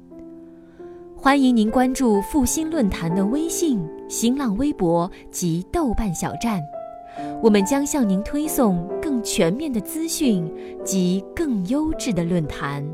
[1.22, 6.60] 欢迎您关注复兴论坛的微信、新浪微博及豆瓣小站，
[7.40, 10.52] 我们将向您推送更全面的资讯
[10.84, 12.84] 及更优质的论坛。